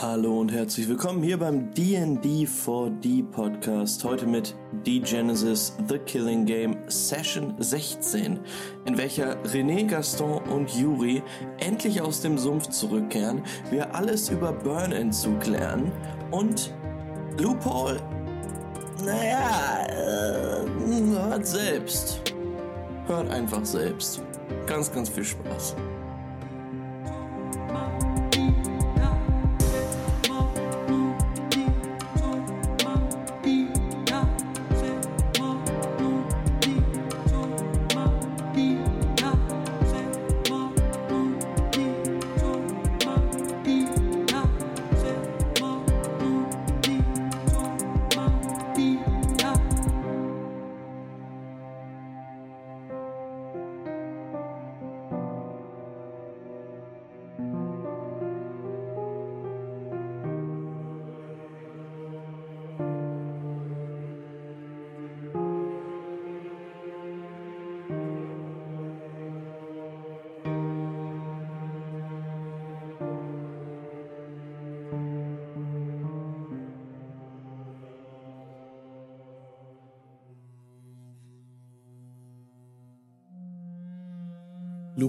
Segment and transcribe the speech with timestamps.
[0.00, 4.02] Hallo und herzlich willkommen hier beim D&D 4D Podcast.
[4.02, 8.40] Heute mit D-Genesis The Killing Game Session 16,
[8.86, 11.22] in welcher René, Gaston und Yuri
[11.58, 15.92] endlich aus dem Sumpf zurückkehren, wir alles über Burn-Entzug lernen
[16.30, 16.72] und
[17.38, 18.00] Loophole,
[19.04, 22.22] naja, äh, hört selbst.
[23.06, 24.22] Hört einfach selbst.
[24.66, 25.76] Ganz, ganz viel Spaß.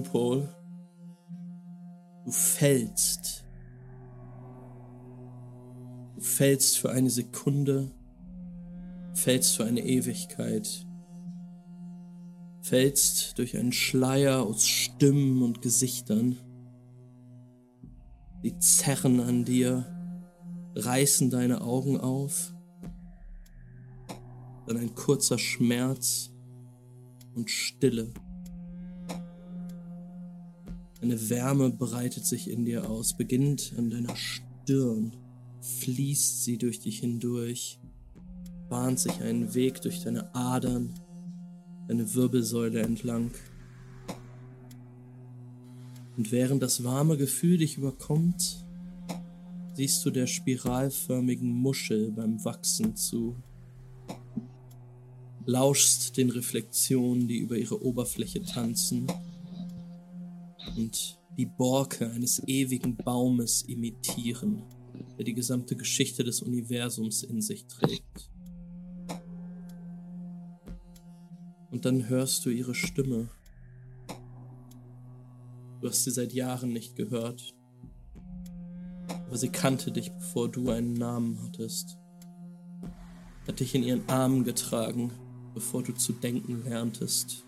[0.04, 0.48] Loophole.
[2.24, 3.44] Du fällst.
[6.14, 7.90] Du fällst für eine Sekunde,
[9.14, 10.86] fällst für eine Ewigkeit,
[12.62, 16.36] fällst durch einen Schleier aus Stimmen und Gesichtern.
[18.42, 19.86] Die zerren an dir,
[20.76, 22.54] reißen deine Augen auf,
[24.66, 26.30] dann ein kurzer Schmerz
[27.34, 28.12] und Stille.
[31.04, 35.14] Eine Wärme breitet sich in dir aus, beginnt an deiner Stirn,
[35.60, 37.78] fließt sie durch dich hindurch,
[38.70, 40.94] bahnt sich einen Weg durch deine Adern,
[41.88, 43.32] deine Wirbelsäule entlang.
[46.16, 48.64] Und während das warme Gefühl dich überkommt,
[49.74, 53.36] siehst du der spiralförmigen Muschel beim Wachsen zu.
[55.44, 59.06] Lauschst den Reflexionen, die über ihre Oberfläche tanzen
[60.76, 64.62] und die Borke eines ewigen Baumes imitieren,
[65.18, 68.30] der die gesamte Geschichte des Universums in sich trägt.
[71.70, 73.28] Und dann hörst du ihre Stimme.
[75.80, 77.52] Du hast sie seit Jahren nicht gehört.
[79.08, 81.98] Aber sie kannte dich, bevor du einen Namen hattest.
[83.48, 85.10] Hat dich in ihren Armen getragen,
[85.52, 87.44] bevor du zu denken lerntest.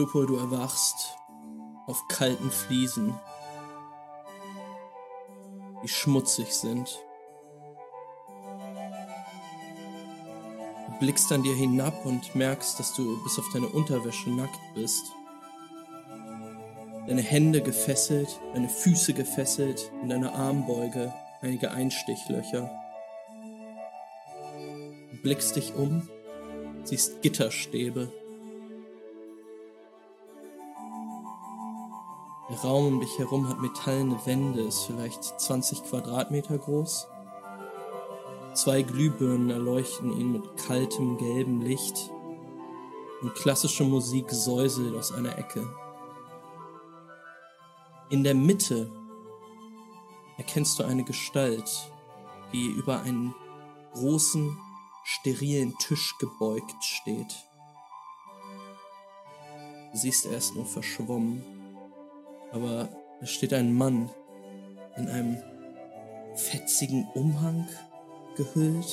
[0.00, 1.14] Lupo, du erwachst
[1.86, 3.12] auf kalten Fliesen,
[5.82, 7.04] die schmutzig sind.
[10.86, 15.04] Du blickst an dir hinab und merkst, dass du bis auf deine Unterwäsche nackt bist.
[17.06, 21.12] Deine Hände gefesselt, deine Füße gefesselt, in deiner Armbeuge
[21.42, 22.70] einige Einstichlöcher.
[25.10, 26.08] Du blickst dich um,
[26.84, 28.10] siehst Gitterstäbe
[32.50, 37.06] Der Raum um dich herum hat metallene Wände, ist vielleicht 20 Quadratmeter groß.
[38.54, 42.10] Zwei Glühbirnen erleuchten ihn mit kaltem gelbem Licht
[43.22, 45.64] und klassische Musik säuselt aus einer Ecke.
[48.08, 48.90] In der Mitte
[50.36, 51.92] erkennst du eine Gestalt,
[52.52, 53.32] die über einen
[53.92, 54.58] großen,
[55.04, 57.32] sterilen Tisch gebeugt steht.
[59.92, 61.59] Du siehst erst nur verschwommen
[62.52, 62.88] aber
[63.20, 64.10] da steht ein Mann
[64.96, 65.38] in einem
[66.34, 67.68] fetzigen Umhang
[68.36, 68.92] gehüllt,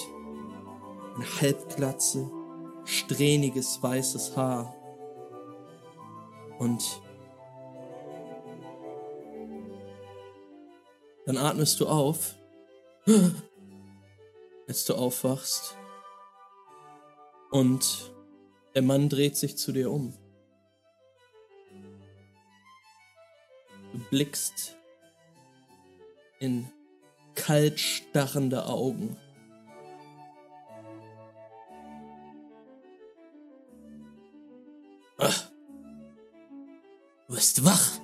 [1.15, 2.29] eine Halbglatze,
[2.85, 4.75] strähniges weißes Haar
[6.59, 7.01] und
[11.25, 12.35] dann atmest du auf,
[14.67, 15.75] als du aufwachst
[17.51, 18.13] und
[18.77, 20.13] Der Mann dreht sich zu dir um.
[24.09, 24.75] Blickst
[26.39, 26.71] in
[27.35, 29.17] kalt starrende Augen.
[35.17, 35.49] Ach,
[37.27, 37.99] du bist wach.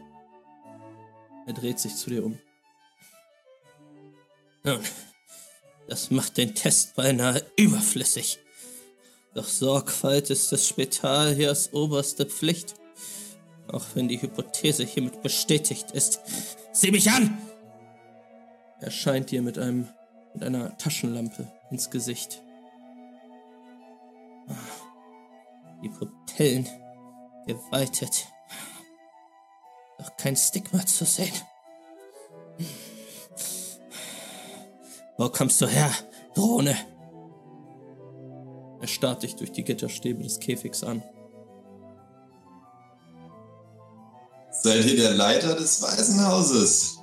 [1.45, 2.39] Er dreht sich zu dir um.
[4.63, 4.79] Nun,
[5.87, 8.39] das macht den Test beinahe überflüssig.
[9.33, 12.75] Doch Sorgfalt ist des Spitaliers oberste Pflicht.
[13.73, 16.21] Auch wenn die Hypothese hiermit bestätigt ist.
[16.71, 17.37] Sieh mich an!
[18.79, 19.89] Er scheint dir mit einem
[20.33, 22.41] mit einer Taschenlampe ins Gesicht.
[25.83, 26.67] Die Pupillen
[27.45, 28.27] geweitet.
[29.97, 31.33] Doch kein Stigma zu sehen.
[35.17, 35.91] Wo kommst du her,
[36.33, 36.75] Drohne?
[38.81, 41.03] Er starrt dich durch die Gitterstäbe des Käfigs an.
[44.63, 46.97] Seid ihr der Leiter des Waisenhauses?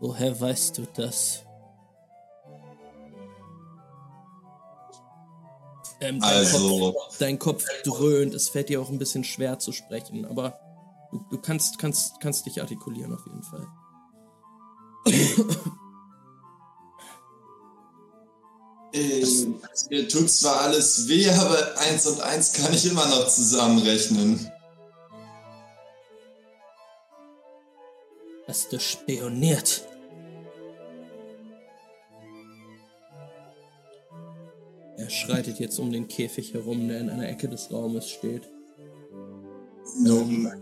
[0.00, 1.44] Woher weißt du das?
[6.00, 9.70] Ähm, dein, Also- Kopf, dein Kopf dröhnt, es fällt dir auch ein bisschen schwer zu
[9.70, 10.58] sprechen, aber
[11.12, 13.66] du, du kannst, kannst, kannst dich artikulieren auf jeden Fall.
[18.92, 24.50] Ähm, mir tut zwar alles weh, aber eins und eins kann ich immer noch zusammenrechnen.
[28.48, 29.86] Hast du spioniert?
[34.96, 38.42] Er schreitet jetzt um den Käfig herum, der in einer Ecke des Raumes steht.
[39.98, 40.52] Nun,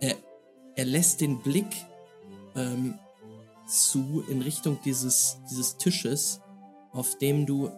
[0.00, 0.16] Er,
[0.76, 1.66] er lässt den Blick
[2.54, 2.98] ähm,
[3.68, 6.40] zu in Richtung dieses, dieses Tisches,
[6.92, 7.70] auf dem du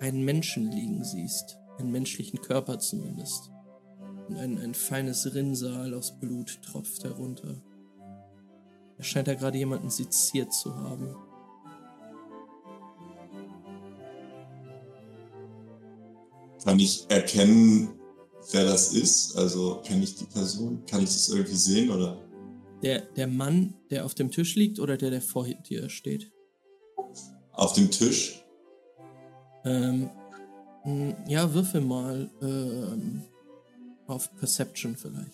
[0.00, 1.58] einen Menschen liegen siehst.
[1.78, 3.50] Einen menschlichen Körper zumindest.
[4.28, 7.62] Und ein, ein feines Rinnsal aus Blut tropft herunter.
[8.96, 11.14] Er scheint da gerade jemanden seziert zu haben.
[16.68, 17.88] kann ich erkennen,
[18.52, 19.36] wer das ist?
[19.36, 20.84] Also kenne ich die Person?
[20.86, 22.18] Kann ich das irgendwie sehen oder?
[22.82, 26.30] Der, der Mann, der auf dem Tisch liegt oder der, der vor dir steht?
[27.52, 28.44] Auf dem Tisch?
[29.64, 30.10] Ähm,
[31.26, 33.24] ja, würfel mal ähm,
[34.06, 35.32] auf Perception vielleicht.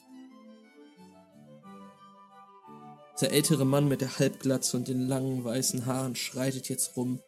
[3.20, 7.20] Der ältere Mann mit der Halbglatze und den langen weißen Haaren schreitet jetzt rum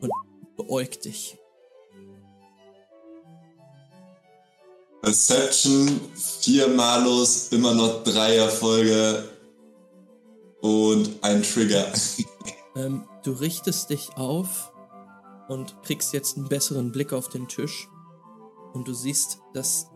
[0.00, 0.10] und
[0.56, 1.38] beäugt dich.
[5.00, 9.24] Perception, vier Malus, immer noch drei Erfolge
[10.60, 11.86] und ein Trigger.
[12.76, 14.69] Ähm, du richtest dich auf
[15.50, 17.90] und kriegst jetzt einen besseren Blick auf den Tisch.
[18.72, 19.90] Und du siehst, dass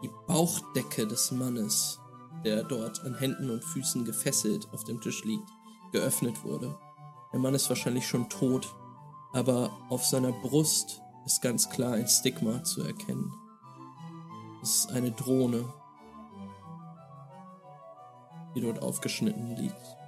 [0.00, 2.00] die Bauchdecke des Mannes,
[2.44, 5.48] der dort an Händen und Füßen gefesselt auf dem Tisch liegt,
[5.90, 6.78] geöffnet wurde.
[7.32, 8.72] Der Mann ist wahrscheinlich schon tot,
[9.32, 13.32] aber auf seiner Brust ist ganz klar ein Stigma zu erkennen.
[14.62, 15.64] Es ist eine Drohne,
[18.54, 19.99] die dort aufgeschnitten liegt.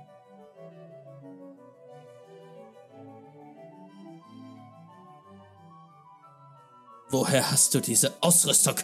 [7.12, 8.74] Woher hast du diese Ausrüstung?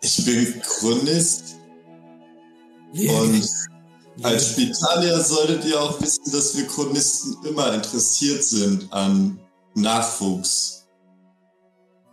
[0.00, 1.56] Ich bin Chronist
[2.92, 3.48] und
[4.22, 4.52] als.
[4.52, 9.40] Spitalier solltet ihr auch wissen, dass wir Chronisten immer interessiert sind an
[9.74, 10.86] Nachwuchs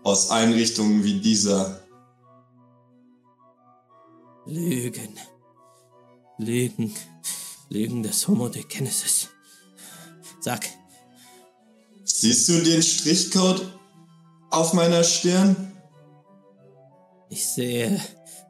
[0.01, 1.79] aus Einrichtungen wie dieser.
[4.47, 5.19] Lügen.
[6.39, 6.95] Lügen.
[7.69, 9.29] Lügen des Homo de Genesis.
[10.41, 10.67] Sag,
[12.03, 13.79] Siehst du den Strichcode
[14.49, 15.71] auf meiner Stirn?
[17.29, 17.99] ich sehe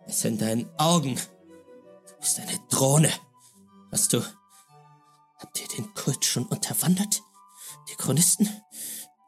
[0.07, 1.15] es in deinen Augen.
[1.15, 3.11] Du bist eine Drohne.
[3.91, 4.23] Hast du.
[5.37, 7.21] Habt ihr den Kult schon unterwandert?
[7.89, 8.49] Die Chronisten?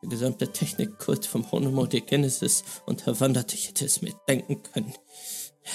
[0.01, 3.53] Der gesamte Technikkult vom Homo de Genesis unterwandert.
[3.53, 4.93] Ich hätte es mir denken können.
[5.63, 5.71] Ja.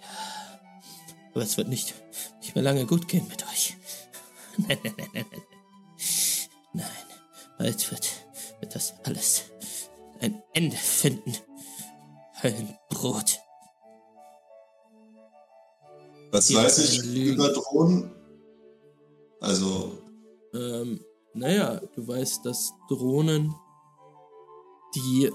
[0.00, 0.60] ja.
[1.32, 1.94] Aber es wird nicht,
[2.40, 3.76] nicht mehr lange gut gehen mit euch.
[4.56, 5.42] Nein, nein, nein, nein,
[6.74, 6.86] nein.
[7.58, 8.08] Bald wird,
[8.60, 9.44] wird das alles
[10.20, 11.32] ein Ende finden.
[12.42, 13.38] Höllenbrot.
[16.32, 17.34] Was Ja, weiß ich Lügen.
[17.34, 18.10] über Drohnen?
[19.40, 19.98] Also,
[20.54, 21.04] Ähm,
[21.34, 23.54] naja, du weißt, dass Drohnen
[24.94, 25.30] die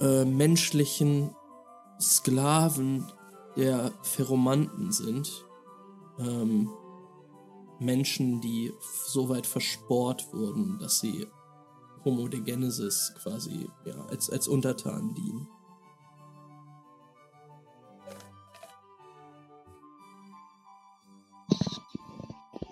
[0.00, 1.34] äh, menschlichen
[2.00, 3.10] Sklaven
[3.56, 5.44] der Pheromanten sind.
[6.18, 6.70] Ähm,
[7.82, 8.72] Menschen, die
[9.06, 11.26] so weit versport wurden, dass sie
[12.04, 15.48] Homo de Genesis quasi ja, als, als Untertan dienen.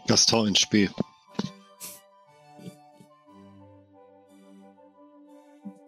[0.07, 0.91] Gaston in Spee.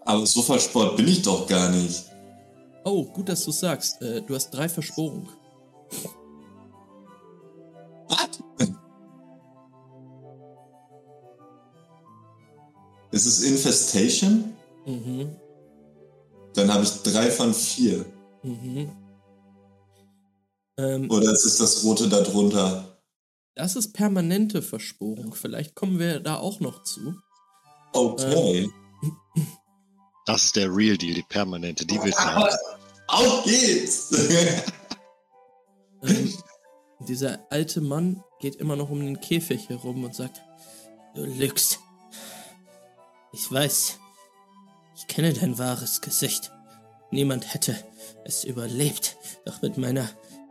[0.05, 2.05] Aber so versport bin ich doch gar nicht.
[2.85, 4.01] Oh, gut, dass du sagst.
[4.03, 5.29] Äh, du hast drei Versporung.
[13.13, 14.53] Ist es Infestation?
[14.87, 15.37] Mhm.
[16.55, 18.05] Dann habe ich drei von vier.
[18.43, 18.91] Mhm.
[20.79, 22.93] Ähm, Oder ist es das rote da drunter?
[23.55, 25.35] das ist permanente Versporung.
[25.35, 27.15] Vielleicht kommen wir da auch noch zu.
[27.93, 28.69] Okay.
[30.25, 31.85] Das ist der Real Deal, die permanente.
[31.85, 32.55] Die willst du haben.
[33.09, 34.11] Auf geht's!
[36.05, 36.33] Ähm,
[37.07, 40.41] dieser alte Mann geht immer noch um den Käfig herum und sagt,
[41.15, 41.79] du lügst.
[43.33, 43.99] Ich weiß,
[44.97, 46.53] ich kenne dein wahres Gesicht.
[47.11, 47.77] Niemand hätte
[48.25, 50.09] es überlebt, doch mit meiner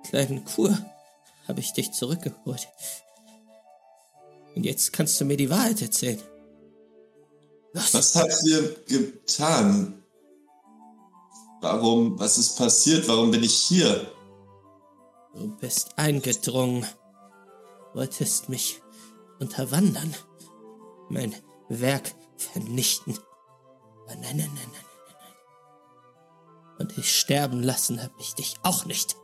[0.10, 0.78] kleinen Kur
[1.48, 2.68] habe ich dich zurückgeholt.
[4.56, 6.22] Und jetzt kannst du mir die Wahrheit erzählen.
[7.74, 10.04] Los, Was habt ihr getan?
[11.62, 12.20] Warum?
[12.20, 13.08] Was ist passiert?
[13.08, 14.12] Warum bin ich hier?
[15.34, 16.86] du bist eingedrungen,
[17.94, 18.82] wolltest mich
[19.40, 20.14] unterwandern,
[21.10, 21.34] mein
[21.70, 23.18] Werk vernichten.
[24.04, 26.78] Aber nein, nein, nein, nein, nein, nein.
[26.80, 29.16] Und dich sterben lassen habe ich dich auch nicht.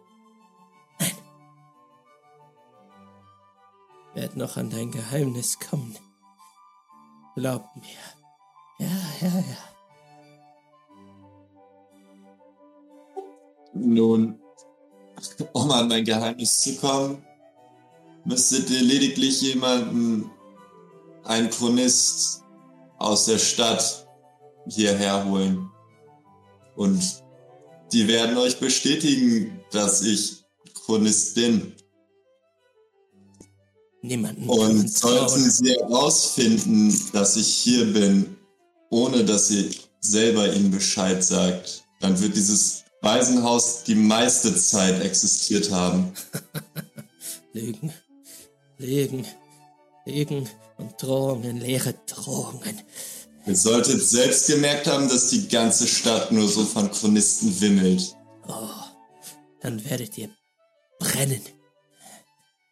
[1.00, 1.12] Nein.
[4.14, 5.98] Werd noch an dein Geheimnis kommen.
[7.36, 7.84] Glaub mir.
[8.80, 8.88] Ja,
[9.22, 9.58] ja, ja.
[13.74, 14.40] Nun,
[15.54, 17.24] um an mein Geheimnis zu kommen,
[18.26, 20.30] müsstet ihr lediglich jemanden,
[21.24, 22.44] einen Chronist
[22.98, 24.08] aus der Stadt
[24.68, 25.70] hierher holen.
[26.76, 27.24] Und
[27.92, 30.44] die werden euch bestätigen, dass ich
[30.86, 31.74] Chronist bin.
[34.02, 38.38] Niemanden Und sollten sie herausfinden, dass ich hier bin,
[38.90, 45.72] ohne dass ihr selber ihnen Bescheid sagt, dann wird dieses Waisenhaus die meiste Zeit existiert
[45.72, 46.14] haben.
[47.54, 47.92] Lügen,
[48.78, 49.26] Lügen,
[50.06, 52.82] Lügen und Drohungen, leere Drohungen.
[53.46, 58.16] Ihr solltet selbst gemerkt haben, dass die ganze Stadt nur so von Chronisten wimmelt.
[58.48, 58.70] Oh,
[59.62, 60.30] dann werdet ihr
[61.00, 61.42] brennen.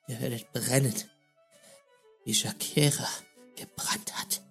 [0.08, 0.94] Ihr werdet brennen,
[2.26, 3.08] wie Shakira
[3.56, 4.42] gebrannt hat.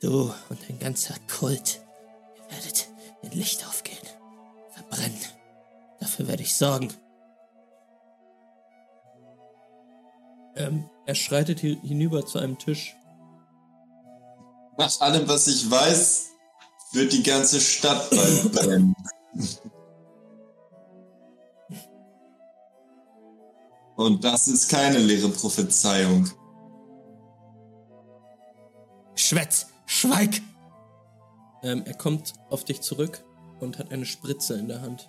[0.00, 1.80] Du und dein ganzer Kult,
[2.36, 2.88] ihr werdet
[3.22, 3.98] in Licht aufgehen,
[4.72, 5.20] verbrennen.
[6.00, 6.92] Dafür werde ich sorgen.
[10.56, 12.94] Ähm, er schreitet hi- hinüber zu einem Tisch.
[14.78, 16.28] Nach allem, was ich weiß,
[16.92, 18.94] wird die ganze Stadt bald brennen.
[23.96, 26.28] Und das ist keine leere Prophezeiung.
[29.14, 30.40] Schwätz, schweig!
[31.62, 33.24] Ähm, er kommt auf dich zurück
[33.60, 35.08] und hat eine Spritze in der Hand.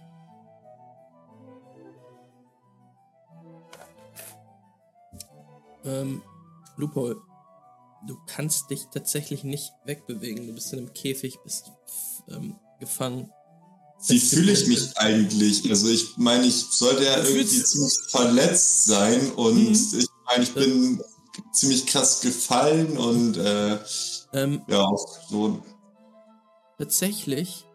[5.86, 6.22] Ähm,
[6.78, 7.22] Lupol,
[8.08, 10.48] du kannst dich tatsächlich nicht wegbewegen.
[10.48, 11.72] Du bist in einem Käfig, bist
[12.30, 13.30] ähm, gefangen.
[14.08, 15.70] Wie fühle ich mich eigentlich?
[15.70, 19.72] Also ich meine, ich sollte ja irgendwie ziemlich verletzt sein und Mhm.
[19.72, 21.02] ich meine, ich bin
[21.54, 23.78] ziemlich krass gefallen und äh,
[24.34, 25.64] Ähm, ja, auch so.
[26.78, 27.66] tatsächlich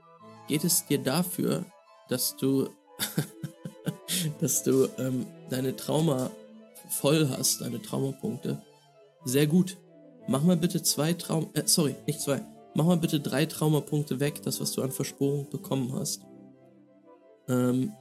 [0.49, 1.65] geht es dir dafür,
[2.09, 2.69] dass du,
[4.41, 6.31] dass du ähm, deine Trauma
[7.00, 8.62] voll hast, deine Traumapunkte.
[9.25, 9.78] Sehr gut.
[10.26, 12.45] Mach mal bitte zwei Traum, äh, sorry, nicht zwei.
[12.75, 16.23] Mach mal bitte drei Traumapunkte weg, das was du an Versporung bekommen hast.
[17.49, 17.93] Ähm,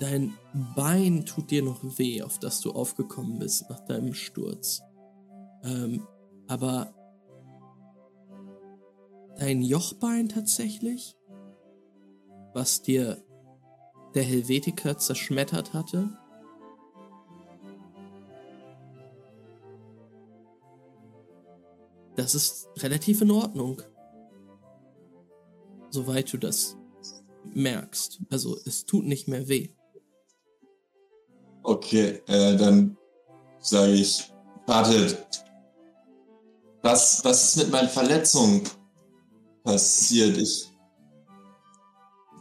[0.00, 0.34] dein
[0.74, 4.82] Bein tut dir noch weh, auf das du aufgekommen bist nach deinem Sturz.
[5.62, 6.06] Ähm,
[6.48, 6.94] aber
[9.38, 11.16] dein Jochbein tatsächlich,
[12.54, 13.22] was dir
[14.16, 16.08] der Helvetiker zerschmettert hatte.
[22.16, 23.82] Das ist relativ in Ordnung.
[25.90, 26.78] Soweit du das
[27.52, 28.20] merkst.
[28.30, 29.68] Also es tut nicht mehr weh.
[31.62, 32.96] Okay, äh, dann
[33.60, 34.32] sage ich,
[34.66, 35.44] wartet.
[36.80, 38.62] Was, was ist mit meinen Verletzungen
[39.62, 40.38] passiert?
[40.38, 40.70] Ich.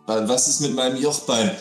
[0.06, 1.52] Wa- Was ist mit meinem Jochbein?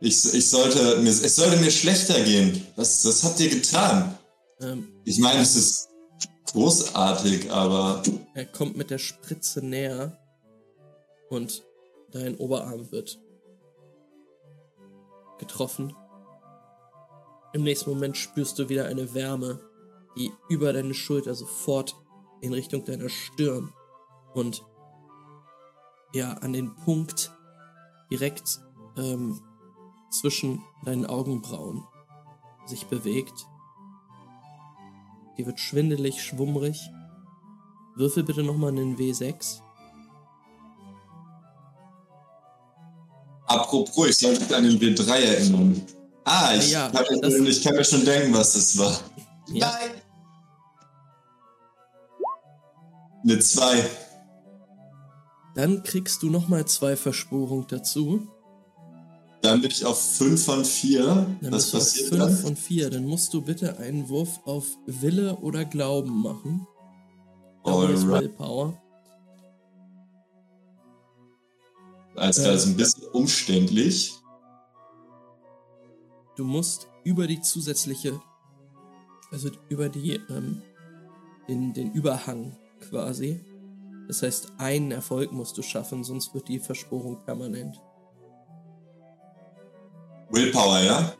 [0.00, 2.66] Ich, ich, sollte, mir, es sollte mir schlechter gehen.
[2.76, 4.18] Was, was habt ihr getan?
[4.60, 5.88] Ähm, Ich meine, es ist
[6.52, 8.02] großartig, aber
[8.34, 10.18] er kommt mit der Spritze näher
[11.30, 11.64] und
[12.12, 13.18] dein Oberarm wird
[15.38, 15.94] getroffen.
[17.52, 19.60] Im nächsten Moment spürst du wieder eine Wärme,
[20.16, 21.94] die über deine Schulter sofort
[22.40, 23.72] in Richtung deiner Stirn
[24.34, 24.64] und
[26.12, 27.32] ja, an den Punkt
[28.14, 28.60] direkt
[28.96, 29.40] ähm,
[30.10, 31.82] zwischen deinen Augenbrauen
[32.66, 33.46] sich bewegt.
[35.36, 36.78] Dir wird schwindelig, schwummrig.
[37.96, 39.60] Würfel bitte nochmal einen W6.
[43.46, 45.86] apropos, ich sollte mich an den W3 erinnern.
[46.24, 48.98] Ah, ich, Ja, kann, mir ich kann mir schon denken, was das war.
[49.48, 49.70] Ja.
[49.70, 49.90] Nein!
[53.24, 53.84] Eine 2.
[55.54, 58.26] Dann kriegst du nochmal zwei Versporung dazu.
[59.42, 61.36] Dann bin ich auf 5 von 4.
[61.42, 62.36] Dann Was passiert 5 dann?
[62.36, 62.90] von 4.
[62.90, 66.66] Dann musst du bitte einen Wurf auf Wille oder Glauben machen.
[67.64, 68.06] Das.
[68.06, 68.80] Willpower.
[72.16, 72.42] Alles Äh.
[72.42, 74.14] klar, ist ein bisschen umständlich.
[76.36, 78.20] Du musst über die zusätzliche,
[79.30, 80.62] also über die, ähm,
[81.48, 82.56] den, den Überhang
[82.88, 83.40] quasi.
[84.08, 87.80] Das heißt, einen Erfolg musst du schaffen, sonst wird die Versporung permanent.
[90.30, 91.14] Willpower, ja?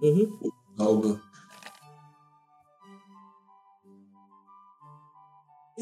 [0.00, 0.32] Mhm.
[0.76, 1.20] Glaube.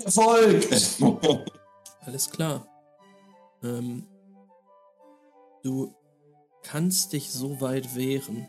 [0.04, 0.66] Erfolg!
[2.00, 2.66] Alles klar.
[3.62, 4.06] Ähm,
[5.62, 5.94] du
[6.62, 8.48] kannst dich so weit wehren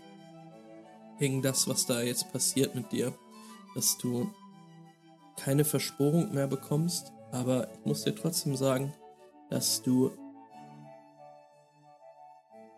[1.20, 3.14] gegen das, was da jetzt passiert mit dir,
[3.76, 4.30] dass du
[5.38, 8.94] keine Versporung mehr bekommst, aber ich muss dir trotzdem sagen,
[9.50, 10.12] dass du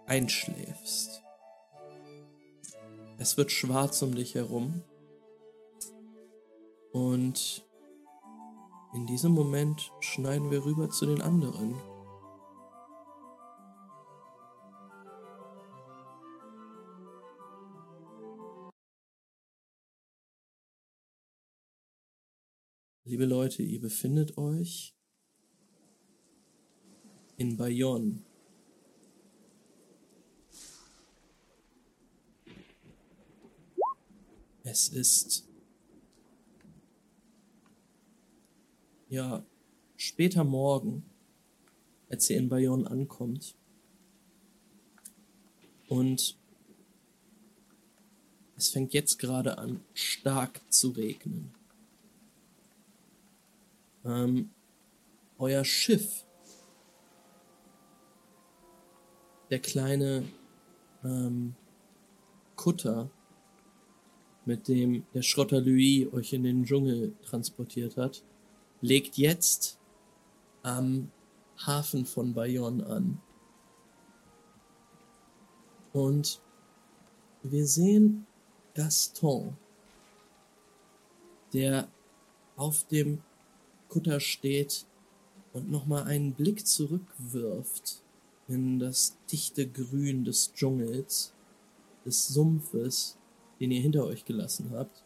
[0.06, 1.24] einschläfst.
[3.18, 4.82] Es wird schwarz um dich herum
[6.92, 7.66] und
[8.94, 11.76] in diesem Moment schneiden wir rüber zu den anderen.
[23.06, 24.96] Liebe Leute, ihr befindet euch
[27.36, 28.24] in Bayonne.
[34.64, 35.46] Es ist
[39.10, 39.46] ja
[39.98, 41.04] später Morgen,
[42.10, 43.54] als ihr in Bayonne ankommt.
[45.90, 46.38] Und
[48.56, 51.54] es fängt jetzt gerade an, stark zu regnen.
[54.06, 54.50] Ähm,
[55.38, 56.26] euer Schiff,
[59.50, 60.24] der kleine
[61.04, 61.56] ähm,
[62.56, 63.10] Kutter,
[64.46, 68.24] mit dem der Schrotter Louis euch in den Dschungel transportiert hat,
[68.82, 69.80] legt jetzt
[70.64, 71.12] am
[71.66, 73.22] Hafen von Bayonne an.
[75.94, 76.42] Und
[77.44, 78.26] wir sehen
[78.74, 79.56] Gaston,
[81.54, 81.88] der
[82.56, 83.22] auf dem
[83.94, 84.88] Kutter steht
[85.54, 88.02] und nochmal einen Blick zurückwirft
[88.48, 91.32] in das dichte Grün des Dschungels,
[92.04, 93.18] des Sumpfes,
[93.60, 95.04] den ihr hinter euch gelassen habt.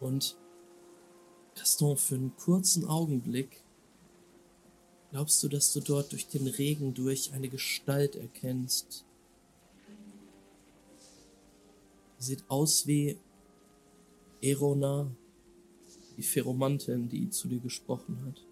[0.00, 0.38] Und
[1.56, 3.62] Gaston, für einen kurzen Augenblick
[5.10, 9.04] glaubst du, dass du dort durch den Regen durch eine Gestalt erkennst.
[12.16, 13.18] Sie sieht aus wie
[14.40, 15.10] Erona,
[16.18, 18.44] die Pheromantin, die zu dir gesprochen hat.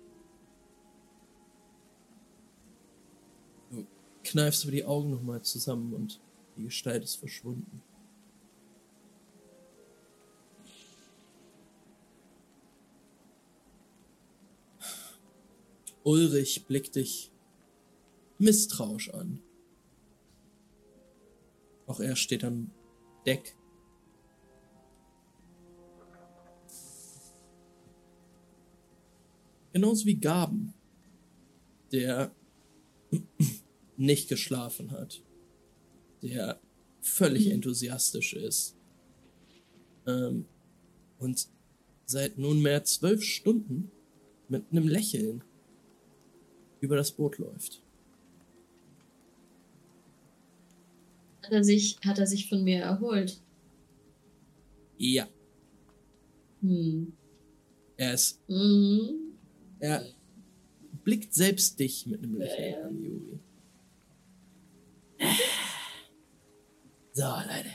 [3.70, 3.84] Du
[4.22, 6.20] kneifst aber die Augen nochmal zusammen und
[6.56, 7.82] die Gestalt ist verschwunden.
[16.04, 17.32] Ulrich blickt dich
[18.38, 19.42] misstrauisch an.
[21.88, 22.70] Auch er steht am
[23.26, 23.56] Deck.
[29.76, 30.72] Genauso wie Gaben,
[31.92, 32.34] der
[33.98, 35.22] nicht geschlafen hat,
[36.22, 36.58] der
[37.02, 38.74] völlig enthusiastisch ist
[40.06, 40.46] ähm,
[41.18, 41.48] und
[42.06, 43.90] seit nunmehr zwölf Stunden
[44.48, 45.44] mit einem Lächeln
[46.80, 47.82] über das Boot läuft.
[51.42, 53.42] Hat er sich, hat er sich von mir erholt?
[54.96, 55.28] Ja,
[56.62, 57.12] Hm.
[57.98, 59.25] er ist, Mhm.
[59.86, 60.04] Er
[61.04, 62.86] blickt selbst dich mit einem Lächeln Ja, ja.
[62.86, 63.38] an, Juri.
[67.12, 67.70] So, Leute.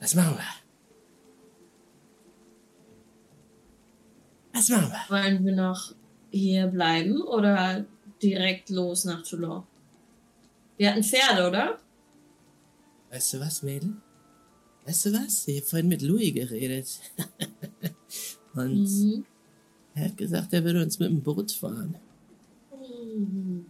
[0.00, 0.44] Was machen wir?
[4.52, 5.16] Was machen wir?
[5.16, 5.94] Wollen wir noch
[6.30, 7.84] hier bleiben oder
[8.22, 9.64] direkt los nach Toulon?
[10.76, 11.78] Wir hatten Pferde, oder?
[13.10, 13.96] Weißt du was, Mädel?
[14.86, 15.48] Weißt du was?
[15.48, 17.00] Ich habe vorhin mit Louis geredet.
[18.54, 19.24] Und Mhm.
[19.94, 21.96] Er hat gesagt, er würde uns mit dem Boot fahren.
[22.72, 23.66] Mhm.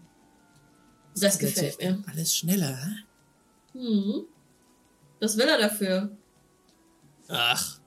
[1.21, 2.03] Das gefällt mir.
[2.07, 3.79] Alles schneller, hä?
[3.79, 4.25] Mhm.
[5.21, 6.11] Was will er dafür?
[7.29, 7.79] Ach.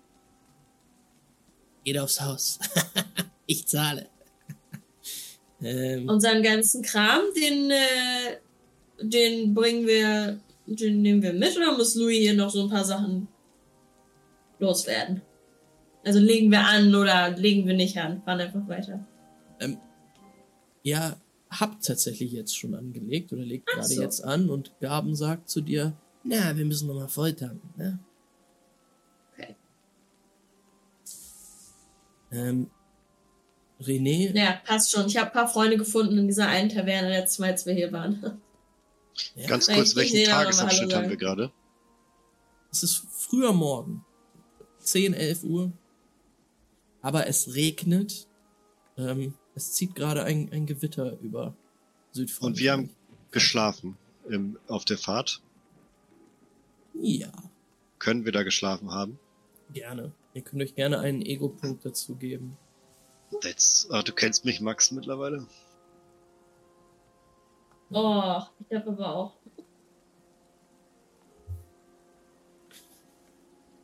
[1.83, 2.59] Geht aufs Haus.
[3.45, 4.07] ich zahle.
[5.61, 8.37] ähm, Und seinen ganzen Kram, den, äh,
[9.01, 12.85] den bringen wir, den nehmen wir mit oder muss Louis hier noch so ein paar
[12.85, 13.27] Sachen
[14.59, 15.21] loswerden?
[16.07, 18.21] Also legen wir an oder legen wir nicht an?
[18.23, 19.05] Fahren einfach weiter.
[20.83, 21.17] ja,
[21.49, 24.01] habt tatsächlich jetzt schon angelegt oder legt Ach gerade so.
[24.01, 25.93] jetzt an und Gaben sagt zu dir,
[26.23, 27.99] na, wir müssen nochmal voll tanken, ne?
[29.33, 29.55] Okay.
[32.31, 32.69] Ähm,
[33.81, 35.07] René, Ja, passt schon.
[35.07, 37.91] Ich habe ein paar Freunde gefunden in dieser einen Taverne letztes Mal, als wir hier
[37.91, 38.39] waren.
[39.35, 41.51] ja, Ganz kurz, welchen Tagesabschnitt haben wir gerade?
[42.71, 44.05] es ist früher Morgen.
[44.79, 45.71] 10, 11 Uhr.
[47.07, 48.27] Aber es regnet.
[48.97, 51.55] Ähm, es zieht gerade ein, ein Gewitter über
[52.11, 52.47] Südfrankreich.
[52.47, 52.89] Und wir haben
[53.31, 55.41] geschlafen im, auf der Fahrt.
[56.93, 57.31] Ja,
[57.97, 59.17] Können wir da geschlafen haben?
[59.71, 60.11] gerne.
[60.33, 62.57] Ihr könnt euch gerne einen Ego-Punkt dazu geben.
[63.41, 65.47] That's, ah, du kennst mich, Max, mittlerweile.
[67.89, 69.33] Oh, ich habe aber auch.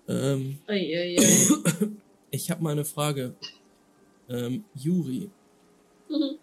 [0.10, 1.18] Ähm, Uiuiui.
[2.34, 3.36] ich habe mal eine Frage.
[4.28, 5.30] Ähm, Juri,
[6.10, 6.38] Mhm.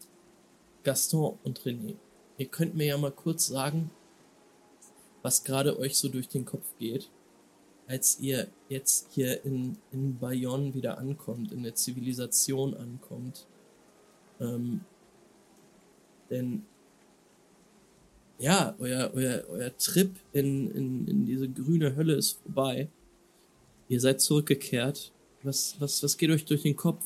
[0.85, 1.97] Gaston und René,
[2.39, 3.91] ihr könnt mir ja mal kurz sagen,
[5.23, 7.11] was gerade euch so durch den Kopf geht,
[7.87, 13.47] als ihr jetzt hier in, in Bayonne wieder ankommt, in der Zivilisation ankommt.
[14.41, 14.81] Ähm,
[16.31, 16.65] denn
[18.39, 22.89] ja, euer, euer, euer Trip in, in, in diese grüne Hölle ist vorbei.
[23.89, 25.13] Ihr seid zurückgekehrt.
[25.43, 27.05] Was, was, was geht euch durch den Kopf?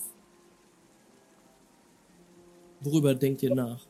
[2.81, 3.87] Worüber denkt ihr nach?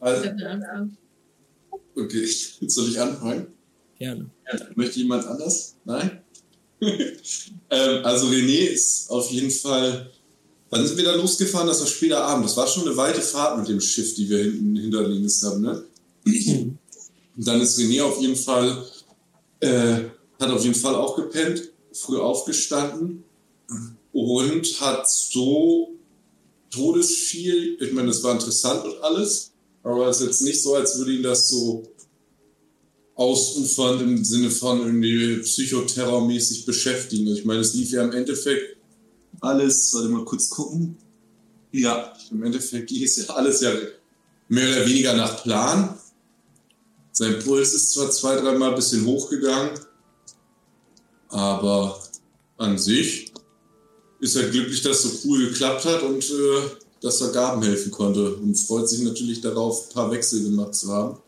[0.00, 0.28] Also,
[1.96, 2.26] okay,
[2.66, 3.46] soll ich anfangen?
[3.98, 4.30] Gerne.
[4.74, 5.76] Möchte jemand anders?
[5.84, 6.22] Nein?
[6.80, 10.10] ähm, also René ist auf jeden Fall.
[10.70, 11.68] Wann sind wir da losgefahren?
[11.68, 12.44] Das war später Abend.
[12.44, 15.62] Das war schon eine weite Fahrt mit dem Schiff, die wir hinten hinter links haben,
[15.62, 15.84] ne?
[17.36, 18.84] Dann ist René auf jeden Fall,
[19.60, 19.96] äh,
[20.40, 23.24] hat auf jeden Fall auch gepennt, früh aufgestanden
[24.12, 25.94] und hat so
[26.70, 30.98] todesviel, ich meine, das war interessant und alles, aber es ist jetzt nicht so, als
[30.98, 31.82] würde ihn das so
[33.16, 37.28] ausufernd im Sinne von irgendwie psychoterrormäßig beschäftigen.
[37.28, 38.76] Ich meine, es lief ja im Endeffekt
[39.40, 40.96] alles, warte mal kurz gucken.
[41.70, 43.72] Ja, im Endeffekt ist ja alles ja
[44.48, 45.96] mehr oder weniger nach Plan.
[47.16, 49.78] Sein Puls ist zwar zwei, dreimal ein bisschen hochgegangen,
[51.28, 52.02] aber
[52.56, 53.32] an sich
[54.18, 57.92] ist er glücklich, dass es so cool geklappt hat und äh, dass er Gaben helfen
[57.92, 61.22] konnte und freut sich natürlich darauf, ein paar Wechsel gemacht zu haben.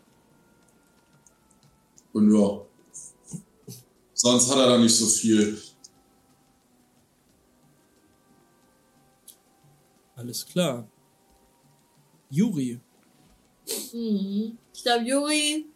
[2.12, 2.66] Und ja,
[4.12, 5.56] sonst hat er da nicht so viel.
[10.16, 10.90] Alles klar.
[12.28, 12.80] Juri,
[13.92, 14.58] Mhm.
[14.72, 15.66] Ich glaube, Juri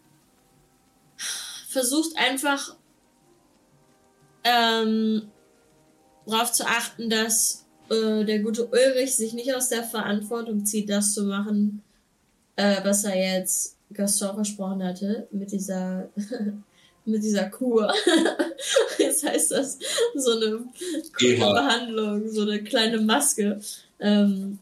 [1.71, 2.75] versucht einfach
[4.43, 5.31] ähm,
[6.25, 11.13] darauf zu achten, dass äh, der gute Ulrich sich nicht aus der Verantwortung zieht, das
[11.13, 11.81] zu machen,
[12.55, 16.09] äh, was er jetzt Gaston versprochen hatte, mit dieser
[17.05, 17.91] mit dieser Kur.
[18.99, 19.79] Jetzt heißt das
[20.15, 20.65] so eine.
[21.19, 23.59] Behandlung, so eine kleine Maske
[23.99, 24.59] ähm,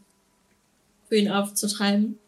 [1.08, 2.18] für ihn aufzutreiben.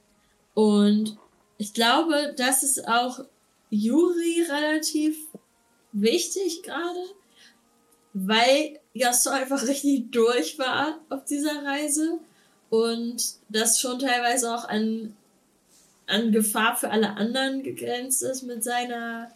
[0.55, 1.17] Und
[1.57, 3.25] ich glaube, das ist auch
[3.73, 5.17] Juri relativ
[5.93, 7.01] wichtig gerade,
[8.13, 12.19] weil Gaston einfach richtig durch war auf dieser Reise
[12.69, 15.17] und das schon teilweise auch an,
[16.07, 19.31] an Gefahr für alle anderen gegrenzt ist mit seiner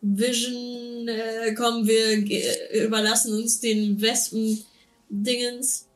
[0.00, 5.86] Vision, äh, kommen wir, überlassen uns den Wespen-Dingens.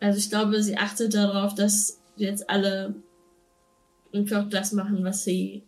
[0.00, 2.96] Also ich glaube, sie achtet darauf, dass jetzt alle
[4.12, 5.62] einfach das machen, was sie,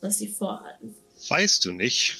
[0.00, 0.94] was sie vorhatten.
[1.28, 2.16] Weißt du nicht,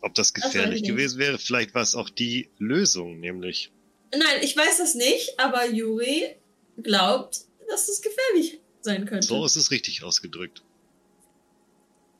[0.00, 0.90] ob das gefährlich nicht.
[0.90, 1.38] gewesen wäre?
[1.38, 3.72] Vielleicht war es auch die Lösung, nämlich.
[4.12, 6.36] Nein, ich weiß das nicht, aber Juri
[6.82, 9.26] glaubt, dass es gefährlich sein könnte.
[9.26, 10.62] So ist es richtig ausgedrückt.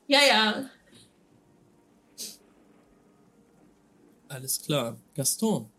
[0.07, 0.71] Ja, ja.
[4.29, 4.99] Alles klar.
[5.15, 5.71] Gaston,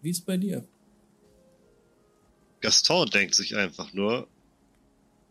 [0.00, 0.66] wie ist bei dir?
[2.60, 4.28] Gaston denkt sich einfach nur,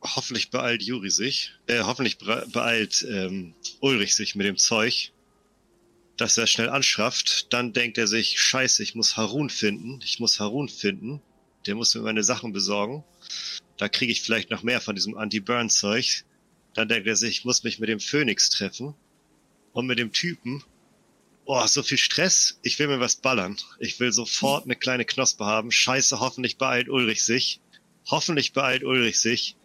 [0.02, 5.12] hoffentlich beeilt Juri sich, äh, hoffentlich beeilt ähm, Ulrich sich mit dem Zeug,
[6.18, 7.54] dass er schnell anschafft.
[7.54, 11.22] Dann denkt er sich, scheiße, ich muss Harun finden, ich muss Harun finden,
[11.66, 13.04] der muss mir meine Sachen besorgen.
[13.78, 16.26] Da kriege ich vielleicht noch mehr von diesem Anti-Burn-Zeug.
[16.74, 18.96] Dann denkt er sich, ich muss mich mit dem Phönix treffen
[19.72, 20.64] und mit dem Typen.
[21.46, 22.60] Oh, so viel Stress.
[22.62, 23.58] Ich will mir was ballern.
[23.80, 25.72] Ich will sofort eine kleine Knospe haben.
[25.72, 27.60] Scheiße, hoffentlich beeilt Ulrich sich.
[28.06, 29.56] Hoffentlich beeilt Ulrich sich.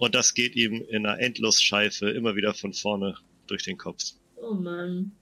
[0.00, 4.14] Und das geht ihm in einer Endlosschleife immer wieder von vorne durch den Kopf.
[4.36, 5.12] Oh Mann.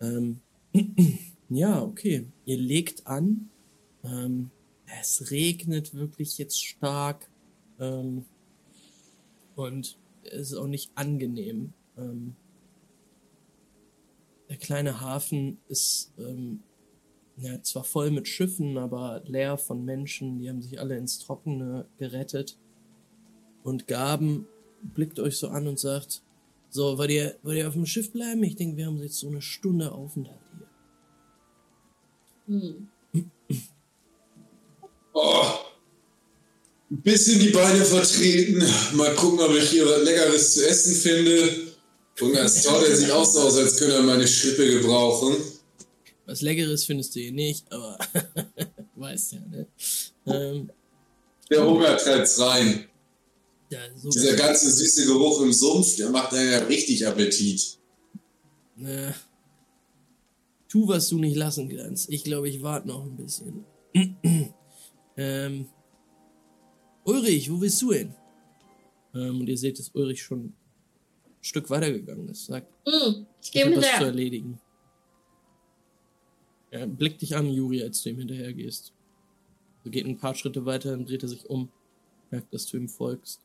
[0.00, 0.40] Ähm,
[1.48, 2.26] ja, okay.
[2.46, 3.48] Ihr legt an.
[4.02, 4.50] Ähm,
[5.00, 7.30] es regnet wirklich jetzt stark.
[7.78, 8.24] Ähm,
[9.54, 11.72] und es ist auch nicht angenehm.
[11.96, 12.34] Ähm,
[14.48, 16.64] der kleine Hafen ist ähm,
[17.36, 20.40] ja, zwar voll mit Schiffen, aber leer von Menschen.
[20.40, 22.58] Die haben sich alle ins Trockene gerettet.
[23.62, 24.46] Und Gaben
[24.82, 26.22] blickt euch so an und sagt,
[26.70, 28.42] so, wollt ihr, wollt ihr auf dem Schiff bleiben?
[28.44, 30.38] Ich denke, wir haben jetzt so eine Stunde Aufenthalt
[32.46, 32.58] hier.
[32.60, 32.88] Hm.
[35.12, 35.42] Oh.
[36.88, 38.62] Ein bisschen die Beine vertreten.
[38.94, 41.72] Mal gucken, ob ich hier was Leckeres zu essen finde.
[42.20, 45.36] Und das Tor, der sieht auch so aus, als könnte er meine Schrippe gebrauchen.
[46.26, 47.98] Was Leckeres findest du hier nicht, aber
[48.96, 49.66] weißt ja, ne?
[50.26, 50.70] Ähm,
[51.50, 52.86] Der Hunger treibt's rein.
[53.70, 57.78] Ja, so, Dieser ganze süße Geruch im Sumpf, der macht ja richtig Appetit.
[58.82, 59.12] äh,
[60.68, 62.10] tu, was du nicht lassen kannst.
[62.10, 63.64] Ich glaube, ich warte noch ein bisschen.
[65.16, 65.66] ähm,
[67.04, 68.14] Ulrich, wo willst du hin?
[69.14, 70.54] Ähm, und ihr seht, dass Ulrich schon ein
[71.40, 72.46] Stück weitergegangen ist.
[72.46, 73.26] Sagt, Hm.
[73.42, 74.60] Ich gehe was zu erledigen.
[76.70, 78.92] Er blickt dich an, Juri, als du ihm hinterher gehst.
[79.84, 81.68] Er geht ein paar Schritte weiter, dann dreht er sich um,
[82.30, 83.40] merkt, dass du ihm folgst.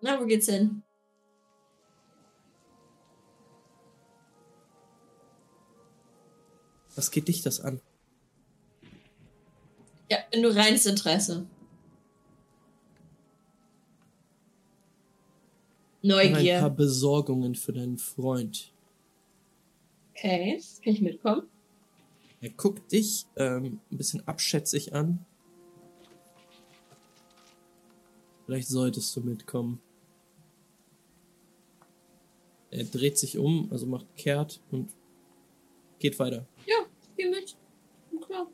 [0.00, 0.82] Na, wo geht's hin?
[6.94, 7.80] Was geht dich das an?
[10.10, 11.46] Ja, nur reines Interesse.
[16.02, 16.70] Habe ein paar Neugier.
[16.70, 18.72] Besorgungen für deinen Freund.
[20.14, 21.48] Okay, kann ich mitkommen?
[22.40, 25.24] Er guckt dich ähm, ein bisschen abschätzig an.
[28.46, 29.80] Vielleicht solltest du mitkommen.
[32.70, 34.90] Er dreht sich um, also macht kehrt und
[35.98, 36.46] geht weiter.
[36.66, 37.56] Ja, ich geh mit.
[38.26, 38.46] Klar.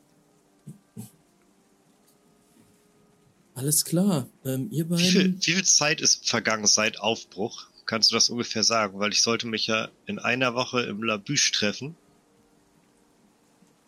[3.53, 4.27] Alles klar.
[4.43, 5.41] Ähm, ihr Wie viel, beiden.
[5.45, 7.67] wie viel Zeit ist vergangen seit Aufbruch?
[7.85, 8.99] Kannst du das ungefähr sagen?
[8.99, 11.95] Weil ich sollte mich ja in einer Woche im Labüsch treffen.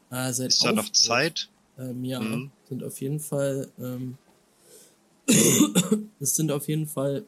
[0.09, 1.49] Ah, seit Ist da noch Aufbruch, Zeit?
[1.77, 2.51] Ähm, ja, Mhm.
[2.69, 3.69] sind auf jeden Fall.
[3.79, 4.17] Ähm,
[6.19, 7.25] es sind auf jeden Fall.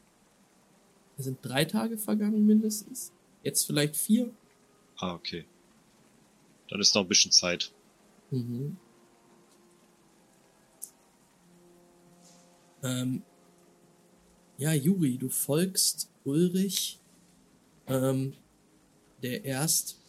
[1.19, 3.11] Es sind drei Tage vergangen mindestens.
[3.43, 4.31] Jetzt vielleicht vier.
[4.95, 5.43] Ah, okay.
[6.69, 7.73] Dann ist noch ein bisschen Zeit.
[8.31, 8.77] Mhm.
[12.83, 13.21] Ähm,
[14.57, 17.01] ja, Juri, du folgst Ulrich,
[17.87, 18.33] ähm,
[19.21, 19.99] der erst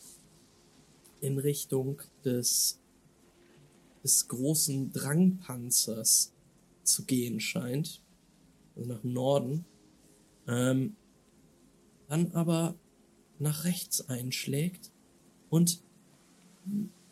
[1.20, 2.78] in Richtung des,
[4.04, 6.32] des großen Drangpanzers
[6.84, 8.00] zu gehen scheint,
[8.76, 9.64] also nach Norden,
[10.46, 10.94] ähm,
[12.10, 12.74] dann aber
[13.38, 14.90] nach rechts einschlägt
[15.48, 15.80] und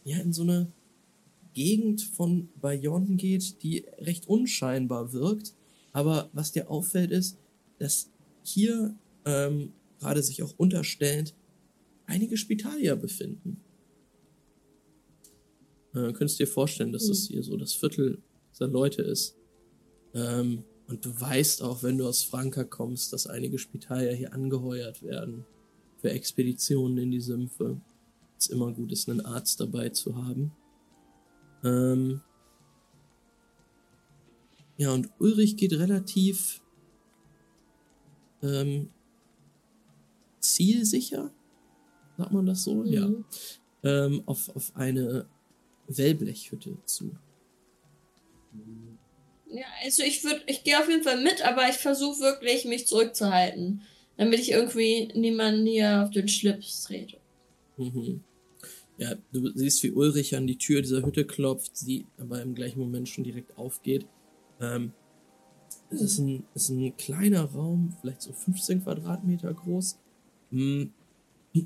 [0.05, 0.71] ja in so eine
[1.55, 5.55] Gegend von Bayonne geht, die recht unscheinbar wirkt.
[5.93, 7.39] Aber was dir auffällt, ist,
[7.79, 8.11] dass
[8.43, 11.35] hier ähm, gerade sich auch unterstellend
[12.07, 13.61] einige Spitalier befinden.
[15.95, 18.19] Äh, könntest dir vorstellen, dass das hier so das Viertel
[18.53, 19.37] dieser Leute ist.
[20.15, 25.03] Ähm, und du weißt auch, wenn du aus Franka kommst, dass einige Spitalier hier angeheuert
[25.03, 25.45] werden
[25.99, 27.81] für Expeditionen in die Sümpfe.
[28.39, 30.53] Es immer gut ist, einen Arzt dabei zu haben.
[31.63, 32.23] Ähm
[34.79, 36.63] ja, und Ulrich geht relativ
[38.43, 38.89] ähm,
[40.41, 41.33] zielsicher,
[42.17, 42.85] sagt man das so?
[42.85, 43.09] Ja.
[43.09, 43.25] Mhm.
[43.83, 45.27] Ähm, auf, auf eine
[45.89, 47.11] Wellblechhütte zu.
[49.51, 52.87] Ja, also ich würde, ich gehe auf jeden Fall mit, aber ich versuche wirklich, mich
[52.87, 53.83] zurückzuhalten,
[54.17, 57.17] damit ich irgendwie niemanden hier auf den Schlips trete.
[57.77, 58.23] Mhm.
[58.99, 62.81] Ja, du siehst, wie Ulrich an die Tür dieser Hütte klopft, sie aber im gleichen
[62.81, 64.07] Moment schon direkt aufgeht.
[64.61, 64.93] Ähm,
[65.91, 69.99] es ist ein, ist ein kleiner Raum, vielleicht so 15 Quadratmeter groß,
[70.51, 70.85] mm,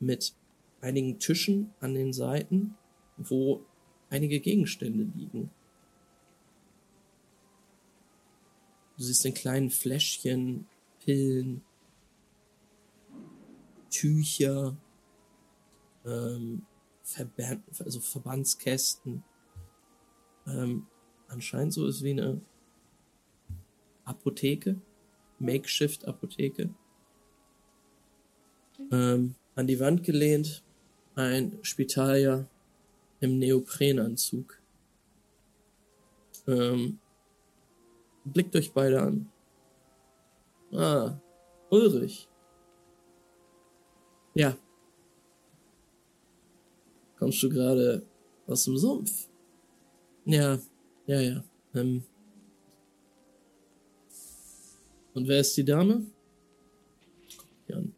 [0.00, 0.32] mit
[0.80, 2.74] einigen Tischen an den Seiten,
[3.16, 3.60] wo
[4.08, 5.50] einige Gegenstände liegen.
[9.00, 10.66] Du siehst in kleinen Fläschchen,
[11.02, 11.62] Pillen,
[13.88, 14.76] Tücher,
[16.04, 16.66] ähm,
[17.02, 19.24] Verband, also Verbandskästen.
[20.46, 20.86] Ähm,
[21.28, 22.42] anscheinend so ist wie eine
[24.04, 24.78] Apotheke,
[25.38, 26.68] Makeshift-Apotheke.
[28.92, 30.62] Ähm, an die Wand gelehnt
[31.14, 32.46] ein Spitalier
[33.20, 34.60] im Neoprenanzug.
[36.46, 36.98] Ähm,
[38.24, 39.30] blickt euch beide an.
[40.72, 41.18] Ah,
[41.70, 42.28] Ulrich.
[44.34, 44.56] Ja.
[47.18, 48.02] Kommst du gerade
[48.46, 49.28] aus dem Sumpf?
[50.24, 50.58] Ja,
[51.06, 51.44] ja, ja.
[51.74, 52.04] Ähm.
[55.14, 56.06] Und wer ist die Dame?
[57.68, 57.92] Jan.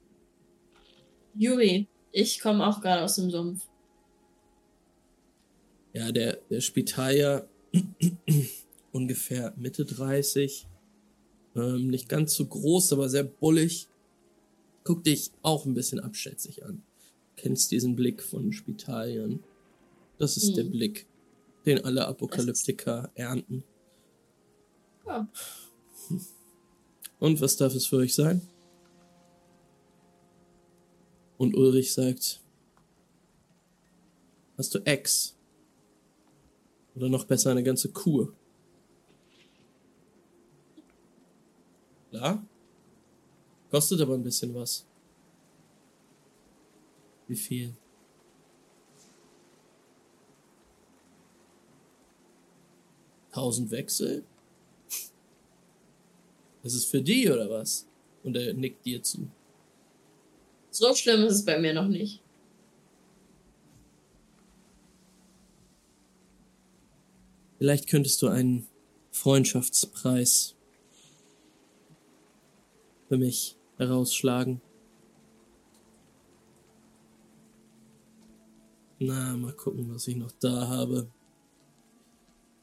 [1.35, 3.67] Juri, ich komme auch gerade aus dem Sumpf.
[5.93, 7.47] Ja, der, der Spitalier
[8.93, 10.67] ungefähr Mitte 30.
[11.57, 13.89] Ähm, nicht ganz so groß, aber sehr bullig.
[14.85, 16.83] Guck dich auch ein bisschen abschätzig an.
[17.37, 19.43] Kennst diesen Blick von Spitaliern.
[20.19, 20.55] Das ist Hm.
[20.57, 21.07] der Blick,
[21.67, 23.65] den alle Apokalyptiker ernten.
[25.07, 25.29] Ja.
[27.19, 28.41] Und was darf es für euch sein?
[31.39, 32.41] Und Ulrich sagt,
[34.57, 35.35] hast du Ex?
[36.95, 38.33] Oder noch besser eine ganze Kur?
[42.13, 42.47] Klar.
[43.71, 44.85] Kostet aber ein bisschen was.
[47.27, 47.75] Wie viel?
[53.33, 54.25] Tausend Wechsel?
[56.63, 57.89] Das ist für die oder was?
[58.23, 59.31] Und er nickt dir zu.
[60.71, 62.21] So schlimm ist es bei mir noch nicht.
[67.57, 68.69] Vielleicht könntest du einen
[69.13, 70.52] Freundschaftspreis
[73.13, 74.63] für mich herausschlagen.
[78.99, 81.11] Na, mal gucken, was ich noch da habe.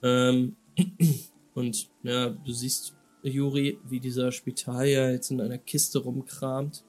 [0.02, 0.56] Ähm,
[1.54, 6.84] und ja, du siehst, Juri, wie dieser Spitalier jetzt in einer Kiste rumkramt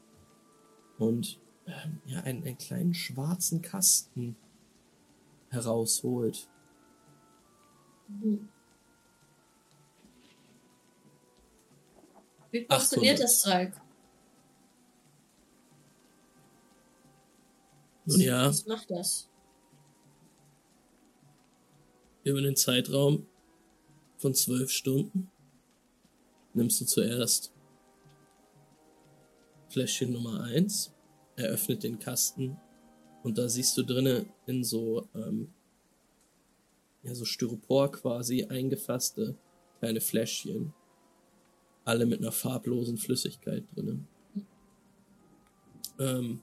[0.97, 4.37] und ähm, ja, einen, einen kleinen schwarzen Kasten
[5.51, 6.49] herausholt.
[12.51, 13.21] Wie funktioniert 800.
[13.21, 13.73] das Zeug?
[18.07, 19.31] Nun ja, Was macht das?
[22.25, 23.27] über den Zeitraum
[24.19, 25.31] von zwölf Stunden
[26.53, 27.53] nimmst du zuerst
[29.69, 30.93] Fläschchen Nummer eins,
[31.37, 32.59] eröffnet den Kasten
[33.23, 35.53] und da siehst du drinne in so, ähm,
[37.03, 39.37] ja, so Styropor quasi eingefasste
[39.79, 40.75] kleine Fläschchen.
[41.91, 44.05] Alle mit einer farblosen Flüssigkeit drinne.
[45.99, 46.41] Ähm,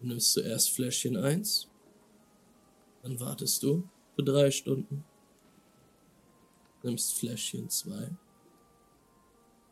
[0.00, 1.68] du nimmst zuerst Fläschchen eins
[3.02, 5.04] dann wartest du für drei Stunden.
[6.84, 8.10] Nimmst Fläschchen 2.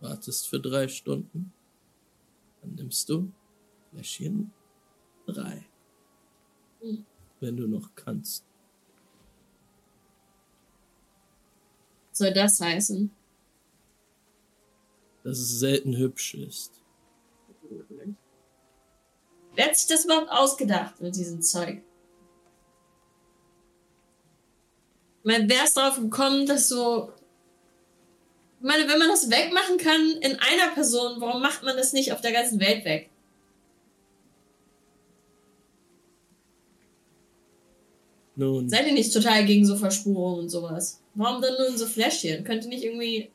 [0.01, 1.53] Wartest für drei Stunden.
[2.61, 3.33] Dann nimmst du
[3.91, 4.53] Fläschchen
[5.27, 5.65] 3.
[6.81, 7.07] Hm.
[7.41, 8.45] Wenn du noch kannst.
[12.13, 13.11] Soll das heißen?
[15.23, 16.83] Dass es selten hübsch ist.
[19.55, 21.83] Wer hat sich das überhaupt ausgedacht mit diesem Zeug?
[25.19, 27.13] Ich meine, wer ist darauf gekommen, dass so.
[28.61, 32.13] Ich meine, wenn man das wegmachen kann in einer Person, warum macht man das nicht
[32.13, 33.11] auf der ganzen Welt weg?
[38.37, 41.03] Nun, Seid ihr nicht total gegen so Verspurungen und sowas?
[41.15, 42.45] Warum dann nur in so Fläschchen?
[42.45, 43.31] Könnt ihr nicht irgendwie.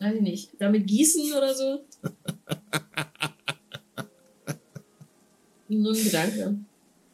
[0.00, 1.84] Weiß ich nicht, damit gießen oder so?
[5.68, 6.58] Nur ein Gedanke.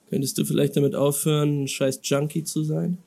[0.08, 2.98] könntest du vielleicht damit aufhören, ein scheiß Junkie zu sein?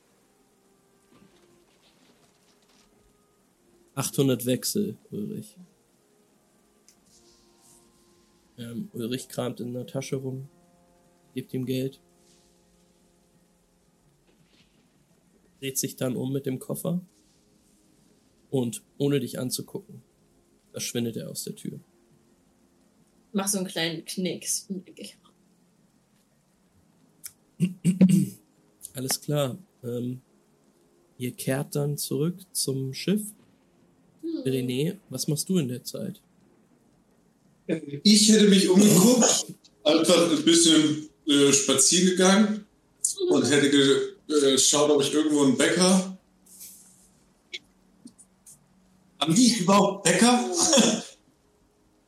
[3.94, 5.56] 800 Wechsel, Ulrich.
[8.58, 10.46] Ähm, Ulrich kramt in der Tasche rum,
[11.34, 12.00] gibt ihm Geld,
[15.58, 17.00] dreht sich dann um mit dem Koffer
[18.50, 20.02] und ohne dich anzugucken,
[20.72, 21.78] verschwindet er aus der Tür.
[23.32, 24.68] Mach so einen kleinen Knicks.
[28.94, 29.56] Alles klar.
[29.84, 30.20] Ähm,
[31.18, 33.22] ihr kehrt dann zurück zum Schiff.
[34.44, 36.20] René, was machst du in der Zeit?
[38.02, 39.46] Ich hätte mich umgeguckt,
[39.84, 42.66] einfach ein bisschen äh, spazieren gegangen
[43.28, 46.09] und hätte ge- äh, geschaut, ob ich irgendwo einen Bäcker.
[49.20, 50.44] Haben die überhaupt Bäcker?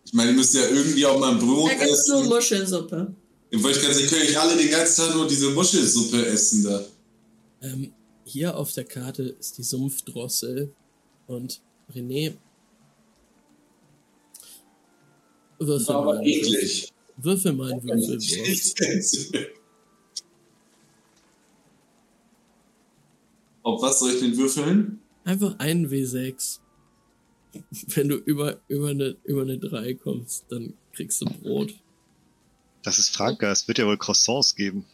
[0.04, 2.28] ich meine, die müssen ja irgendwie auch mal ein Brot Da gibt's nur essen.
[2.30, 3.14] Muschelsuppe.
[3.50, 6.84] Ich wollte gerade sagen, können alle den ganzen Tag nur diese Muschelsuppe essen da.
[7.60, 7.92] Ähm,
[8.24, 10.72] hier auf der Karte ist die Sumpfdrossel
[11.26, 11.60] und
[11.94, 12.32] René.
[15.58, 16.92] Würfel Aber mal, einen Würfel, eklig.
[17.18, 19.46] würfel mal einen Würfelwurf.
[23.64, 25.00] Auf was soll ich denn würfeln?
[25.24, 26.58] Einfach einen W6.
[27.88, 31.74] Wenn du über, über, eine, über eine 3 kommst, dann kriegst du Brot.
[32.82, 34.84] Das ist Franka, es wird ja wohl Croissants geben.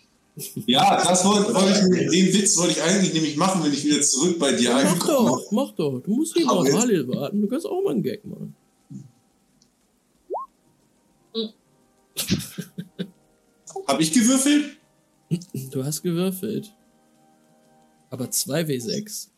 [0.66, 4.00] Ja, das wollte wollte ich, den Witz wollte ich eigentlich nämlich machen, wenn ich wieder
[4.02, 6.00] zurück bei dir Mach angekommen doch, mach doch.
[6.00, 7.40] Du musst nicht auf Halil warten.
[7.40, 8.54] Du kannst auch mal einen Gag machen.
[13.86, 14.76] Habe ich gewürfelt?
[15.72, 16.72] Du hast gewürfelt.
[18.10, 19.28] Aber 2 W6.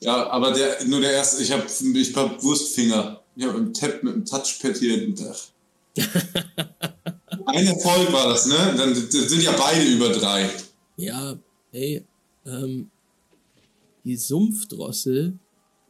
[0.00, 3.22] Ja, aber der, nur der erste, ich habe ich hab Wurstfinger.
[3.36, 5.26] Ich habe im Tab mit dem Touchpad hier hinten.
[5.30, 5.46] Ach.
[7.46, 8.74] Ein Erfolg war das, ne?
[8.76, 10.48] Dann sind ja beide über drei.
[10.96, 11.38] Ja,
[11.72, 12.04] hey,
[12.46, 12.90] ähm,
[14.04, 15.38] die Sumpfdrossel,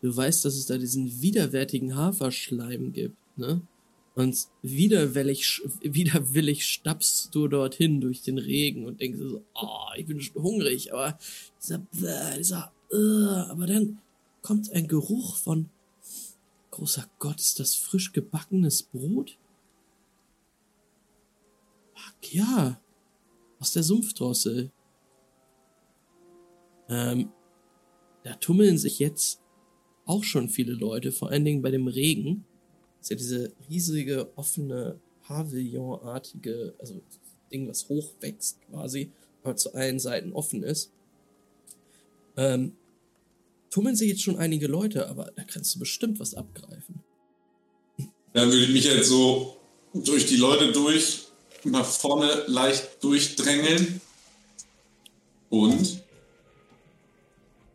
[0.03, 3.63] du weißt, dass es da diesen widerwärtigen Haferschleim gibt, ne?
[4.17, 10.21] Und widerwillig, widerwillig stapfst du dorthin durch den Regen und denkst so, oh, ich bin
[10.21, 11.19] schon hungrig, aber
[11.63, 11.81] dieser,
[12.37, 14.01] dieser, aber dann
[14.43, 15.71] kommt ein Geruch von,
[16.71, 19.39] großer Gott, ist das frisch gebackenes Brot?
[21.95, 22.81] Fuck, ja,
[23.59, 24.71] aus der Sumpfdrossel.
[26.89, 27.31] Ähm,
[28.25, 29.41] da tummeln sich jetzt
[30.05, 32.45] auch schon viele Leute, vor allen Dingen bei dem Regen.
[32.99, 37.01] Das ist ja diese riesige, offene, Pavillonartige, also
[37.53, 39.13] Ding, was hochwächst quasi,
[39.43, 40.93] aber zu allen Seiten offen ist.
[42.37, 42.77] Ähm,
[43.71, 47.03] tummeln sich jetzt schon einige Leute, aber da kannst du bestimmt was abgreifen.
[48.33, 49.57] Dann würde ich mich jetzt so
[49.95, 51.27] durch die Leute durch,
[51.65, 54.01] nach vorne leicht durchdrängeln.
[55.49, 56.03] Und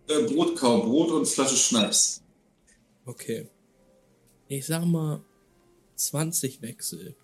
[0.08, 2.22] äh, Brotkau, Brot und Flasche Schnaps.
[3.06, 3.50] Okay.
[4.48, 5.24] Ich sag mal
[5.96, 7.16] 20 Wechsel.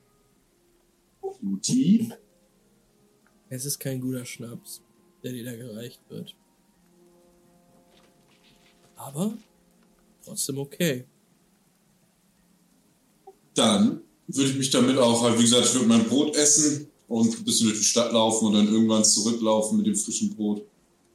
[1.21, 2.11] Guti.
[3.49, 4.81] Es ist kein guter Schnaps,
[5.23, 6.35] der dir da gereicht wird.
[9.01, 9.33] Aber
[10.23, 11.05] trotzdem okay.
[13.55, 17.37] Dann würde ich mich damit auch, halt, wie gesagt, ich würde mein Brot essen und
[17.37, 20.63] ein bisschen durch die Stadt laufen und dann irgendwann zurücklaufen mit dem frischen Brot.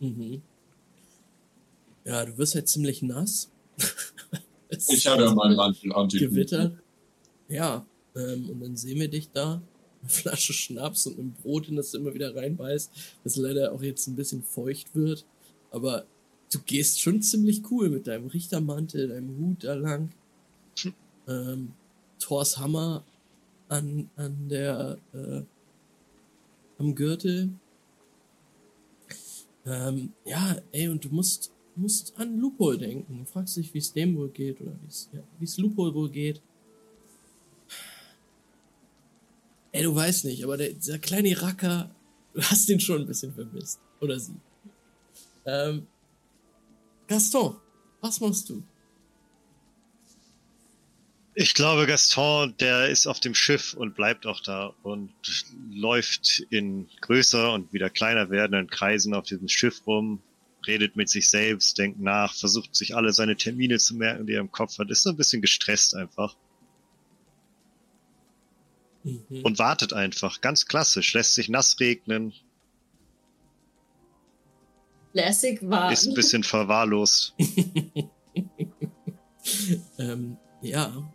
[0.00, 0.42] Mhm.
[2.04, 3.50] Ja, du wirst halt ziemlich nass.
[4.88, 6.76] Ich habe ja meinen Mantel anti Gewitter.
[7.48, 9.62] Ja, ähm, und dann sehen wir dich da.
[10.00, 12.90] Eine Flasche Schnaps und ein Brot, in das du immer wieder reinbeißt,
[13.22, 15.24] das leider auch jetzt ein bisschen feucht wird.
[15.70, 16.04] Aber
[16.52, 20.10] du gehst schon ziemlich cool mit deinem Richtermantel, deinem Hut da lang.
[21.28, 21.72] Ähm,
[22.18, 23.04] Thors Hammer
[23.68, 25.42] an, an der, äh,
[26.78, 27.50] am Gürtel.
[29.64, 33.18] Ähm, ja, ey, und du musst, musst an Lupol denken.
[33.18, 36.40] Du fragst dich, wie es dem wohl geht oder wie es ja, Lupol wohl geht.
[39.72, 41.90] Ey, du weißt nicht, aber der, dieser kleine Racker,
[42.32, 43.80] du hast ihn schon ein bisschen vermisst.
[44.00, 44.36] Oder sie.
[45.44, 45.86] Ähm,
[47.08, 47.56] Gaston,
[48.00, 48.62] was machst du?
[51.34, 55.12] Ich glaube, Gaston, der ist auf dem Schiff und bleibt auch da und
[55.70, 60.22] läuft in größer und wieder kleiner werdenden Kreisen auf diesem Schiff rum,
[60.66, 64.40] redet mit sich selbst, denkt nach, versucht sich alle seine Termine zu merken, die er
[64.40, 66.34] im Kopf hat, ist so ein bisschen gestresst einfach
[69.06, 69.42] Mhm.
[69.44, 72.32] und wartet einfach, ganz klassisch, lässt sich nass regnen,
[75.16, 75.62] Lässig
[75.92, 77.34] ist ein bisschen verwahrlost.
[79.98, 81.10] ähm, ja,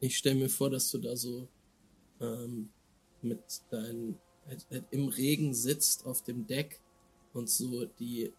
[0.00, 1.46] ich stelle mir vor, dass du da so
[2.20, 2.70] ähm,
[3.22, 3.38] mit
[3.70, 6.80] deinen halt, halt im Regen sitzt auf dem Deck
[7.32, 8.32] und so die,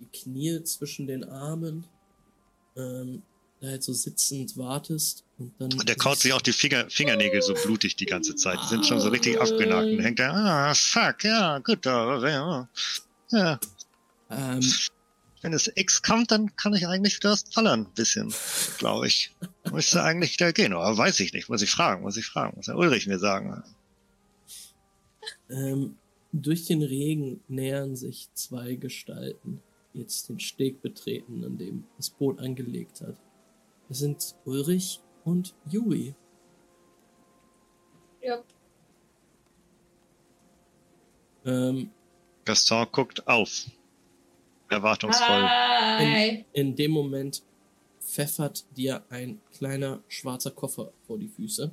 [0.00, 1.86] die Knie zwischen den Armen
[2.76, 3.22] ähm,
[3.60, 7.42] da halt so sitzend wartest und dann Und der kaut sich auch die Finger, Fingernägel
[7.42, 8.58] so blutig die ganze Zeit.
[8.64, 9.86] Die sind schon so richtig abgenagt.
[9.86, 12.68] Und hängt da, ah, fuck, ja, gut, ja,
[13.30, 13.60] ja.
[14.32, 14.60] Ähm,
[15.42, 18.32] Wenn es X kommt, dann kann ich eigentlich wieder das ballern, ein bisschen,
[18.78, 19.34] glaube ich.
[19.72, 21.48] Müsste eigentlich wieder gehen, aber weiß ich nicht.
[21.48, 22.56] Muss ich fragen, muss ich fragen.
[22.56, 23.62] Muss der Ulrich mir sagen.
[25.50, 25.96] ähm,
[26.32, 29.60] Durch den Regen nähern sich zwei Gestalten,
[29.92, 33.16] die jetzt den Steg betreten, an dem das Boot angelegt hat.
[33.90, 36.14] Es sind Ulrich und Juri.
[38.22, 38.42] Ja.
[41.44, 41.90] Ähm,
[42.44, 43.66] Gaston guckt auf.
[44.72, 45.42] Erwartungsvoll.
[45.42, 46.44] Hi.
[46.52, 47.42] in dem Moment
[48.00, 51.70] pfeffert dir ein kleiner schwarzer Koffer vor die Füße.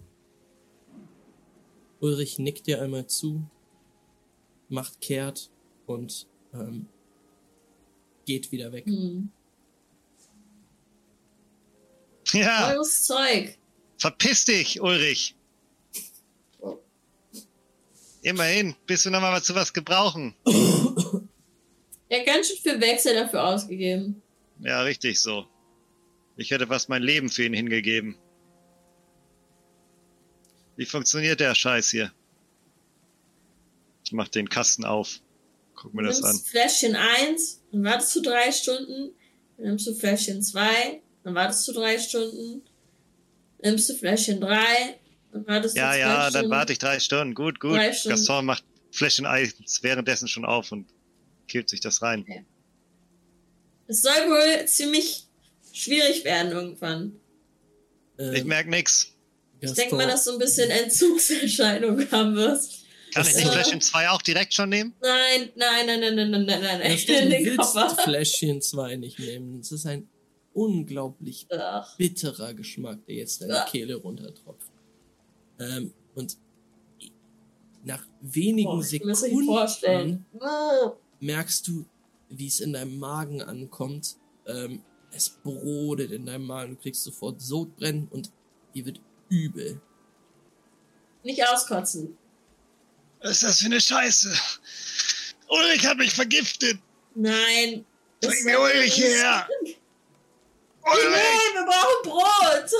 [2.01, 3.43] Ulrich nickt dir einmal zu,
[4.69, 5.49] macht kehrt
[5.85, 6.87] und ähm,
[8.25, 8.85] geht wieder weg.
[8.85, 9.31] Hm.
[12.31, 13.57] Ja, Eures Zeug.
[13.97, 15.35] verpiss dich, Ulrich.
[18.21, 20.35] Immerhin, bist du nochmal zu was gebrauchen.
[22.09, 24.21] Ja, ganz schön viel Wechsel dafür ausgegeben.
[24.59, 25.45] Ja, richtig so.
[26.37, 28.15] Ich hätte fast mein Leben für ihn hingegeben.
[30.75, 32.11] Wie funktioniert der Scheiß hier?
[34.05, 35.19] Ich mach den Kasten auf.
[35.75, 36.31] Guck mir Du das an.
[36.31, 39.11] nimmst Fläschchen 1, dann wartest du drei Stunden.
[39.57, 42.61] Dann nimmst du Fläschchen 2, dann wartest du drei Stunden.
[43.59, 44.57] Dann nimmst du Fläschchen 3,
[45.33, 46.49] dann wartest du Ja, zwei ja, dann Stunden.
[46.51, 47.35] warte ich drei Stunden.
[47.35, 47.73] Gut, gut.
[47.75, 48.17] Drei Stunden.
[48.17, 50.87] Gaston macht Fläschchen Eis währenddessen schon auf und
[51.49, 52.21] killt sich das rein.
[52.21, 52.45] Okay.
[53.87, 55.27] Es soll wohl ziemlich
[55.73, 57.19] schwierig werden irgendwann.
[58.17, 59.13] Ähm, ich merke nichts.
[59.61, 62.85] Ich denke mal, dass du ein bisschen Entzugserscheinung haben wirst.
[63.13, 64.93] Kann das ich nicht also- Fläschchen 2 auch direkt schon nehmen?
[65.01, 66.79] Nein, nein, nein, nein, nein, nein, nein, nein.
[66.79, 66.97] nein.
[67.05, 69.59] Du willst Fläschchen 2 nicht nehmen.
[69.59, 70.07] Das ist ein
[70.53, 71.97] unglaublich Ach.
[71.97, 73.71] bitterer Geschmack, der jetzt deine Ach.
[73.71, 74.71] Kehle runtertropft.
[75.59, 76.37] Ähm, und
[77.83, 80.25] nach wenigen oh, Sekunden
[81.19, 81.85] merkst du,
[82.29, 84.15] wie es in deinem Magen ankommt.
[84.45, 88.31] Ähm, es brodelt in deinem Magen, du kriegst sofort Sodbrennen und
[88.75, 89.81] dir wird übel.
[91.23, 92.17] Nicht auskotzen.
[93.21, 94.31] Was ist das für eine Scheiße?
[95.49, 96.77] Ulrich hat mich vergiftet.
[97.15, 97.85] Nein.
[98.21, 99.47] Bring mir Ulrich nicht- hierher.
[100.81, 101.53] Nee, Ulrich!
[101.53, 102.71] wir brauchen Brot.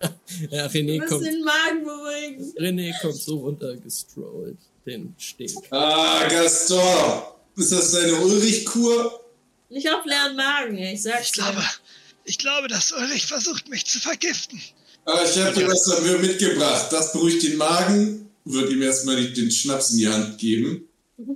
[0.50, 2.52] Ja, René kommt, den Magen beruhigen.
[2.58, 5.50] René kommt so runtergestrollt, den Steg.
[5.70, 7.22] Ah, Gaston!
[7.56, 9.20] Ist das deine Ulrich-Kur?
[9.70, 11.42] Nicht auf leeren Magen, ich sag's Ich dir.
[11.42, 11.64] glaube,
[12.24, 14.60] ich glaube, dass Ulrich versucht, mich zu vergiften.
[15.04, 16.92] Ah, ich habe dir was dafür mitgebracht.
[16.92, 18.30] Das beruhigt den Magen.
[18.44, 20.88] Wird ihm erstmal den Schnaps in die Hand geben.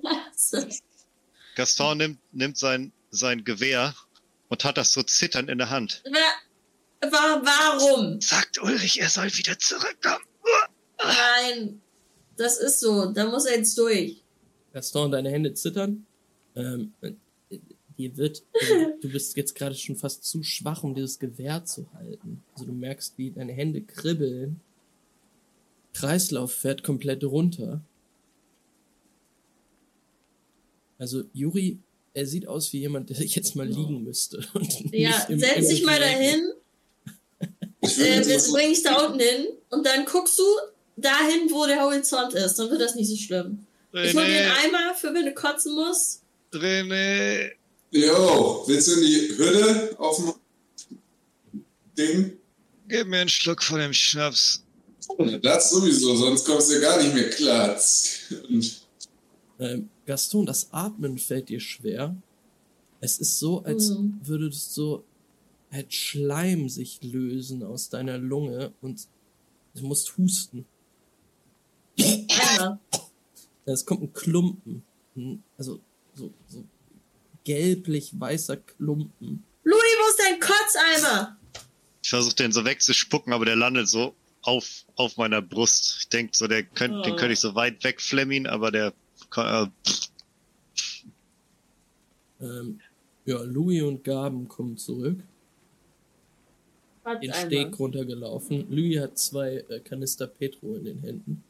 [1.57, 3.95] Gaston nimmt, nimmt sein, sein Gewehr
[4.49, 6.03] und hat das so zitternd in der Hand.
[7.03, 8.21] Wa- Warum?
[8.21, 10.25] Sagt Ulrich, er soll wieder zurückkommen.
[11.03, 11.81] Nein.
[12.41, 13.13] Das ist so.
[13.13, 14.23] Da muss er jetzt durch.
[14.73, 16.07] Gaston, deine Hände zittern.
[16.57, 17.13] Ähm, äh,
[17.99, 21.93] dir wird, also, du bist jetzt gerade schon fast zu schwach, um dieses Gewehr zu
[21.93, 22.43] halten.
[22.55, 24.59] Also du merkst, wie deine Hände kribbeln.
[25.93, 27.83] Kreislauf fährt komplett runter.
[30.97, 31.79] Also Juri,
[32.15, 34.43] er sieht aus wie jemand, der jetzt mal liegen müsste.
[34.55, 36.41] Und Ja, setz dich mal dahin.
[37.83, 39.47] Ich Äh, jetzt bringen dich da unten hin.
[39.69, 40.45] Und dann guckst du
[41.01, 42.59] dahin, wo der Horizont ist.
[42.59, 43.67] Dann wird das nicht so schlimm.
[43.93, 46.23] Ich hol dir einen René, Eimer für, wenn du kotzen musst.
[46.53, 47.51] René.
[47.91, 50.35] Jo, willst du in die Hütte auf dem
[51.99, 52.37] Ding?
[52.89, 54.63] Gib mir einen Schluck von dem Schnaps.
[55.43, 57.77] Das sowieso, sonst kommst du gar nicht mehr klar.
[59.59, 62.15] Ähm, Gaston, das Atmen fällt dir schwer.
[63.01, 64.21] Es ist so, als Mhm.
[64.23, 65.05] würdest so
[65.73, 69.07] halt Schleim sich lösen aus deiner Lunge und
[69.75, 70.65] du musst husten.
[72.05, 72.79] Eimer.
[73.67, 74.83] Es kommt ein Klumpen.
[75.17, 75.81] Ein- Also
[76.15, 76.65] so, so
[77.45, 79.45] gelblich weißer Klumpen.
[79.65, 81.37] Louis, wo ist dein Kotzeimer?
[82.03, 85.97] Ich versuche den so wegzuspucken, aber der landet so auf, auf meiner Brust.
[86.01, 87.17] Ich denke so, der könnt, den Oh.
[87.17, 88.93] könnte ich so weit wegflemmen, aber der
[89.37, 89.67] äh,
[92.41, 92.81] Ähm,
[93.27, 95.19] ja, Louis und Gaben kommen zurück,
[97.05, 97.47] den Kotzeimer.
[97.47, 98.67] Steg runtergelaufen.
[98.71, 101.45] Louis hat zwei äh, Kanister Petro in den Händen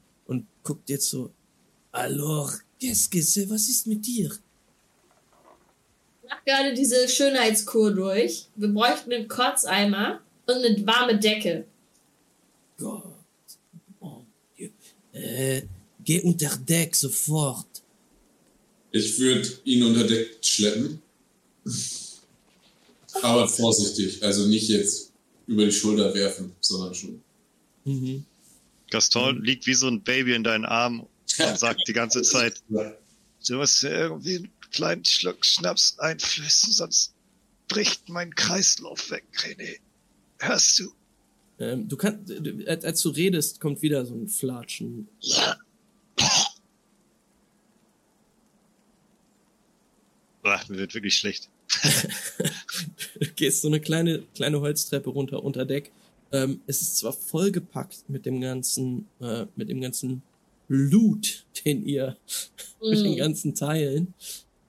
[0.62, 1.30] guckt jetzt so,
[1.92, 3.48] Alors, qu'est-ce que c'est?
[3.50, 4.30] Was ist mit dir?
[6.28, 8.46] mach gerade diese Schönheitskur durch.
[8.54, 11.64] Wir bräuchten einen Kotzeimer und eine warme Decke.
[12.78, 13.02] Gott,
[14.00, 14.24] mon
[14.56, 14.70] Dieu.
[15.12, 15.62] Äh,
[16.04, 17.66] geh unter Deck sofort.
[18.92, 21.02] ich würde ihn unter Deck schleppen.
[23.22, 25.12] Aber vorsichtig, also nicht jetzt
[25.46, 27.20] über die Schulter werfen, sondern schon.
[27.84, 28.24] Mhm.
[28.90, 29.44] Gaston mhm.
[29.44, 33.82] liegt wie so ein Baby in deinen Armen und sagt die ganze Zeit, du musst
[33.82, 37.14] mir irgendwie einen kleinen Schluck Schnaps einflößen, sonst
[37.68, 39.78] bricht mein Kreislauf weg, René.
[40.38, 40.92] Hörst du?
[41.60, 42.32] Ähm, du kannst,
[42.84, 45.08] als du redest, kommt wieder so ein Flatschen.
[50.42, 51.48] Boah, mir wird wirklich schlecht.
[53.20, 55.92] du gehst so eine kleine, kleine Holztreppe runter unter Deck
[56.32, 60.22] ähm, es ist zwar vollgepackt mit dem ganzen, äh, mit dem ganzen
[60.68, 62.16] Loot, den ihr,
[62.80, 63.16] mit den Mhm.
[63.16, 64.14] ganzen Teilen.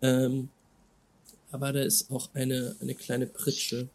[0.01, 0.49] Ähm,
[1.51, 3.89] aber da ist auch eine, eine kleine Pritsche,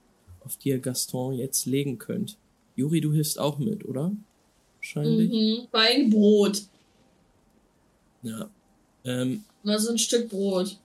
[0.45, 2.37] auf die ihr Gaston jetzt legen könnt.
[2.77, 4.13] Juri, du hilfst auch mit, oder?
[4.77, 5.31] Wahrscheinlich.
[5.33, 5.67] Mhm.
[5.73, 6.63] Allem Brot.
[8.23, 8.51] Ja.
[9.05, 10.79] Ähm, Mal so ein Stück Brot.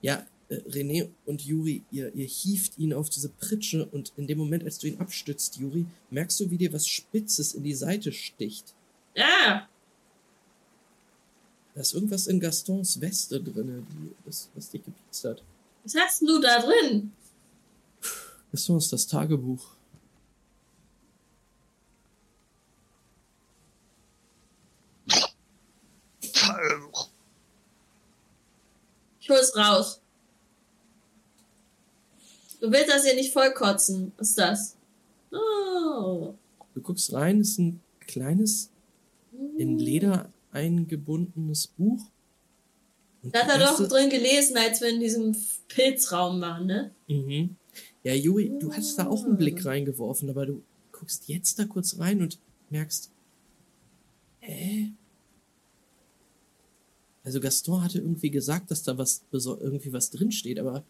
[0.00, 4.38] Ja, äh, René und Juri, ihr, ihr hieft ihn auf diese Pritsche und in dem
[4.38, 8.12] Moment, als du ihn abstützt, Juri, merkst du, wie dir was Spitzes in die Seite
[8.12, 8.74] sticht.
[9.14, 9.68] Ja,
[11.74, 15.42] Da ist irgendwas in Gastons Weste drin, die, das, was dich gepiezt hat.
[15.84, 17.12] was hast du da drin?
[18.52, 19.76] Gaston ist das Tagebuch.
[29.20, 30.00] Ich hol's raus.
[32.60, 34.12] Du willst das hier nicht vollkotzen.
[34.16, 34.76] Was ist das?
[35.32, 36.34] Oh.
[36.74, 38.70] Du guckst rein, ist ein kleines,
[39.56, 42.02] in Leder eingebundenes Buch.
[43.22, 45.36] Und Da hat er doch drin gelesen, als wir in diesem
[45.68, 46.90] Pilzraum waren, ne?
[47.08, 47.56] Mhm.
[48.02, 51.98] Ja, Juri, du hast da auch einen Blick reingeworfen, aber du guckst jetzt da kurz
[51.98, 52.38] rein und
[52.70, 53.10] merkst,
[54.40, 54.86] äh?
[57.24, 60.84] Also Gaston hatte irgendwie gesagt, dass da was irgendwie was drinsteht, aber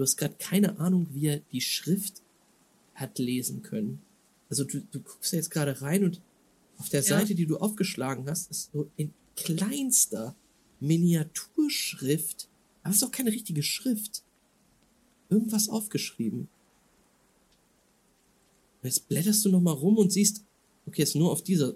[0.00, 2.22] du hast gerade keine Ahnung, wie er die Schrift
[2.94, 4.00] hat lesen können.
[4.48, 6.22] Also du, du guckst da jetzt gerade rein und
[6.78, 7.18] auf der Ja.
[7.18, 10.34] Seite, die du aufgeschlagen hast, ist so in kleinster
[10.80, 12.48] Miniaturschrift,
[12.82, 14.22] aber es ist auch keine richtige Schrift
[15.28, 16.48] irgendwas aufgeschrieben.
[18.80, 20.46] Und jetzt blätterst du noch mal rum und siehst,
[20.86, 21.74] okay, ist nur auf dieser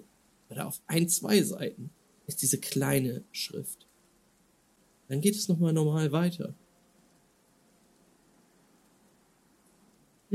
[0.49, 1.91] oder auf ein, zwei Seiten
[2.25, 3.85] ist diese kleine Schrift.
[5.09, 6.55] Dann geht es noch mal normal weiter.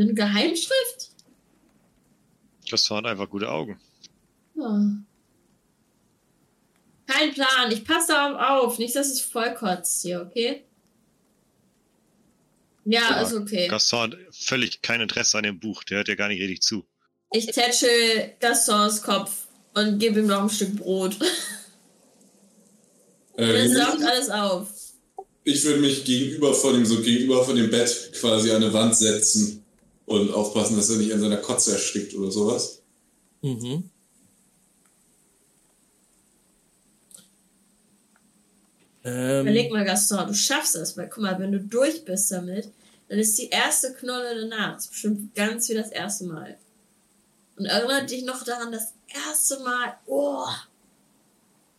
[0.00, 1.10] Eine Geheimschrift?
[2.70, 3.78] Das waren einfach gute Augen.
[4.54, 4.80] Ja.
[7.06, 7.70] Kein Plan.
[7.70, 8.78] Ich passe darauf auf.
[8.78, 10.64] Nicht, dass es vollkotzt hier, okay?
[12.84, 13.68] Ja, Ja, ist okay.
[13.68, 16.84] Gaston hat völlig kein Interesse an dem Buch, der hört ja gar nicht richtig zu.
[17.32, 21.16] Ich tätschel Gastons Kopf und gebe ihm noch ein Stück Brot.
[23.36, 24.68] Äh, Das saugt alles auf.
[25.44, 28.94] ich würde mich gegenüber von ihm, so gegenüber von dem Bett quasi an eine Wand
[28.96, 29.64] setzen
[30.10, 32.82] und aufpassen, dass er nicht an seiner Kotze erstickt oder sowas.
[33.42, 33.88] Mhm.
[39.04, 42.68] Ähm, Überleg mal, Gaston, du schaffst das, weil guck mal, wenn du durch bist damit,
[43.08, 44.74] dann ist die erste Knolle danach.
[44.74, 46.58] Das ist bestimmt ganz wie das erste Mal.
[47.56, 50.44] Und erinnert dich noch daran, das erste Mal, oh,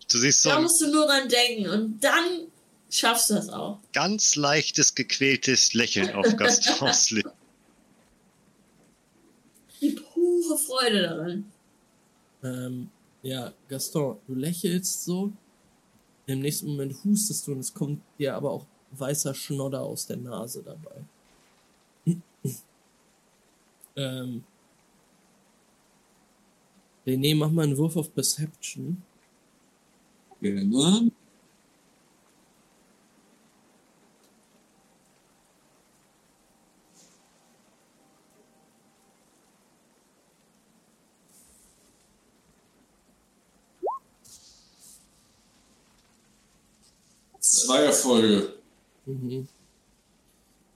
[0.10, 2.48] Du siehst so da musst du nur dran denken und dann
[2.90, 3.80] schaffst du das auch.
[3.94, 7.32] ganz leichtes, gequältes Lächeln auf Gastons Lippen.
[9.80, 9.96] Die
[10.52, 11.52] pure Freude daran.
[12.44, 12.90] Ähm,
[13.22, 15.32] ja, Gaston, du lächelst so.
[16.26, 20.18] Im nächsten Moment hustest du und es kommt dir aber auch weißer Schnodder aus der
[20.18, 21.04] Nase dabei.
[23.96, 24.44] ähm,
[27.06, 29.02] René, mach mal einen Wurf auf Perception.
[30.40, 31.12] Gerne.
[48.02, 48.54] Erfolge.
[49.06, 49.48] Mhm.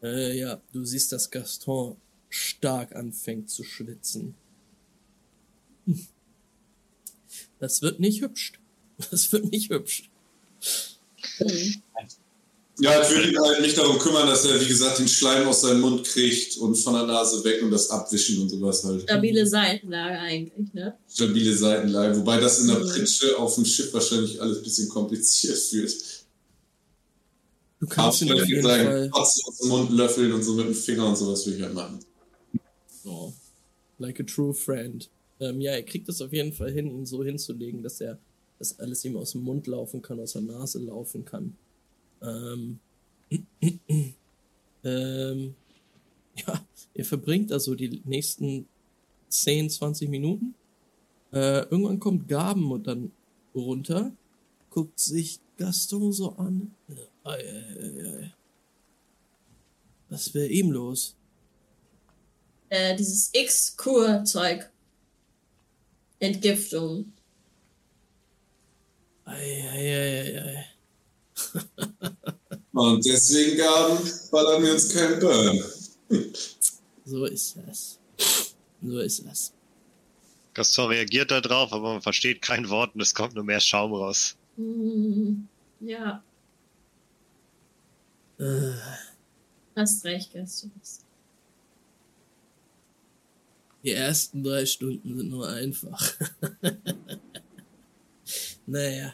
[0.04, 1.96] Äh, ja, du siehst, dass Gaston
[2.30, 4.36] stark anfängt zu schwitzen.
[7.60, 8.54] Das wird nicht hübsch.
[9.12, 10.10] Das wird nicht hübsch.
[12.80, 15.62] Ja, ich würde ihn halt nicht darum kümmern, dass er, wie gesagt, den Schleim aus
[15.62, 19.04] seinem Mund kriegt und von der Nase weg und das abwischen und sowas halt.
[19.04, 20.98] Stabile Seitenlage eigentlich, ne?
[21.10, 22.18] Stabile Seitenlage.
[22.18, 22.90] Wobei das in der Mhm.
[22.90, 25.94] Pritsche auf dem Schiff wahrscheinlich alles ein bisschen kompliziert wird.
[27.86, 29.10] Du kannst ihn auf jeden sagen, Fall.
[29.12, 31.76] Kotze aus dem Mund löffeln und so mit dem Finger und sowas würde ich halt
[31.76, 32.00] machen.
[33.04, 33.32] Oh,
[34.00, 35.08] like a true friend.
[35.40, 38.18] Ähm, ja, er kriegt es auf jeden Fall hin, ihn so hinzulegen, dass er,
[38.58, 41.56] dass alles ihm aus dem Mund laufen kann, aus der Nase laufen kann.
[42.24, 42.80] Ähm,
[44.84, 45.56] ähm,
[46.36, 46.66] ja,
[46.96, 48.66] ihr verbringt also die nächsten
[49.30, 50.56] 10, 20 Minuten.
[51.32, 53.12] Äh, irgendwann kommt Gaben und dann
[53.54, 54.12] runter,
[54.72, 56.72] guckt sich Gaston so an.
[60.10, 61.16] Was wäre ihm los?
[62.70, 64.70] Äh, dieses X-Kur-Zeug.
[66.20, 67.12] Entgiftung.
[69.26, 70.66] Ei, ei, ei, ei, ei.
[72.74, 73.98] Und deswegen gaben,
[74.32, 75.64] ballern wir uns Burn.
[77.06, 78.00] So ist das.
[78.82, 79.54] So ist das.
[80.54, 83.94] Gaston reagiert da drauf, aber man versteht kein Wort und es kommt nur mehr Schaum
[83.94, 84.38] raus.
[84.56, 85.48] Hm,
[85.80, 86.24] Ja,
[88.40, 88.74] Äh,
[89.76, 90.72] hast recht, Gaston.
[93.84, 96.14] die ersten drei Stunden sind nur einfach.
[98.66, 99.14] naja.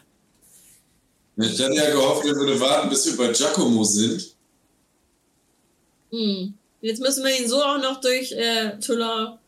[1.36, 4.34] Ich hatte ja gehofft, wir würden warten, bis wir bei Giacomo sind.
[6.10, 6.54] Hm.
[6.80, 9.38] Jetzt müssen wir ihn so auch noch durch äh, Toulon.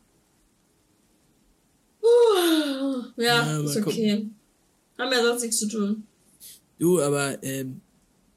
[2.00, 3.04] Puh.
[3.16, 4.28] Ja, Ja, ist okay.
[4.98, 6.06] Haben ja sonst nichts zu tun.
[6.78, 7.80] Du, aber ähm,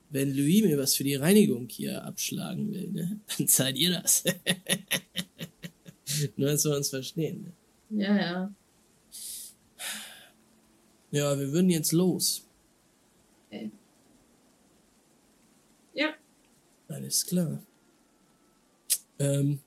[0.09, 4.23] wenn Louis mir was für die Reinigung hier abschlagen will, ne, dann zahlt ihr das.
[6.35, 7.53] Nur, dass wir uns verstehen.
[7.89, 8.03] Ne?
[8.03, 8.53] Ja, ja.
[11.11, 12.45] Ja, wir würden jetzt los.
[13.47, 13.71] Okay.
[15.93, 16.13] Ja.
[16.89, 17.63] Alles klar.
[19.19, 19.59] Ähm,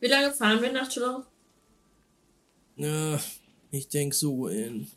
[0.00, 1.24] Wie lange fahren wir nach Toulon?
[2.76, 3.20] ja,
[3.70, 4.88] ich denk so in.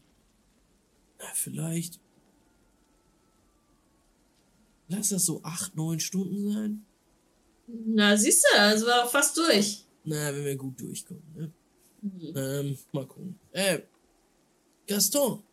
[1.20, 2.00] Na, vielleicht.
[4.90, 6.86] Lass das so acht, neun Stunden sein.
[7.68, 9.86] Na, siehst du, also war auch fast durch.
[10.04, 11.52] Na, wenn wir gut durchkommen, ne?
[12.02, 12.34] Mhm.
[12.36, 13.40] Ähm, mal gucken.
[13.52, 13.82] Äh,
[14.88, 15.44] Gaston.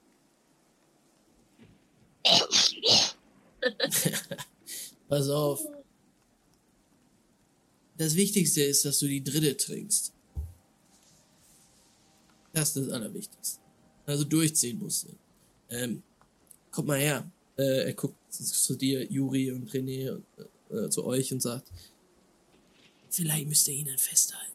[5.09, 5.61] Pass auf.
[7.99, 10.13] Das Wichtigste ist, dass du die dritte trinkst.
[12.53, 13.61] Das ist das Allerwichtigste.
[14.07, 15.09] Also durchziehen musst du.
[15.69, 16.03] Ähm,
[16.71, 17.31] komm mal her.
[17.59, 20.21] Äh, er guckt zu dir, Juri und René,
[20.71, 21.71] äh, zu euch und sagt,
[23.11, 24.53] vielleicht müsst ihr ihn dann festhalten.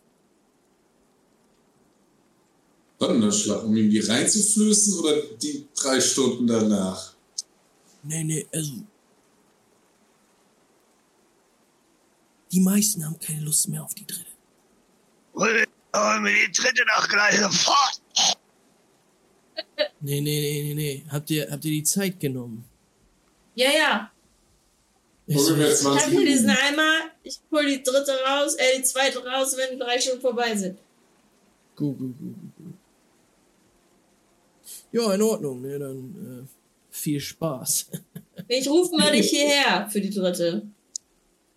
[2.99, 7.15] Donnerschlag, um ihm die reinzuflößen oder die drei Stunden danach?
[8.03, 8.73] Nee, nee, also.
[12.51, 14.25] Die meisten haben keine Lust mehr auf die dritte.
[15.33, 15.65] Hol
[15.95, 18.01] hol mir die dritte noch gleich sofort.
[19.99, 21.05] Nee, nee, nee, nee, nee.
[21.09, 22.65] Habt ihr, habt ihr die Zeit genommen?
[23.55, 24.11] Ja, ja.
[25.27, 29.55] Ich mal hab hier diesen Eimer, ich hol die dritte raus, äh, die zweite raus,
[29.55, 30.77] wenn die drei Stunden vorbei sind.
[31.75, 32.73] Gut, gut, gut, gut.
[34.91, 36.47] Ja, in Ordnung, ne, dann äh,
[36.89, 37.91] viel Spaß.
[38.47, 40.67] Ich rufe mal dich hierher für die dritte.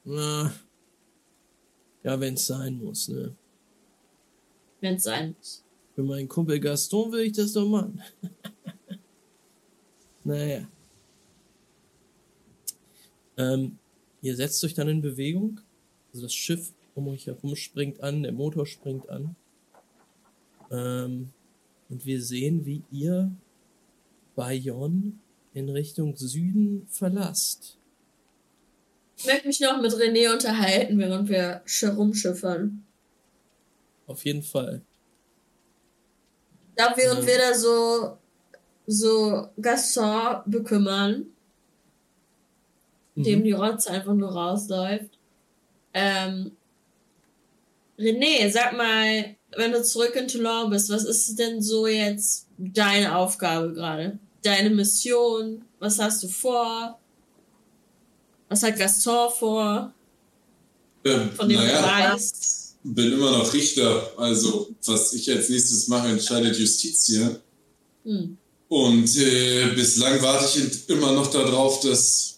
[0.04, 0.54] Na,
[2.04, 3.34] ja, wenn's sein muss, ne.
[4.80, 5.64] Wenn es sein muss.
[5.94, 8.00] Für meinen Kumpel Gaston will ich das doch machen.
[10.24, 10.68] naja.
[13.36, 13.78] Ähm,
[14.22, 15.60] ihr setzt euch dann in Bewegung.
[16.12, 19.34] Also das Schiff um euch herum springt an, der Motor springt an.
[20.70, 21.30] Ähm,
[21.88, 23.30] und wir sehen, wie ihr
[24.36, 25.12] Bayonne
[25.52, 27.76] in Richtung Süden verlasst.
[29.16, 32.84] Ich möchte mich noch mit René unterhalten, während wir sch- rumschiffern.
[34.06, 34.82] Auf jeden Fall.
[36.76, 37.26] Da während Mhm.
[37.26, 38.18] wir da so,
[38.86, 41.26] so Gaston bekümmern,
[43.16, 43.44] dem Mhm.
[43.44, 45.10] die Rotze einfach nur rausläuft.
[45.92, 46.52] Ähm,
[47.98, 53.16] René, sag mal, wenn du zurück in Toulon bist, was ist denn so jetzt deine
[53.16, 54.18] Aufgabe gerade?
[54.42, 55.62] Deine Mission?
[55.78, 56.98] Was hast du vor?
[58.48, 59.92] Was hat Gaston vor?
[61.04, 62.76] Ähm, Von dem du naja, weißt?
[62.82, 64.10] bin immer noch Richter.
[64.16, 67.36] Also, was ich als nächstes mache, entscheidet Justitia.
[68.04, 68.36] Hm.
[68.68, 72.33] Und äh, bislang warte ich immer noch darauf, dass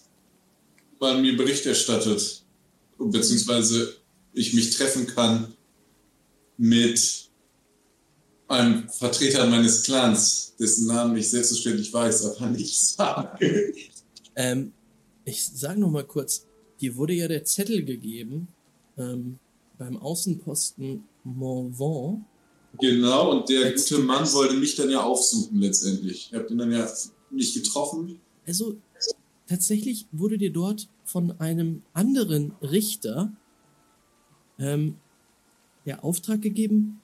[0.99, 2.43] man mir Bericht erstattet.
[2.97, 3.95] Beziehungsweise
[4.33, 5.53] ich mich treffen kann
[6.57, 7.27] mit
[8.47, 13.73] einem Vertreter meines Clans, dessen Namen ich selbstverständlich weiß, aber nicht sage.
[14.35, 14.71] Ähm,
[15.25, 16.45] ich sag noch mal kurz,
[16.79, 18.47] dir wurde ja der Zettel gegeben
[18.97, 19.39] ähm,
[19.77, 22.25] beim Außenposten Morvan.
[22.79, 26.29] Genau, und der gute Mann wollte mich dann ja aufsuchen letztendlich.
[26.31, 26.87] Ihr habt ihn dann ja
[27.31, 28.19] nicht getroffen.
[28.45, 28.77] Also
[29.47, 33.31] tatsächlich wurde dir dort von einem anderen Richter
[34.59, 34.95] ähm,
[35.85, 37.01] der Auftrag gegeben,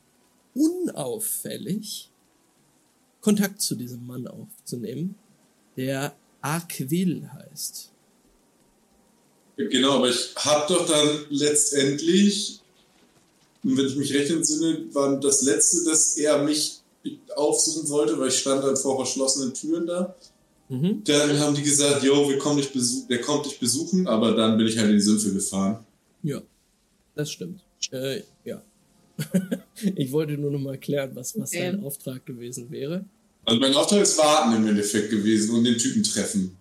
[0.54, 2.12] unauffällig
[3.22, 5.16] Kontakt zu diesem Mann aufzunehmen,
[5.78, 7.92] der Arquil heißt.
[9.56, 12.60] Genau, aber ich habe doch dann letztendlich,
[13.62, 16.82] wenn ich mich recht entsinne, war das letzte, dass er mich
[17.36, 20.16] aufsuchen wollte, weil ich stand dann vor verschlossenen Türen da.
[20.74, 21.04] Mhm.
[21.04, 22.72] Dann haben die gesagt, yo, wir kommen dich
[23.08, 25.86] der kommt dich besuchen, aber dann bin ich halt in die Sümpfe gefahren.
[26.24, 26.42] Ja,
[27.14, 27.62] das stimmt.
[27.92, 28.60] Äh, ja.
[29.96, 31.72] ich wollte nur noch mal klären, was, was Okay.
[31.72, 33.06] dein Auftrag gewesen wäre.
[33.46, 36.58] Also mein Auftrag ist warten im Endeffekt gewesen und den Typen treffen.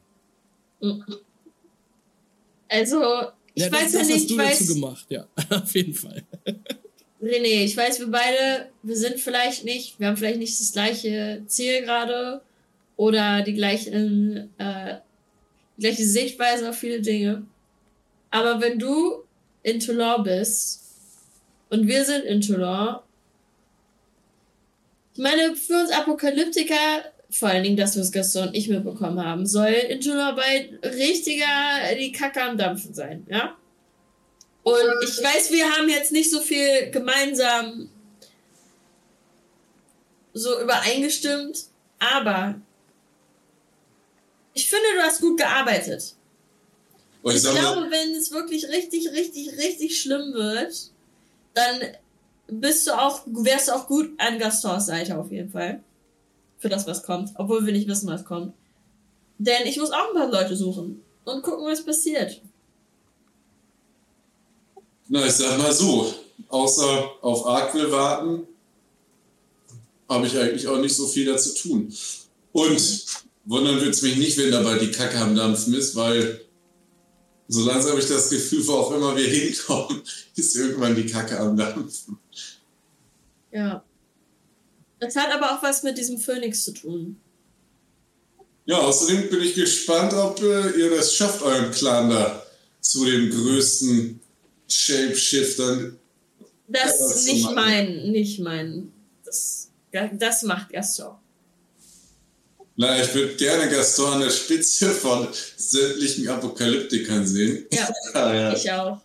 [2.68, 3.02] Also,
[3.54, 5.26] ich ja, das, weiß ja nicht, hast du weiß, dazu gemacht, ja.
[5.50, 6.22] Auf jeden Fall.
[7.22, 11.44] René, ich weiß, wir beide, wir sind vielleicht nicht, wir haben vielleicht nicht das gleiche
[11.46, 12.42] Ziel gerade
[12.96, 14.96] oder die gleichen, äh,
[15.78, 17.46] gleiche Sichtweise auf viele Dinge.
[18.30, 19.24] Aber wenn du
[19.62, 20.82] in Toulon bist
[21.70, 22.96] und wir sind in Toulon,
[25.14, 29.46] ich meine, für uns Apokalyptiker, vor allen Dingen das, was Gaston und ich mitbekommen haben,
[29.46, 33.56] soll in Toulon bald richtiger die Kacke am Dampfen sein, ja?
[34.62, 37.90] Und ich weiß, wir haben jetzt nicht so viel gemeinsam
[40.34, 41.64] so übereingestimmt,
[41.98, 42.60] aber
[44.54, 46.14] ich finde, du hast gut gearbeitet.
[47.22, 50.90] Und ich Ich glaube, wenn es wirklich richtig, richtig, richtig schlimm wird,
[51.54, 51.80] dann
[52.48, 55.82] bist du auch, wärst du auch gut an Gastons Seite auf jeden Fall.
[56.58, 57.30] Für das, was kommt.
[57.36, 58.52] Obwohl wir nicht wissen, was kommt.
[59.38, 62.40] Denn ich muss auch ein paar Leute suchen und gucken, was passiert.
[65.08, 66.14] na, ich sag mal so,
[66.48, 68.46] außer auf Arkwill warten,
[70.08, 71.92] habe ich eigentlich auch nicht so viel dazu tun.
[72.52, 73.04] Und
[73.44, 76.40] wundern würde es mich nicht, wenn dabei die Kacke am Dampfen ist, weil
[77.48, 80.02] so langsam habe ich das Gefühl, wo auch immer wir hinkommen,
[80.36, 82.18] ist irgendwann die Kacke am Dampfen.
[83.50, 83.84] Ja.
[85.00, 87.20] Das hat aber auch was mit diesem Phönix zu tun.
[88.64, 92.46] Ja, außerdem bin ich gespannt, ob äh, ihr das schafft, euren Clan da
[92.80, 94.20] zu den größten
[94.68, 95.98] Shapeshiftern.
[96.68, 98.92] Das zu nicht mein, nicht mein.
[99.24, 99.70] Das,
[100.12, 101.16] das macht Gaston.
[102.76, 107.66] Na, ich würde gerne Gaston an der Spitze von sämtlichen Apokalyptikern sehen.
[107.72, 108.52] Ja, Ah, ja.
[108.54, 109.00] ich auch.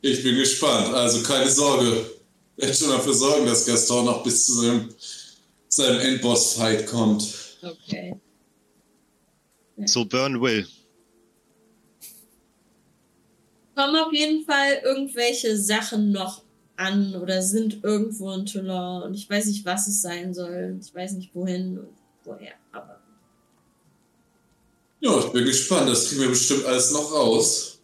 [0.00, 0.94] Ich bin gespannt.
[0.94, 2.06] Also keine Sorge.
[2.56, 4.88] Ich werde schon dafür sorgen, dass Gaston noch bis zu seinem,
[5.68, 7.34] seinem Endboss-Fight kommt.
[7.62, 8.14] Okay.
[9.86, 10.66] So Burn will.
[13.74, 16.42] kommen auf jeden Fall irgendwelche Sachen noch
[16.78, 20.78] an oder sind irgendwo in Toulon und ich weiß nicht, was es sein soll.
[20.80, 21.88] Ich weiß nicht, wohin und
[22.24, 23.00] woher, aber
[25.00, 25.90] Ja, ich bin gespannt.
[25.90, 27.80] Das kriegen wir bestimmt alles noch raus.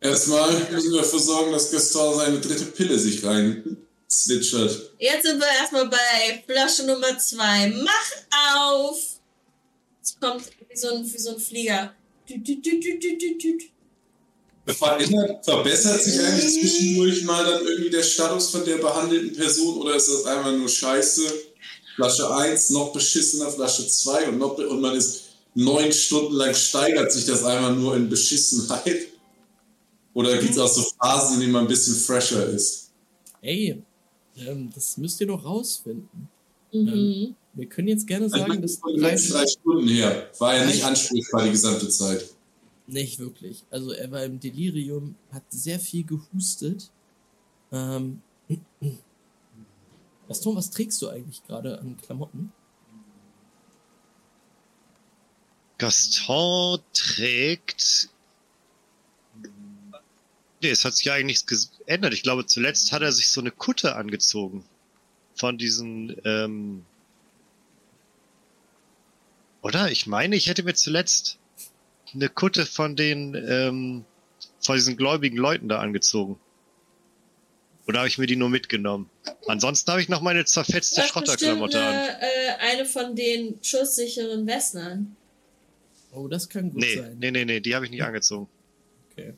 [0.00, 3.76] Erstmal müssen wir dafür sorgen, dass Gaston seine dritte Pille sich rein
[4.08, 4.92] zwitschert.
[4.98, 7.68] jetzt sind wir erstmal bei Flasche Nummer zwei.
[7.68, 8.98] Mach auf!
[10.02, 11.94] Es kommt wie so ein, wie so ein Flieger.
[12.26, 13.70] Tüt, tüt, tüt, tüt, tüt, tüt, tüt.
[14.66, 19.96] Verändert, verbessert sich eigentlich zwischendurch mal dann irgendwie der Status von der behandelten Person oder
[19.96, 21.22] ist das einfach nur Scheiße?
[21.96, 25.22] Flasche 1, noch beschissener, Flasche 2 und, noch, und man ist
[25.54, 29.08] neun Stunden lang steigert sich das einfach nur in Beschissenheit?
[30.14, 32.90] Oder gibt es auch so Phasen, in denen man ein bisschen fresher ist?
[33.42, 33.82] Ey,
[34.36, 36.28] ähm, das müsst ihr doch rausfinden.
[36.72, 37.34] Mhm.
[37.54, 40.30] Wir können jetzt gerne meine, sagen, das dass ist von den letzten drei Stunden her.
[40.38, 42.24] War ja nicht ansprechbar die gesamte Zeit.
[42.90, 43.62] Nicht wirklich.
[43.70, 46.90] Also er war im Delirium, hat sehr viel gehustet.
[47.70, 48.20] Ähm,
[50.26, 52.52] Gaston, was trägst du eigentlich gerade an Klamotten?
[55.78, 58.10] Gaston trägt.
[60.60, 62.12] Nee, es hat sich ja eigentlich nichts geändert.
[62.12, 64.64] Ich glaube, zuletzt hat er sich so eine Kutte angezogen.
[65.36, 66.84] Von diesen, ähm.
[69.62, 69.92] Oder?
[69.92, 71.39] Ich meine, ich hätte mir zuletzt
[72.14, 74.04] eine Kutte von den, ähm,
[74.60, 76.38] von diesen gläubigen Leuten da angezogen.
[77.86, 79.10] Oder habe ich mir die nur mitgenommen?
[79.48, 81.86] Ansonsten habe ich noch meine zerfetzte Schrotterklamotte an.
[81.94, 85.16] eine, äh, eine von den schusssicheren Westen an.
[86.12, 87.16] Oh, das kann gut Nee, sein.
[87.18, 88.48] nee, nee, nee, die habe ich nicht angezogen.
[89.10, 89.34] Okay.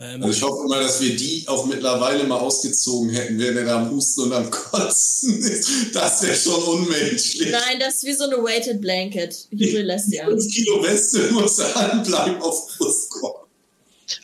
[0.00, 3.64] Ähm, Also ich hoffe immer, dass wir die auch mittlerweile mal ausgezogen hätten, während er
[3.64, 5.94] da am Husten und am Kotzen ist.
[5.94, 7.50] Das wäre schon unmenschlich.
[7.50, 9.46] Nein, das ist wie so eine Weighted Blanket.
[9.50, 10.30] Juri lässt sie an.
[10.30, 13.46] 5 Kilo Weste muss anbleiben auf Brustkorb.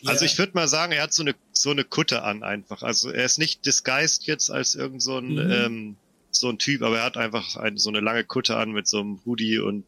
[0.04, 0.30] Also Ja.
[0.30, 2.82] ich würde mal sagen, er hat so eine so eine Kutte an einfach.
[2.82, 5.50] Also er ist nicht disguised jetzt als irgend so ein Mhm.
[5.52, 5.96] ähm,
[6.30, 9.00] so ein Typ, aber er hat einfach ein, so eine lange Kutte an mit so
[9.00, 9.84] einem Hoodie und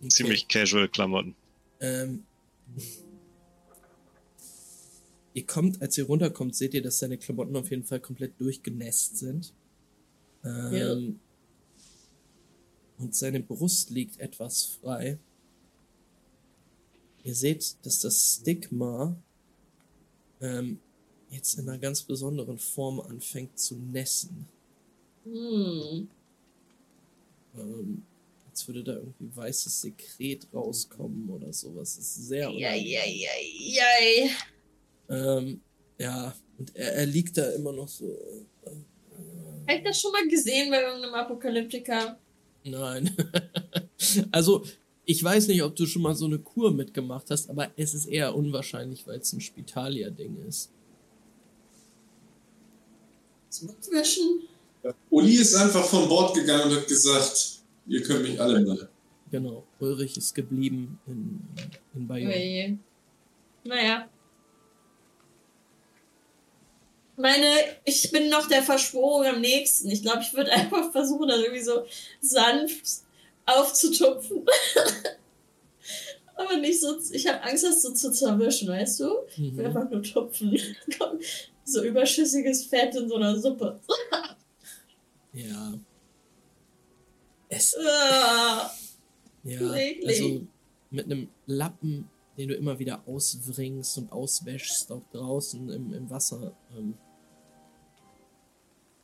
[0.00, 0.08] okay.
[0.08, 1.34] ziemlich casual Klamotten.
[1.80, 2.24] Ähm,
[5.34, 9.18] ihr kommt, als ihr runterkommt, seht ihr, dass seine Klamotten auf jeden Fall komplett durchgenässt
[9.18, 9.52] sind.
[10.44, 11.18] Ähm,
[12.98, 15.18] Und seine Brust liegt etwas frei.
[17.24, 19.16] Ihr seht, dass das Stigma
[20.40, 20.78] ähm,
[21.30, 24.46] jetzt in einer ganz besonderen Form anfängt zu nässen.
[25.24, 26.08] Hm.
[27.56, 28.02] Ähm,
[28.50, 31.96] als würde da irgendwie weißes Sekret rauskommen oder sowas.
[31.96, 32.86] Das ist sehr unangenehm.
[32.86, 34.30] jei, jei, jei.
[35.08, 35.60] Ähm,
[35.98, 38.06] ja, und er, er liegt da immer noch so.
[38.64, 38.70] Äh,
[39.68, 42.18] Hab ich das schon mal gesehen bei irgendeinem Apokalyptiker?
[42.64, 43.10] nein.
[44.30, 44.64] Also,
[45.06, 48.06] ich weiß nicht, ob du schon mal so eine Kur mitgemacht hast, aber es ist
[48.06, 50.70] eher unwahrscheinlich, weil es ein Spitalia-Ding ist.
[53.48, 54.42] Zum Abwischen.
[55.10, 58.88] Uli ist einfach von Bord gegangen und hat gesagt, ihr könnt mich alle mal.
[59.30, 59.64] Genau.
[59.80, 61.40] Ulrich ist geblieben in,
[61.94, 62.34] in Bayonne.
[62.34, 62.78] Oje.
[63.64, 64.08] Naja.
[67.16, 67.46] Meine,
[67.84, 69.88] ich bin noch der Verschwörung am nächsten.
[69.90, 71.84] Ich glaube, ich würde einfach versuchen, das irgendwie so
[72.20, 72.82] sanft
[73.46, 74.44] aufzutupfen.
[76.36, 79.10] Aber nicht so, ich habe Angst, das so zu zerwischen, weißt du?
[79.28, 79.76] Ich will Mhm.
[79.76, 80.58] einfach nur tupfen.
[81.66, 83.80] So überschüssiges Fett in so einer Suppe.
[85.32, 85.72] Ja.
[87.48, 88.70] Es, Ah.
[89.44, 89.60] ja,
[90.06, 90.42] also
[90.90, 96.56] mit einem Lappen, den du immer wieder auswringst und auswäschst, auch draußen im, im Wasser,
[96.76, 96.94] ähm,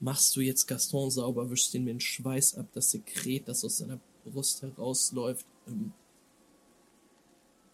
[0.00, 3.78] machst du jetzt Gaston sauber, wischst ihn mit den Schweiß ab, das Sekret, das aus
[3.78, 5.46] seiner Brust herausläuft.
[5.68, 5.92] Ähm,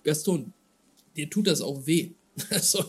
[0.05, 0.53] Gaston,
[1.17, 2.13] dir tut das auch weh.
[2.51, 2.85] Also,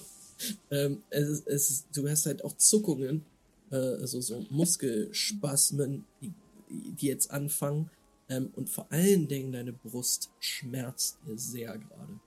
[0.70, 3.24] ähm, es, es, du hast halt auch Zuckungen,
[3.72, 6.34] äh, also so Muskelspasmen, die,
[6.70, 7.90] die jetzt anfangen.
[8.30, 12.20] Ähm, und vor allen Dingen deine Brust schmerzt dir sehr gerade.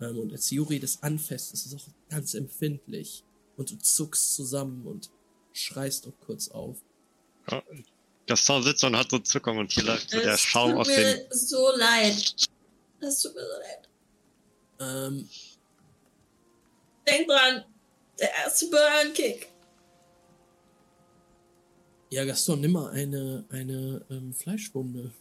[0.00, 3.24] Ähm, und als Juri das anfasst, ist es auch ganz empfindlich.
[3.56, 5.10] Und du zuckst zusammen und
[5.52, 6.78] schreist auch kurz auf.
[7.50, 7.62] Ja.
[8.26, 10.86] Gaston sitzt und hat so Zuckung und hier läuft so der Es Schaum tut aus
[10.88, 11.26] mir den.
[11.30, 12.34] so leid.
[13.00, 13.88] Das tut mir so leid.
[14.80, 15.28] Ähm,
[17.08, 17.64] Denk dran,
[18.20, 19.48] der erste Burn-Kick.
[22.10, 25.12] ja, Gaston, nimm mal eine, eine ähm, Fleischwunde.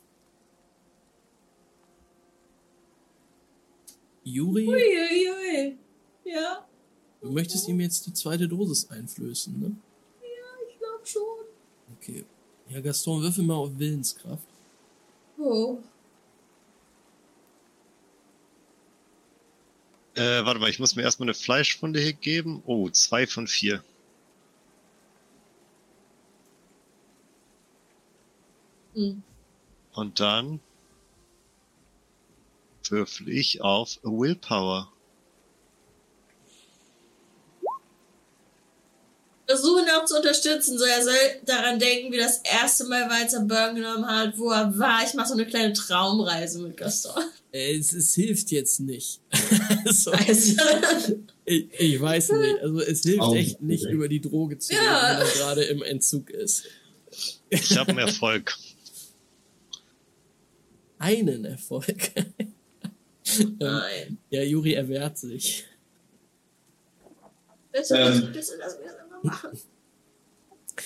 [4.28, 5.78] Juri, Uiuiui.
[6.26, 6.68] Ja,
[7.22, 9.76] du möchtest ihm jetzt die zweite Dosis einflößen, ne?
[10.70, 11.46] ich glaube schon.
[11.98, 12.26] Okay.
[12.70, 14.44] Ja, Gaston, würfel mal auf Willenskraft.
[15.38, 15.80] Oh.
[20.16, 22.62] Äh, warte mal, ich muss mir erstmal eine Fleischwunde hier geben.
[22.66, 23.82] Oh, zwei von vier.
[28.94, 29.24] Hm.
[29.94, 30.60] Und dann
[32.92, 34.92] würfel ich auf Willpower.
[39.48, 40.78] Versuchen ihn auch zu unterstützen.
[40.78, 41.14] So, er soll
[41.46, 45.04] daran denken, wie das erste Mal, als er Burn genommen hat, wo er war.
[45.08, 47.14] Ich mache so eine kleine Traumreise mit Gaston.
[47.54, 49.22] Äh, Es, es hilft jetzt nicht.
[49.86, 50.62] so, Also,
[51.46, 52.60] ich, ich weiß nicht.
[52.62, 53.34] Also es hilft Au.
[53.36, 55.18] echt nicht, über die Droge zu reden, Ja.
[55.22, 56.64] wenn er gerade im Entzug ist.
[57.50, 58.54] Ich habe einen Erfolg.
[61.00, 62.12] Einen Erfolg.
[63.40, 64.18] Ähm, nein.
[64.30, 65.66] ja, Juri erwehrt sich.
[67.74, 68.32] Ähm.
[68.32, 69.50] bitte, lass mich das machen.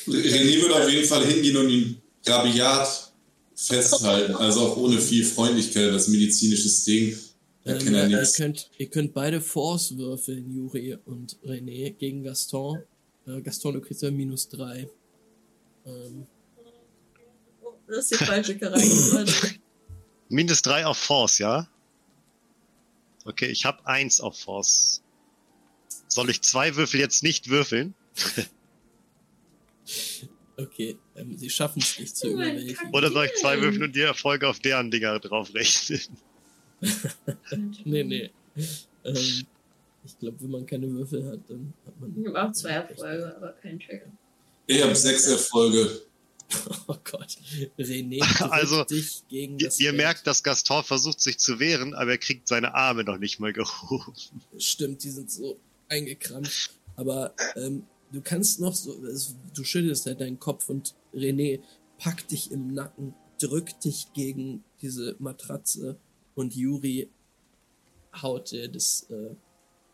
[0.07, 3.13] René würde auf jeden Fall hingehen und ihn rabiat
[3.55, 4.35] festhalten.
[4.35, 7.17] Also auch ohne viel Freundlichkeit, das medizinisches Ding.
[7.63, 8.33] Da Ähm, kann er ihr, nichts.
[8.35, 12.79] könnt, ihr könnt beide Force würfeln, Juri und René, gegen Gaston.
[13.27, 14.89] Äh, Gaston, du kriegst ja minus drei.
[15.85, 16.25] Ähm,
[17.63, 19.25] Oh, Das ist die falsche Charakter.
[20.29, 21.67] Minus drei auf Force, ja?
[23.25, 25.01] Okay, ich habe eins auf Force.
[26.07, 27.93] Soll ich zwei Würfel jetzt nicht würfeln?
[30.57, 32.93] okay, ähm, sie schaffen es nicht zu Oh überwältigen.
[32.93, 33.61] Oder soll ich zwei.
[33.61, 36.01] Würfel und die Erfolge auf deren Dinger drauf rechnen?
[37.85, 38.31] Nee, nee.
[39.05, 39.45] Ähm,
[40.03, 42.19] ich glaube, wenn man keine Würfel hat, dann hat man.
[42.19, 44.11] Ich habe auch zwei Erfolge, aber keinen Trigger.
[44.65, 46.01] Ich habe sechs Erfolge.
[46.87, 47.37] Oh Gott.
[47.77, 49.97] René Also, dich gegen Ihr, das ihr Bett.
[49.97, 53.53] merkt, dass Gaston versucht sich zu wehren, aber er kriegt seine Arme noch nicht mal
[53.53, 54.13] gehoben.
[54.57, 56.71] Stimmt, die sind so eingekrampft.
[56.95, 58.95] Aber ähm, du kannst noch so,
[59.53, 61.59] du schüttelst halt deinen Kopf und René
[61.97, 65.97] packt dich im Nacken, drückt dich gegen diese Matratze
[66.35, 67.09] und Juri
[68.21, 69.35] haut dir das, äh,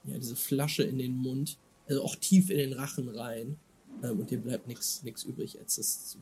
[0.05, 3.57] ja, diese Flasche in den Mund, also auch tief in den Rachen rein.
[4.03, 6.17] Ähm, und dir bleibt nichts übrig, als zu, zu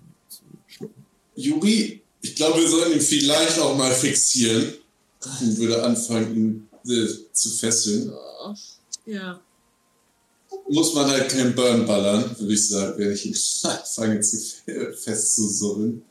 [0.67, 1.05] schlucken.
[1.35, 4.73] Juri, ich glaube, wir sollten ihn vielleicht auch mal fixieren.
[5.41, 8.11] Und würde anfangen, ihn äh, zu fesseln.
[8.13, 8.53] Oh.
[9.05, 9.39] Ja.
[10.69, 14.93] Muss man halt kein Burn ballern, würde ich sagen, wenn ich ihn anfange zu fe-
[14.93, 16.03] festzusummen.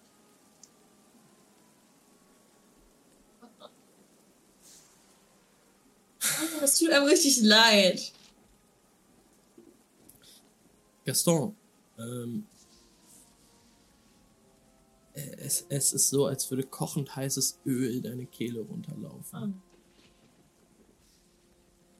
[6.22, 8.12] Oh, Das tut einem richtig leid.
[11.04, 11.54] Gaston,
[11.98, 12.53] ähm, äh,
[15.14, 19.62] es, es ist so, als würde kochend heißes Öl deine Kehle runterlaufen.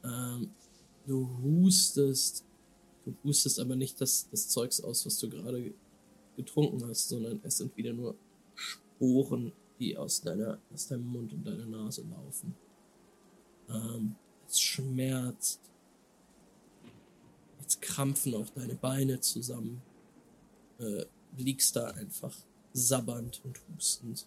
[0.02, 0.50] Ähm,
[1.06, 2.44] du hustest,
[3.04, 5.74] du hustest aber nicht das, das Zeugs aus, was du gerade ge-
[6.36, 8.16] getrunken hast, sondern es sind wieder nur
[8.54, 12.54] Sporen die aus, deiner, aus deinem Mund und deiner Nase laufen.
[13.68, 14.14] Ähm,
[14.48, 15.60] es schmerzt.
[17.60, 19.82] Jetzt krampfen auch deine Beine zusammen.
[20.78, 21.06] Äh,
[21.36, 22.36] liegst da einfach
[22.74, 24.26] sabbernd und hustend.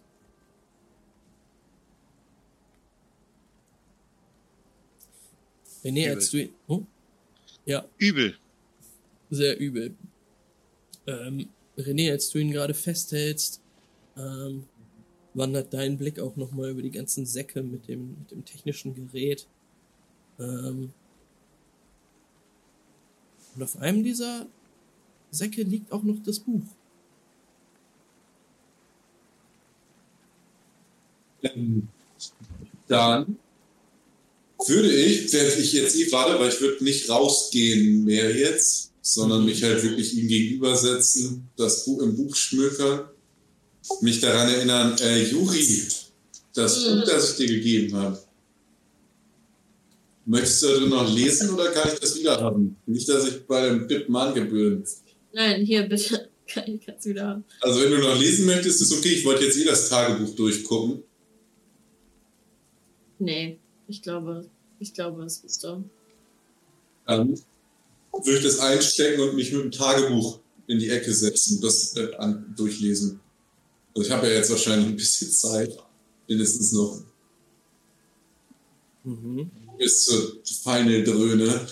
[5.84, 6.14] René, Übel.
[6.14, 6.54] als du ihn.
[6.66, 6.82] Oh?
[7.64, 8.36] Ja, Übel.
[9.30, 9.94] sehr übel.
[11.06, 13.60] Ähm, René, als du ihn gerade festhältst,
[14.16, 14.66] ähm,
[15.34, 19.46] wandert dein Blick auch nochmal über die ganzen Säcke mit dem, mit dem technischen Gerät.
[20.40, 20.92] Ähm,
[23.54, 24.46] und auf einem dieser
[25.30, 26.64] Säcke liegt auch noch das Buch.
[31.42, 31.88] Ähm,
[32.88, 33.36] Dann
[34.66, 39.44] würde ich, während ich jetzt eh warte, weil ich würde nicht rausgehen mehr jetzt, sondern
[39.44, 43.08] mich halt wirklich ihm gegenübersetzen, das Buch im Buch schmökern,
[44.00, 45.82] mich daran erinnern, äh, Juri,
[46.54, 48.18] das Buch, das ich dir gegeben habe.
[50.26, 52.76] Möchtest du noch lesen oder kann ich das wieder haben?
[52.84, 54.84] Nicht, dass ich bei dem Bip Mann gebühren.
[55.32, 56.28] Nein, hier bitte.
[56.48, 57.44] Kann ich kann's wieder haben.
[57.60, 59.08] Also wenn du noch lesen möchtest, ist okay.
[59.08, 61.02] Ich wollte jetzt eh das Tagebuch durchgucken.
[63.18, 64.46] Nee, ich glaube,
[64.78, 65.82] ich glaube, es ist so.
[67.06, 67.40] Dann
[68.12, 71.96] würde ich das einstecken und mich mit dem Tagebuch in die Ecke setzen und das
[71.96, 73.20] äh, an, durchlesen.
[73.94, 75.76] Also ich habe ja jetzt wahrscheinlich ein bisschen Zeit,
[76.26, 77.02] mindestens noch
[79.04, 79.50] Mhm.
[79.78, 81.66] bis zur Final Dröhne.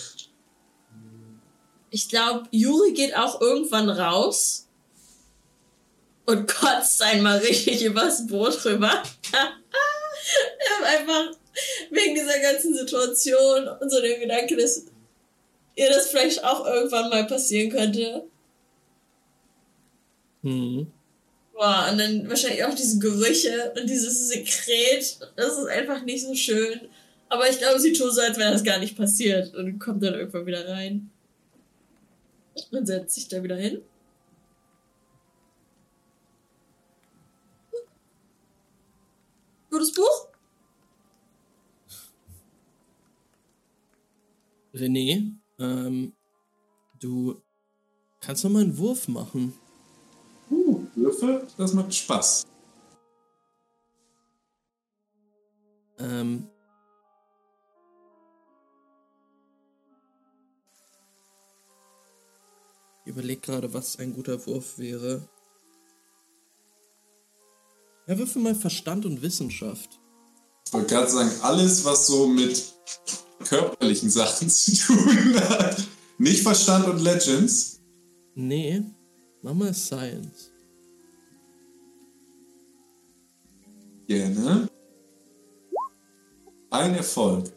[1.91, 4.67] Ich glaube, Juri geht auch irgendwann raus
[6.25, 9.03] und kotzt einmal richtig übers Boot rüber.
[10.59, 11.37] Er hat einfach
[11.89, 14.85] wegen dieser ganzen Situation und so dem Gedanke, dass
[15.75, 18.23] ihr das vielleicht auch irgendwann mal passieren könnte.
[20.41, 20.91] Mhm.
[21.53, 25.17] Boah, und dann wahrscheinlich auch diese Gerüche und dieses Sekret.
[25.35, 26.81] Das ist einfach nicht so schön.
[27.29, 30.13] Aber ich glaube, sie tut so, als wäre das gar nicht passiert und kommt dann
[30.13, 31.09] irgendwann wieder rein.
[32.71, 33.81] Und setzt sich da wieder hin.
[39.69, 40.26] Gutes Buch?
[44.77, 46.13] René, ähm,
[46.99, 47.41] du
[48.21, 49.53] kannst noch mal einen Wurf machen.
[50.49, 52.45] Uh, Würfel, das macht Spaß.
[55.99, 56.47] Ähm,
[63.03, 65.27] ich überleg gerade, was ein guter Wurf wäre.
[68.07, 69.99] Ja, würfel mal Verstand und Wissenschaft.
[70.65, 72.73] Ich wollte gerade sagen, alles, was so mit
[73.39, 75.87] körperlichen Sachen zu tun hat.
[76.17, 77.79] Nicht Verstand und Legends.
[78.35, 78.83] Nee,
[79.41, 80.51] mach mal Science.
[84.07, 84.67] Gerne.
[86.69, 87.51] Ein Erfolg.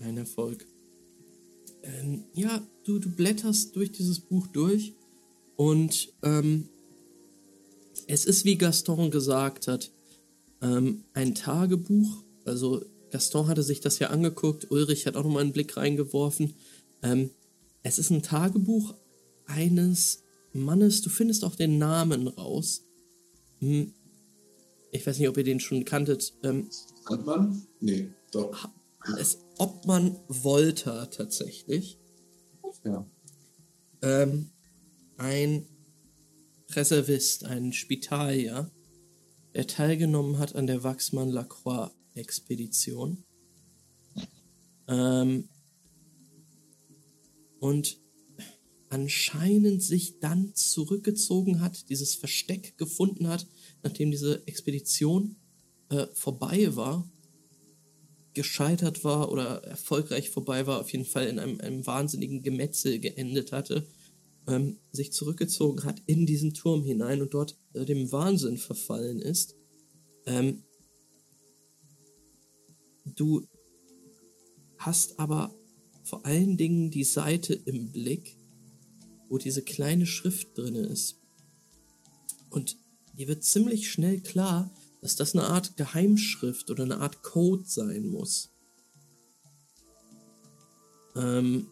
[0.00, 0.66] Ein Erfolg.
[1.82, 4.94] Ähm, ja, du, du blätterst durch dieses Buch durch
[5.56, 6.68] und ähm,
[8.06, 9.90] es ist, wie Gaston gesagt hat,
[10.62, 12.24] ähm, ein Tagebuch.
[12.44, 16.54] Also Gaston hatte sich das ja angeguckt, Ulrich hat auch nochmal einen Blick reingeworfen.
[17.02, 17.30] Ähm,
[17.82, 18.94] es ist ein Tagebuch
[19.46, 22.82] eines Mannes, du findest auch den Namen raus.
[23.60, 23.92] Hm,
[24.90, 26.34] ich weiß nicht, ob ihr den schon kanntet.
[26.42, 26.68] Ähm,
[27.06, 27.62] Sandmann?
[27.80, 28.68] Nee, doch.
[29.18, 31.98] es, Obmann Volta tatsächlich.
[32.84, 33.06] Ja.
[34.02, 34.50] Ähm,
[35.16, 35.66] ein
[36.70, 38.70] Reservist, ein Spitalier,
[39.54, 40.84] der teilgenommen hat an der
[42.18, 43.24] Wachsmann-Lacroix-Expedition.
[44.88, 45.48] Ähm,
[47.60, 47.98] und
[48.88, 53.46] anscheinend sich dann zurückgezogen hat, dieses Versteck gefunden hat,
[53.82, 55.36] nachdem diese Expedition
[55.90, 57.10] äh, vorbei war,
[58.34, 63.52] gescheitert war oder erfolgreich vorbei war, auf jeden Fall in einem, einem wahnsinnigen Gemetzel geendet
[63.52, 63.86] hatte,
[64.46, 69.56] ähm, sich zurückgezogen hat in diesen Turm hinein und dort äh, dem Wahnsinn verfallen ist.
[70.24, 70.62] Ähm,
[73.16, 73.46] du
[74.78, 75.54] hast aber
[76.04, 78.38] vor allen Dingen die Seite im Blick,
[79.28, 81.20] wo diese kleine Schrift drin ist.
[82.50, 82.78] Und
[83.14, 84.70] dir wird ziemlich schnell klar,
[85.00, 88.50] dass das eine Art Geheimschrift oder eine Art Code sein muss.
[91.14, 91.68] Ähm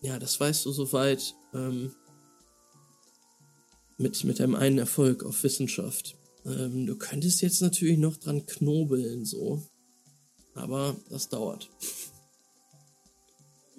[0.00, 1.92] ja, das weißt du soweit ähm,
[3.96, 6.17] mit, mit einem einen Erfolg auf Wissenschaft.
[6.46, 9.62] Ähm, du könntest jetzt natürlich noch dran knobeln, so.
[10.54, 11.68] Aber das dauert.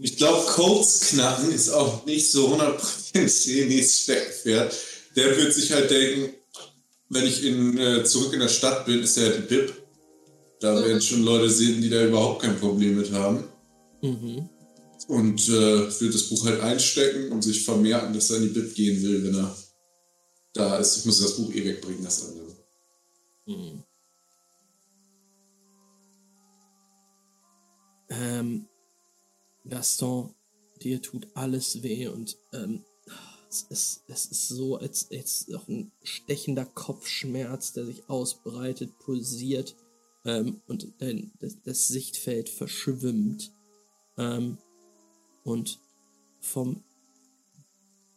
[0.02, 2.78] Ich glaube, Codes knacken ist auch nicht so 100%
[3.14, 4.74] René's Steckenpferd.
[5.16, 6.34] der wird sich halt denken,
[7.10, 9.74] wenn ich in, äh, zurück in der Stadt bin, ist ja die BIP.
[10.62, 10.86] Da Mhm.
[10.86, 13.44] werden schon Leute sehen, die da überhaupt kein Problem mit haben.
[14.02, 14.48] Mhm.
[15.08, 18.76] Und äh, wird das Buch halt einstecken und sich vermerken, dass er in die BIP
[18.76, 19.58] gehen will, wenn er
[20.54, 20.98] da ist.
[20.98, 22.49] Ich muss das Buch eh wegbringen, das andere.
[23.50, 23.84] Mhm.
[28.12, 28.68] Ähm,
[29.68, 30.36] Gaston,
[30.82, 32.84] dir tut alles weh und ähm,
[33.50, 39.76] es, ist, es ist so, als jetzt noch ein stechender Kopfschmerz, der sich ausbreitet, pulsiert
[40.26, 43.52] ähm, und dein, das, das Sichtfeld verschwimmt.
[44.18, 44.60] Ähm,
[45.44, 45.80] und
[46.40, 46.84] vom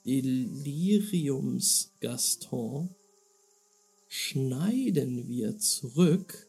[0.05, 2.95] Deliriums Gaston
[4.15, 6.47] schneiden wir zurück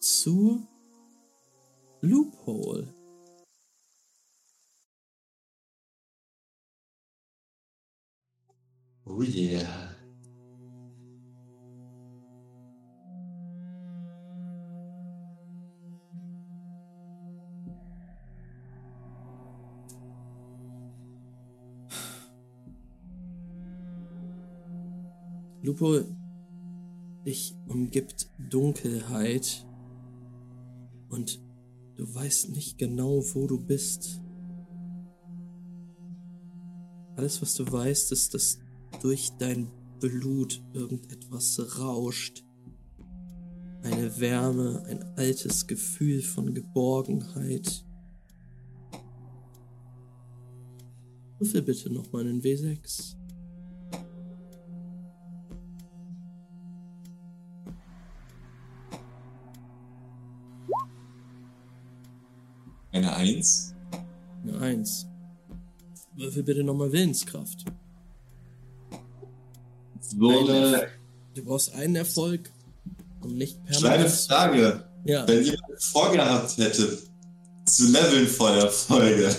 [0.00, 0.66] zu
[2.00, 2.92] Loophole.
[9.04, 9.95] Oh yeah.
[25.66, 26.00] Lupo,
[27.26, 29.66] dich umgibt Dunkelheit
[31.08, 31.42] und
[31.96, 34.22] du weißt nicht genau, wo du bist.
[37.16, 38.60] Alles, was du weißt, ist, dass
[39.02, 39.68] durch dein
[39.98, 42.44] Blut irgendetwas rauscht.
[43.82, 47.84] Eine Wärme, ein altes Gefühl von Geborgenheit.
[51.40, 53.16] Würfel bitte nochmal einen W6.
[63.16, 63.74] Eins.
[64.44, 65.06] Eine Eins.
[66.16, 67.64] Würfel bitte nochmal Willenskraft.
[70.16, 70.88] Wurde
[71.34, 72.50] Du brauchst einen Erfolg
[73.22, 74.10] und nicht kleine permanent.
[74.28, 74.84] Frage.
[75.04, 76.98] Ja, Wenn jemand vorgehabt hätte,
[77.66, 79.28] zu leveln vor der Folge.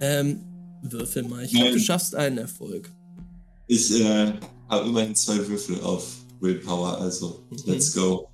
[0.00, 0.40] ähm,
[0.82, 1.44] würfel mal.
[1.44, 2.90] Ich glaube, du schaffst einen Erfolg.
[3.66, 4.32] ich äh,
[4.68, 6.06] habe immerhin zwei Würfel auf
[6.40, 7.56] Willpower, also Mhm.
[7.66, 8.28] let's go.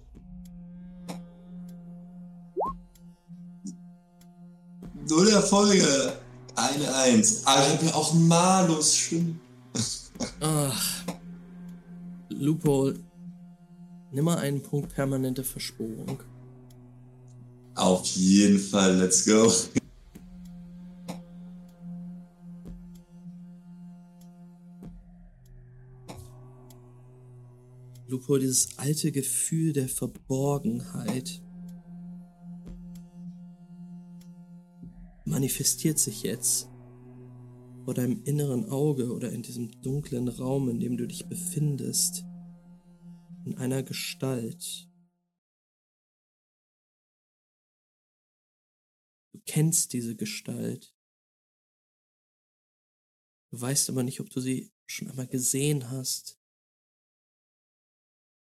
[5.13, 6.15] Null Erfolge.
[6.57, 7.43] Eine Eins.
[7.45, 8.97] Ah, ich habe ja auch Malus.
[8.97, 9.41] Stimmt.
[10.41, 11.05] Ach.
[12.31, 12.99] Loophole.
[14.11, 16.19] Nimm mal einen Punkt permanente Versporung.
[17.75, 19.53] Auf jeden Fall, let's go.
[28.09, 31.43] Loophole, dieses alte Gefühl der Verborgenheit
[35.25, 36.69] manifestiert sich jetzt
[37.85, 42.25] vor deinem inneren Auge oder in diesem dunklen Raum, in dem du dich befindest,
[43.45, 44.89] in einer Gestalt.
[49.33, 50.95] Du kennst diese Gestalt.
[53.51, 56.41] Du weißt aber nicht, ob du sie schon einmal gesehen hast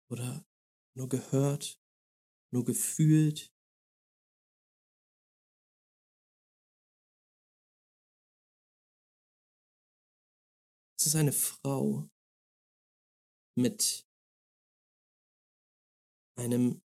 [0.09, 0.45] oder
[0.95, 1.81] nur gehört,
[2.51, 3.55] nur gefühlt.
[11.01, 12.11] Es ist eine Frau
[13.57, 14.07] mit
[16.37, 16.83] einem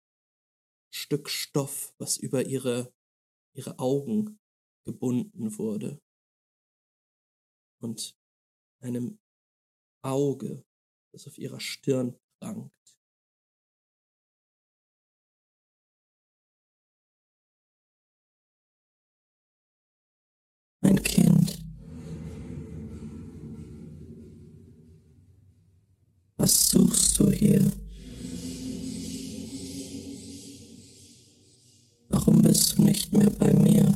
[0.90, 2.90] Stück Stoff, was über ihre,
[3.52, 4.40] ihre Augen
[4.86, 6.00] gebunden wurde
[7.82, 8.18] und
[8.80, 9.20] einem
[10.00, 10.64] Auge,
[11.12, 12.72] das auf ihrer Stirn prangt.
[20.80, 21.58] Mein Kind.
[26.38, 27.60] Was suchst du hier?
[32.10, 33.92] Warum bist du nicht mehr bei mir?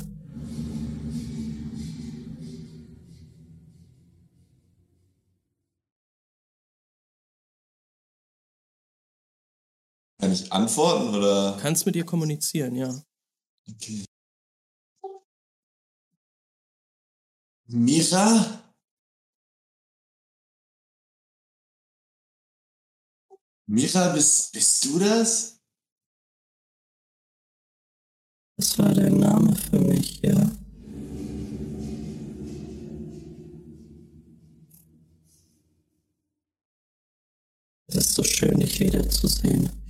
[10.19, 11.53] Kann ich antworten oder?
[11.53, 12.93] Du kannst mit ihr kommunizieren, ja.
[13.71, 14.05] Okay.
[17.69, 18.62] Mira?
[23.75, 25.59] Mira, bist, bist du das?
[28.59, 30.53] Das war dein Name für mich, ja.
[37.87, 39.82] Es ist so schön, dich wiederzusehen.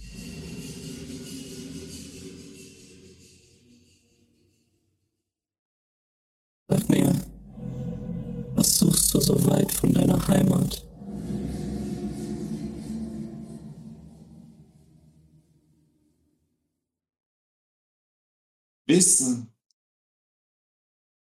[18.93, 19.51] Wissen.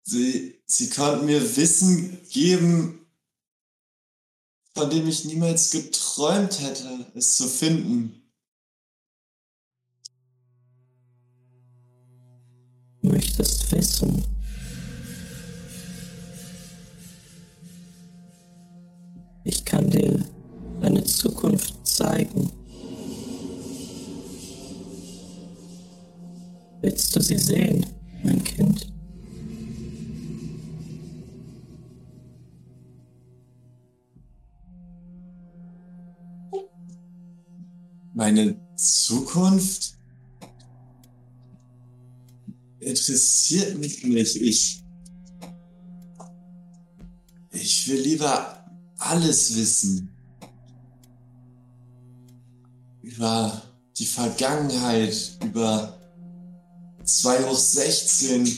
[0.02, 3.06] Sie, sie konnten mir Wissen geben,
[4.74, 8.20] von dem ich niemals geträumt hätte, es zu finden.
[13.04, 14.24] Du möchtest wissen.
[19.44, 20.26] Ich kann dir
[20.82, 22.61] deine Zukunft zeigen.
[26.82, 27.86] Willst du sie sehen,
[28.24, 28.92] mein Kind?
[38.14, 39.96] Meine Zukunft
[42.80, 44.36] interessiert mich nicht.
[44.38, 44.84] Ich,
[47.52, 48.66] ich will lieber
[48.98, 50.10] alles wissen.
[53.04, 53.62] Über
[53.98, 56.01] die Vergangenheit, über
[57.20, 58.58] 2 hoch 16,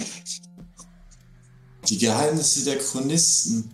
[1.89, 3.71] die Geheimnisse der Chronisten.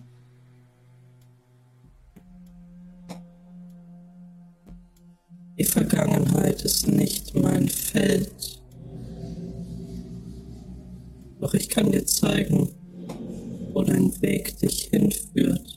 [5.57, 8.61] Die Vergangenheit ist nicht mein Feld.
[11.41, 12.69] Doch ich kann dir zeigen,
[13.73, 15.68] wo dein Weg dich hinführt.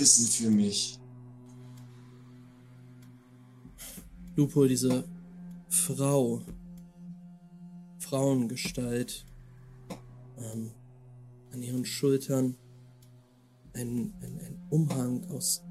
[0.00, 0.98] Wissen für mich?
[4.34, 5.06] Lupo, diese
[5.68, 6.40] Frau,
[7.98, 9.26] Frauengestalt,
[10.38, 10.70] ähm,
[11.52, 12.56] an ihren Schultern
[13.74, 15.62] ein, ein, ein Umhang aus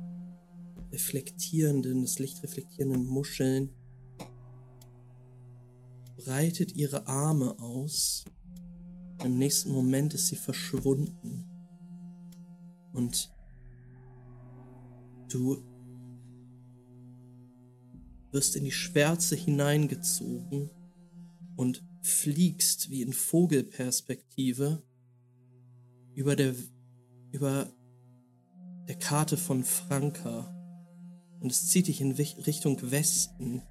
[0.91, 3.71] reflektierenden, das Licht reflektierenden Muscheln,
[6.17, 8.25] breitet ihre Arme aus.
[9.23, 11.49] Im nächsten Moment ist sie verschwunden.
[12.93, 13.31] Und
[15.33, 15.63] du
[18.31, 20.69] wirst in die Schwärze hineingezogen
[21.55, 24.83] und fliegst wie in Vogelperspektive
[26.13, 26.53] über der,
[27.31, 27.71] über
[28.87, 30.55] der Karte von Franka.
[31.39, 33.61] Und es zieht dich in Richtung Westen.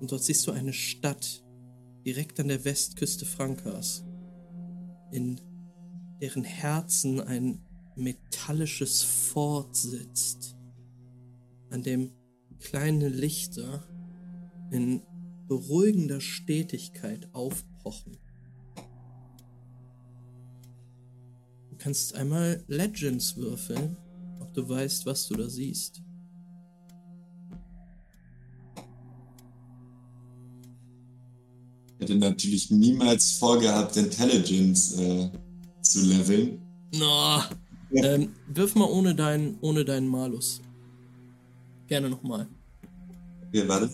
[0.00, 1.44] Und dort siehst du eine Stadt
[2.04, 4.04] direkt an der Westküste Frankas,
[5.10, 5.40] in
[6.20, 7.63] deren Herzen ein
[7.96, 10.56] metallisches Fort sitzt,
[11.70, 12.12] an dem
[12.60, 13.86] kleine Lichter
[14.70, 15.02] in
[15.46, 18.16] beruhigender Stetigkeit aufpochen.
[21.70, 23.96] Du kannst einmal Legends würfeln,
[24.40, 26.02] ob du weißt, was du da siehst.
[31.86, 35.30] Ich hätte natürlich niemals vorgehabt, Intelligence äh,
[35.82, 36.60] zu leveln.
[36.94, 37.42] No.
[37.94, 40.60] Ähm, wirf mal ohne deinen ohne deinen Malus.
[41.86, 42.48] Gerne nochmal.
[43.48, 43.90] Okay, warte.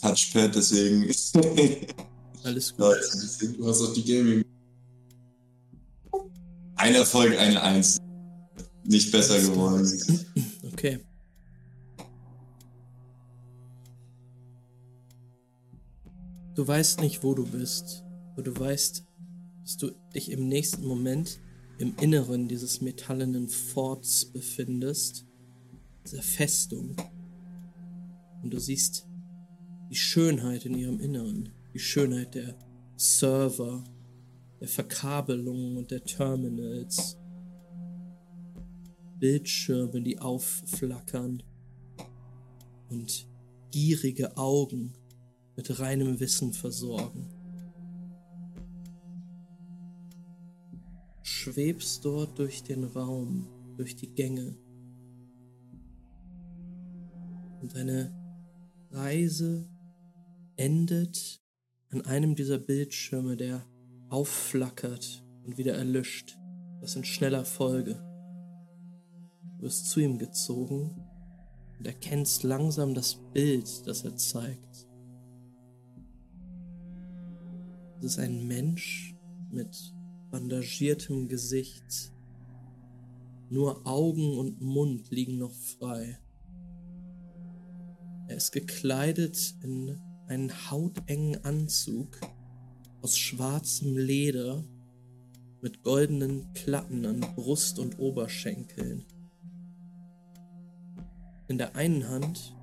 [0.00, 1.10] Touchpad, deswegen.
[2.44, 2.80] Alles gut.
[2.80, 4.44] Leute, Du hast auch die Gaming.
[6.76, 7.98] Ein Erfolg, eine Eins.
[8.84, 9.84] Nicht besser geworden.
[10.76, 10.98] Okay.
[16.54, 19.02] Du weißt nicht, wo du bist, aber du weißt,
[19.62, 21.40] dass du dich im nächsten Moment
[21.78, 25.24] im Inneren dieses metallenen Forts befindest,
[26.04, 26.94] dieser Festung.
[28.42, 29.06] Und du siehst
[29.88, 32.54] die Schönheit in ihrem Inneren, die Schönheit der
[32.96, 33.82] Server,
[34.60, 37.16] der Verkabelungen und der Terminals.
[39.18, 41.42] Bildschirme, die aufflackern
[42.88, 43.26] und
[43.70, 44.92] gierige Augen
[45.56, 47.28] mit reinem Wissen versorgen.
[51.22, 54.56] Schwebst dort durch den Raum, durch die Gänge.
[57.60, 58.14] Und deine
[58.90, 59.68] Reise
[60.56, 61.42] endet
[61.90, 63.66] an einem dieser Bildschirme, der
[64.08, 66.38] aufflackert und wieder erlischt.
[66.80, 68.05] Das in schneller Folge.
[69.56, 70.94] Du wirst zu ihm gezogen
[71.78, 74.86] und erkennst langsam das Bild, das er zeigt.
[77.98, 79.14] Es ist ein Mensch
[79.50, 79.94] mit
[80.30, 82.12] bandagiertem Gesicht.
[83.48, 86.18] Nur Augen und Mund liegen noch frei.
[88.28, 92.20] Er ist gekleidet in einen hautengen Anzug
[93.00, 94.64] aus schwarzem Leder
[95.62, 99.04] mit goldenen Platten an Brust und Oberschenkeln.
[101.48, 102.54] In der einen Hand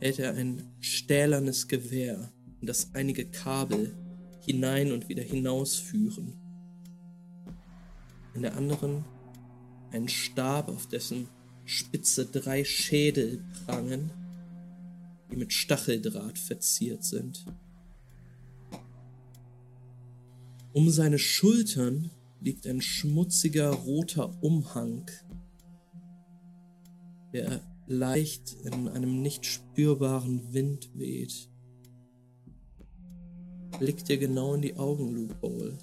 [0.00, 3.96] hält er ein stählernes Gewehr, in das einige Kabel
[4.40, 6.34] hinein und wieder hinausführen.
[8.34, 9.04] In der anderen
[9.92, 11.28] ein Stab, auf dessen
[11.64, 14.10] Spitze drei Schädel prangen,
[15.30, 17.46] die mit Stacheldraht verziert sind.
[20.72, 22.10] Um seine Schultern
[22.40, 25.10] liegt ein schmutziger roter Umhang,
[27.32, 31.48] der leicht in einem nicht spürbaren Wind weht.
[33.78, 35.78] Blickt dir genau in die Augen, Loophole.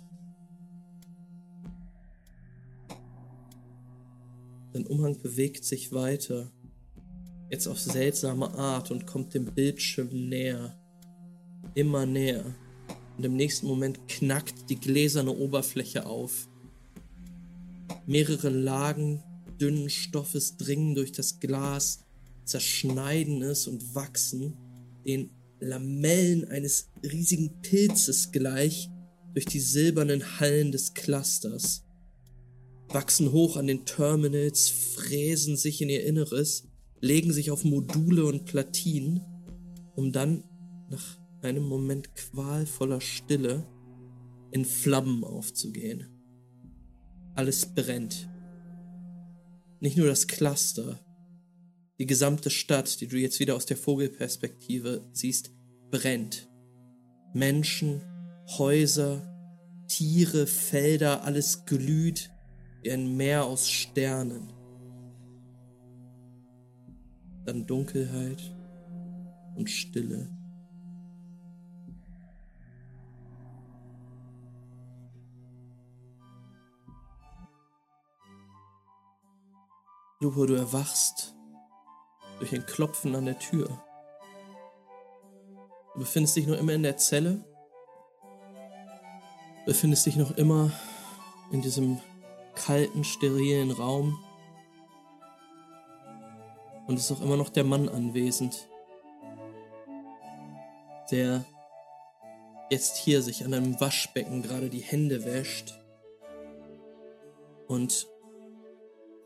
[4.74, 6.52] Sein Umhang bewegt sich weiter,
[7.52, 10.76] jetzt auf seltsame Art und kommt dem Bildschirm näher,
[11.76, 12.56] immer näher.
[13.16, 16.50] Und im nächsten Moment knackt die gläserne Oberfläche auf.
[18.08, 19.24] Mehrere Lagen
[19.60, 22.06] dünnen Stoffes dringen durch das Glas,
[22.46, 24.58] zerschneiden es und wachsen,
[25.06, 28.90] den Lamellen eines riesigen Pilzes gleich,
[29.34, 31.84] durch die silbernen Hallen des Clusters
[32.94, 36.68] wachsen hoch an den Terminals, fräsen sich in ihr Inneres,
[37.02, 39.22] legen sich auf Module und Platinen,
[39.96, 40.44] um dann
[40.90, 43.68] nach einem Moment qualvoller Stille
[44.52, 46.08] in Flammen aufzugehen.
[47.36, 48.30] Alles brennt.
[49.84, 50.98] Nicht nur das Cluster,
[52.00, 55.52] die gesamte Stadt, die du jetzt wieder aus der Vogelperspektive siehst,
[55.92, 56.48] brennt.
[57.34, 58.02] Menschen,
[58.58, 59.30] Häuser,
[59.90, 62.32] Tiere, Felder, alles glüht,
[62.82, 64.54] wie ein Meer aus Sternen.
[67.44, 68.56] Dann Dunkelheit
[69.58, 70.30] und Stille.
[80.24, 81.36] Lupo, du erwachst
[82.40, 83.68] durch ein Klopfen an der Tür.
[85.94, 87.44] Du befindest dich noch immer in der Zelle,
[89.66, 90.72] befindest dich noch immer
[91.52, 92.00] in diesem
[92.56, 94.18] kalten, sterilen Raum.
[96.88, 98.70] Und es ist auch immer noch der Mann anwesend,
[101.12, 101.44] der
[102.70, 105.78] jetzt hier sich an einem Waschbecken gerade die Hände wäscht
[107.68, 108.08] und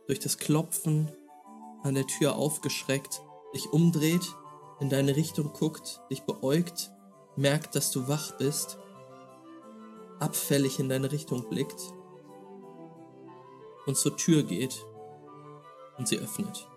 [0.07, 1.11] durch das Klopfen
[1.83, 3.21] an der Tür aufgeschreckt,
[3.53, 4.35] dich umdreht,
[4.79, 6.91] in deine Richtung guckt, dich beäugt,
[7.35, 8.77] merkt, dass du wach bist,
[10.19, 11.93] abfällig in deine Richtung blickt
[13.85, 14.85] und zur Tür geht
[15.97, 16.67] und sie öffnet.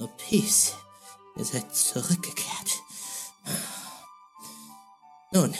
[0.00, 0.76] Oh Peace,
[1.36, 2.82] ihr seid zurückgekehrt.
[5.32, 5.52] Nun,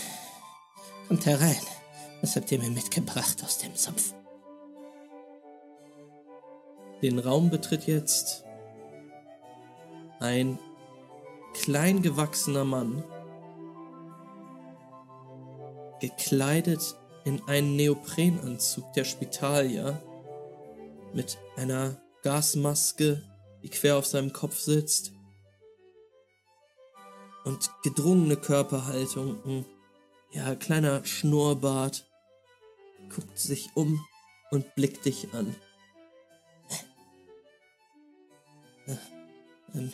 [1.09, 1.78] kommt herein.
[2.21, 4.15] Was habt ihr mir mitgebracht aus dem Sumpf?
[7.03, 8.45] Den Raum betritt jetzt
[10.19, 10.59] ein
[11.55, 13.05] klein gewachsener Mann
[16.01, 20.03] gekleidet in einen Neoprenanzug der Spitalier,
[21.13, 23.23] mit einer Gasmaske,
[23.63, 25.13] die quer auf seinem Kopf sitzt,
[27.45, 29.67] und gedrungene Körperhaltung, ein
[30.33, 32.08] ja, kleiner Schnurrbart,
[33.09, 34.05] guckt sich um
[34.51, 35.55] und blickt dich an.
[39.75, 39.93] Ähm,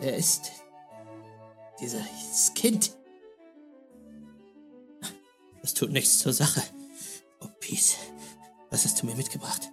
[0.00, 0.52] er ist
[1.80, 2.96] dieses Kind.
[5.60, 6.62] Das tut nichts zur Sache.
[7.40, 7.96] Oh, Peace.
[8.70, 9.70] Was hast du mir mitgebracht?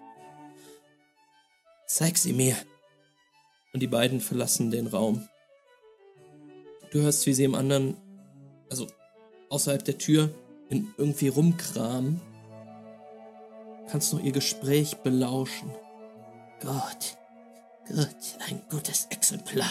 [1.88, 2.56] Zeig sie mir.
[3.74, 5.28] Und die beiden verlassen den Raum.
[6.92, 7.98] Du hörst, wie sie im anderen,
[8.70, 8.88] also
[9.50, 10.34] außerhalb der Tür,
[10.70, 12.22] in irgendwie rumkramen.
[13.90, 15.72] Kannst noch ihr Gespräch belauschen.
[16.62, 17.18] Gut.
[17.88, 18.38] Gut.
[18.48, 19.70] Ein gutes Exemplar.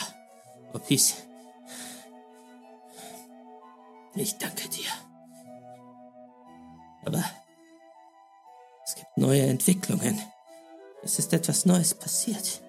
[0.86, 1.14] Peace.
[4.14, 4.90] Ich danke dir.
[7.04, 7.24] Aber
[8.84, 10.20] es gibt neue Entwicklungen.
[11.02, 12.60] Es ist etwas Neues passiert.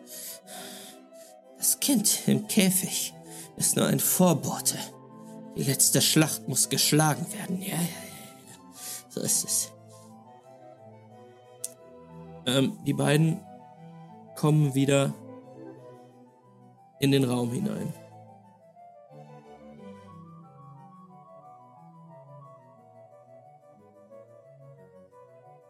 [1.58, 3.14] Das Kind im Käfig
[3.58, 4.78] ist nur ein Vorbote.
[5.58, 7.62] Die letzte Schlacht muss geschlagen werden.
[7.62, 8.09] Ja, ja.
[9.20, 9.74] So ist es.
[12.46, 13.42] Ähm, die beiden
[14.38, 15.14] kommen wieder
[17.02, 17.94] in den Raum hinein.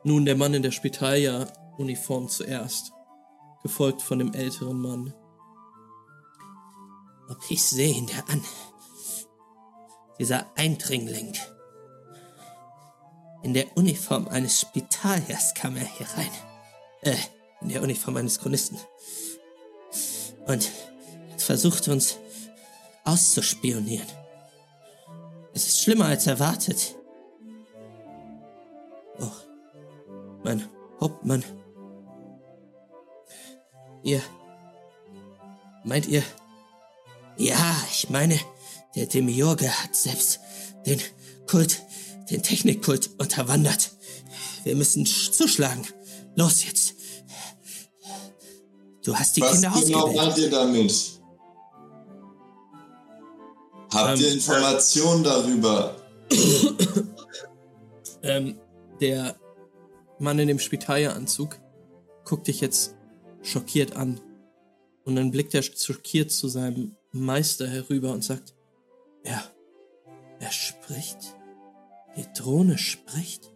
[0.03, 1.47] Nun, der Mann in der Spitalia
[1.79, 2.93] Uniform zuerst,
[3.63, 5.13] gefolgt von dem älteren Mann.
[7.29, 8.43] Ob ich sehe ihn dir an.
[10.19, 11.35] Dieser Eindringling.
[13.41, 16.31] In der Uniform eines Spitaliers kam er hier rein.
[17.01, 17.15] Äh,
[17.61, 18.77] in der Uniform eines Chronisten.
[20.47, 20.69] Und
[21.37, 22.17] versucht uns
[23.03, 24.07] auszuspionieren.
[25.53, 26.95] Es ist schlimmer als erwartet.
[29.19, 29.31] Oh,
[30.43, 30.67] mein
[30.99, 31.43] Hauptmann.
[34.03, 34.21] Ihr.
[35.83, 36.23] Meint ihr?
[37.37, 38.39] Ja, ich meine,
[38.95, 40.39] der Demiurge hat selbst
[40.85, 41.01] den
[41.47, 41.81] Kult,
[42.29, 43.91] den Technikkult unterwandert.
[44.63, 45.83] Wir müssen sch- zuschlagen.
[46.35, 46.95] Los jetzt.
[49.03, 50.15] Du hast die Was Kinder genau ausgewählt.
[50.17, 51.11] meint ihr damit?
[53.91, 55.95] Habt Ähm, ihr Informationen darüber?
[58.21, 58.59] Ähm,
[58.99, 59.37] der
[60.19, 61.57] Mann in dem Spitalieranzug
[62.25, 62.95] guckt dich jetzt
[63.43, 64.19] schockiert an.
[65.05, 68.53] Und dann blickt er schockiert zu seinem Meister herüber und sagt,
[69.23, 69.41] Ja,
[70.41, 71.33] er spricht.
[72.19, 73.49] Die Drohne spricht.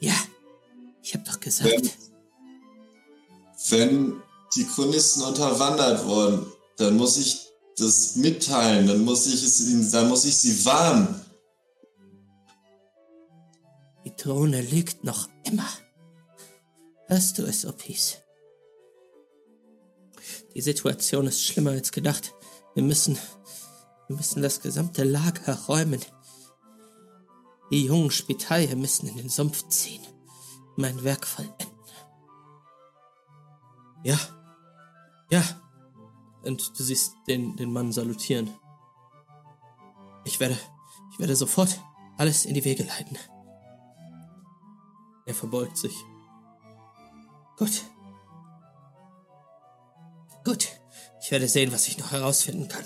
[0.00, 0.14] Ja,
[1.02, 1.70] ich hab doch gesagt.
[1.70, 1.90] Wenn,
[3.68, 4.22] wenn
[4.56, 6.46] die Chronisten unterwandert wurden,
[6.78, 11.20] dann muss ich das mitteilen, dann muss ich es ihnen, dann muss ich sie warnen.
[14.06, 15.68] Die Drohne lügt noch immer.
[17.08, 18.16] Hörst du es, Opis?
[20.54, 22.32] Die Situation ist schlimmer als gedacht.
[22.74, 23.18] Wir müssen,
[24.06, 26.00] wir müssen das gesamte Lager räumen.
[27.70, 30.06] Die jungen Spitalier müssen in den Sumpf ziehen.
[30.76, 31.68] Mein Werk vollenden.
[34.04, 34.18] ja,
[35.30, 35.42] ja.
[36.44, 38.48] Und du siehst den, den Mann salutieren.
[40.24, 40.56] Ich werde,
[41.12, 41.80] ich werde sofort
[42.16, 43.18] alles in die Wege leiten.
[45.26, 45.94] Er verbeugt sich.
[47.58, 47.82] Gut.
[50.44, 50.68] Gut.
[51.20, 52.84] Ich werde sehen, was ich noch herausfinden kann.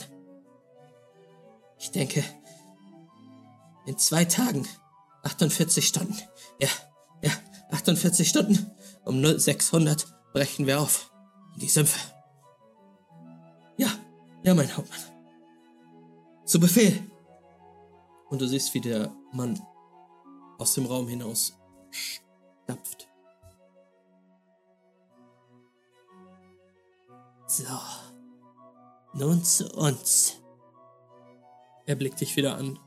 [1.78, 2.24] Ich denke,
[3.86, 4.66] in zwei Tagen,
[5.22, 6.18] 48 Stunden,
[6.60, 6.68] ja,
[7.22, 7.32] ja,
[7.70, 8.70] 48 Stunden,
[9.04, 11.10] um 0600 brechen wir auf.
[11.54, 11.98] In die Sümpfe.
[13.76, 13.88] Ja,
[14.42, 15.00] ja, mein Hauptmann.
[16.44, 17.10] Zu Befehl.
[18.30, 19.60] Und du siehst, wie der Mann
[20.58, 21.58] aus dem Raum hinaus
[21.90, 23.08] stapft.
[27.46, 27.64] So.
[29.14, 30.40] Nun zu uns.
[31.84, 32.78] Er blickt dich wieder an,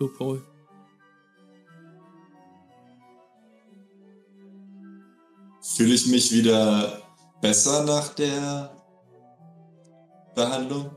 [0.00, 0.42] Loophole.
[5.62, 7.02] Fühle ich mich wieder
[7.40, 8.74] besser nach der
[10.34, 10.90] Behandlung?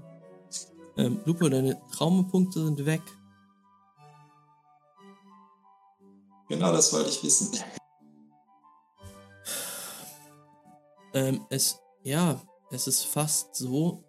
[0.96, 3.02] Ähm, Lupo, deine Traumapunkte sind weg.
[6.48, 7.58] Genau das wollte ich wissen.
[11.14, 14.04] Ähm, es, ja, es ist fast so.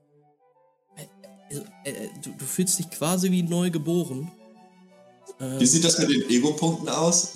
[0.97, 4.31] Äh, äh, du, du fühlst dich quasi wie neu geboren.
[5.40, 7.35] Ähm, Wie sieht das mit den Ego-Punkten aus?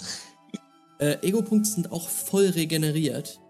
[0.98, 3.40] äh, Ego-Punkte sind auch voll regeneriert.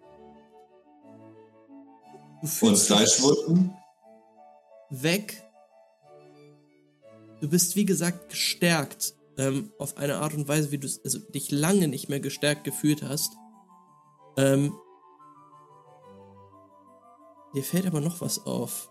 [2.40, 3.74] Du Und Fleischwunden?
[4.90, 5.44] weg.
[7.40, 11.50] Du bist wie gesagt gestärkt ähm, auf eine Art und Weise, wie du also dich
[11.50, 13.32] lange nicht mehr gestärkt gefühlt hast.
[14.36, 14.72] Ähm,
[17.54, 18.90] dir fällt aber noch was auf.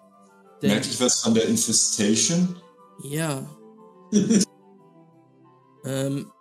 [0.61, 2.61] Merke ich was von der Infestation?
[3.03, 3.45] ja.
[5.87, 6.31] ähm,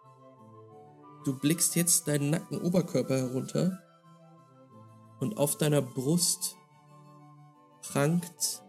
[1.24, 3.78] du blickst jetzt deinen nackten Oberkörper herunter
[5.20, 6.56] und auf deiner Brust
[7.82, 8.62] prangt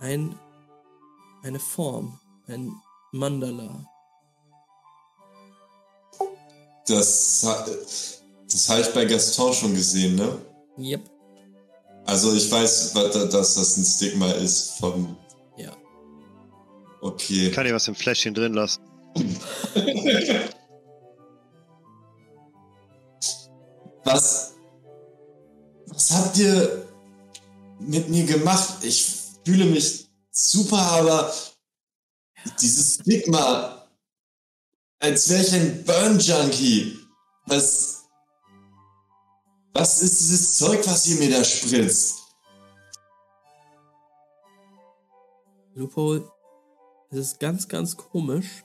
[0.00, 0.38] ein,
[1.42, 2.18] eine Form,
[2.48, 2.72] ein
[3.12, 3.86] Mandala.
[6.86, 7.46] Das,
[8.50, 10.36] das habe ich bei Gaston schon gesehen, ne?
[10.76, 11.08] Yep.
[12.04, 15.16] Also ich weiß, dass das ein Stigma ist vom...
[15.56, 15.72] Ja.
[17.00, 17.50] Okay.
[17.52, 18.82] Kann ich was im Fläschchen drin lassen?
[24.04, 24.54] Was...
[25.86, 26.88] Was habt ihr
[27.78, 28.82] mit mir gemacht?
[28.82, 29.14] Ich
[29.44, 31.32] fühle mich super, aber
[32.60, 33.86] dieses Stigma,
[34.98, 36.98] als wäre ich ein Burn-Junkie.
[37.46, 38.04] Was...
[39.72, 42.20] Was ist dieses Zeug, was ihr mir da spritzt?
[45.74, 46.30] Loophole,
[47.10, 48.62] es ist ganz, ganz komisch,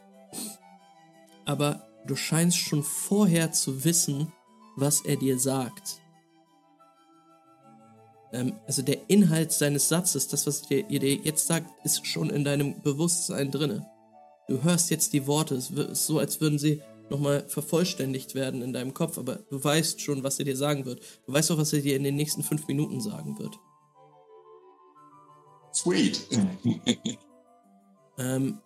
[1.45, 4.31] aber du scheinst schon vorher zu wissen,
[4.75, 5.99] was er dir sagt.
[8.31, 12.29] Ähm, also der Inhalt seines Satzes, das, was dir, ihr dir jetzt sagt, ist schon
[12.29, 13.89] in deinem Bewusstsein drinne.
[14.47, 18.73] Du hörst jetzt die Worte, es ist so, als würden sie nochmal vervollständigt werden in
[18.73, 21.01] deinem Kopf, aber du weißt schon, was er dir sagen wird.
[21.25, 23.57] Du weißt auch, was er dir in den nächsten fünf Minuten sagen wird.
[25.73, 26.27] Sweet.
[28.19, 28.59] Ähm,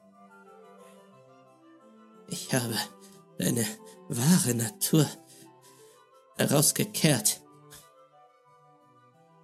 [2.33, 2.75] ich habe
[3.37, 3.63] deine
[4.09, 5.07] wahre Natur
[6.35, 7.41] herausgekehrt.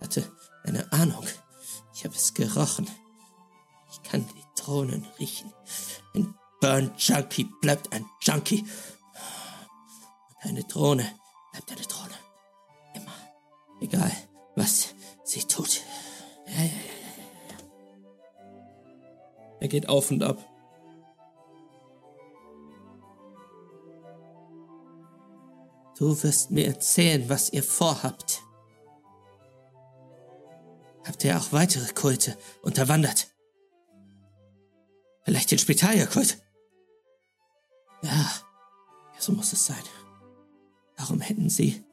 [0.02, 0.32] Hatte
[0.64, 1.26] eine Ahnung.
[1.94, 2.90] Ich habe es gerochen.
[3.92, 5.54] Ich kann die Drohnen riechen.
[6.16, 8.66] Ein Burn Junkie bleibt ein Junkie.
[10.44, 11.06] Und eine Drohne
[11.52, 12.16] bleibt eine Drohne.
[12.96, 13.14] Immer.
[13.82, 14.12] Egal,
[14.56, 15.82] was sie tut.
[16.48, 17.58] Ja, ja, ja.
[19.60, 20.49] Er geht auf und ab.
[26.00, 28.42] Du wirst mir erzählen, was ihr vorhabt.
[31.06, 33.28] Habt ihr auch weitere Kulte unterwandert?
[35.24, 36.42] Vielleicht den Spitalierkult?
[38.02, 38.32] Ja,
[39.18, 39.84] so muss es sein.
[40.96, 41.84] Warum hätten sie,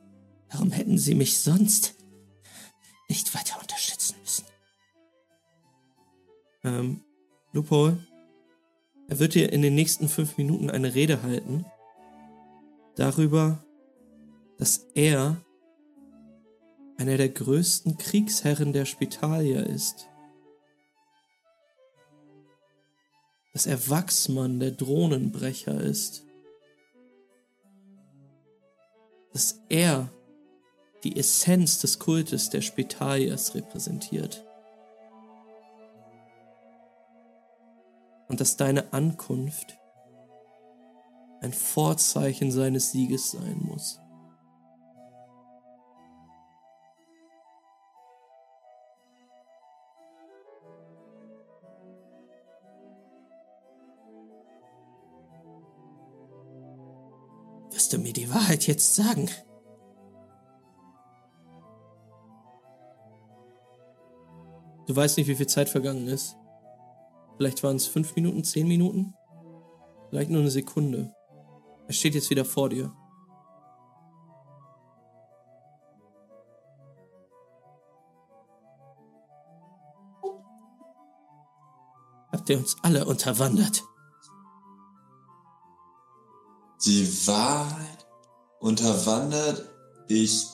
[0.52, 1.96] warum hätten sie mich sonst
[3.08, 4.44] nicht weiter unterstützen müssen?
[6.62, 7.04] Ähm,
[7.52, 7.98] Lupol,
[9.08, 11.66] er wird dir in den nächsten fünf Minuten eine Rede halten
[12.94, 13.65] darüber,
[14.58, 15.36] dass er
[16.98, 20.08] einer der größten Kriegsherren der Spitalier ist.
[23.52, 26.24] Dass er Wachsmann der Drohnenbrecher ist.
[29.32, 30.10] Dass er
[31.04, 34.44] die Essenz des Kultes der Spitaliers repräsentiert.
[38.28, 39.78] Und dass deine Ankunft
[41.40, 44.00] ein Vorzeichen seines Sieges sein muss.
[57.86, 59.30] Wirst du mir die Wahrheit jetzt sagen?
[64.88, 66.36] Du weißt nicht, wie viel Zeit vergangen ist.
[67.36, 69.14] Vielleicht waren es fünf Minuten, zehn Minuten?
[70.10, 71.14] Vielleicht nur eine Sekunde.
[71.86, 72.92] Er steht jetzt wieder vor dir.
[82.32, 83.84] Habt ihr uns alle unterwandert?
[86.86, 88.06] Die Wahrheit
[88.60, 89.68] unterwandert.
[90.06, 90.46] Ich.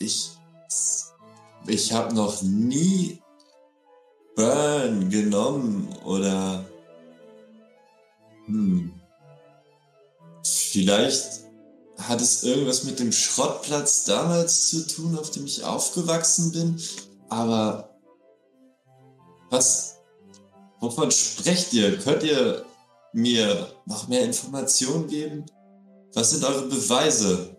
[0.00, 0.30] Ich.
[1.68, 3.22] Ich habe noch nie
[4.34, 6.64] Burn genommen oder.
[8.46, 9.00] Hm.
[10.42, 11.42] Vielleicht
[11.98, 16.82] hat es irgendwas mit dem Schrottplatz damals zu tun, auf dem ich aufgewachsen bin.
[17.28, 17.96] Aber
[19.50, 19.98] was?
[20.80, 21.96] Wovon sprecht ihr?
[21.98, 22.64] Könnt ihr
[23.12, 25.46] mir noch mehr Informationen geben?
[26.14, 27.56] Was sind eure Beweise?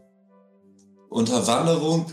[1.10, 2.06] Unterwanderung?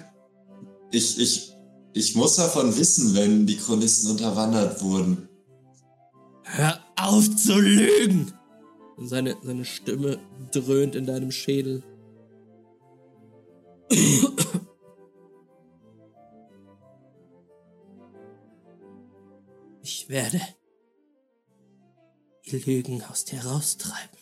[0.90, 1.52] Ich, ich,
[1.93, 5.28] ich muss davon wissen, wenn die Chronisten unterwandert wurden.
[6.43, 8.32] Hör auf zu lügen!
[9.01, 10.19] Seine, seine Stimme
[10.51, 11.85] dröhnt in deinem Schädel.
[19.82, 20.40] Ich werde
[22.48, 24.18] die Lügen aus dir raustreiben.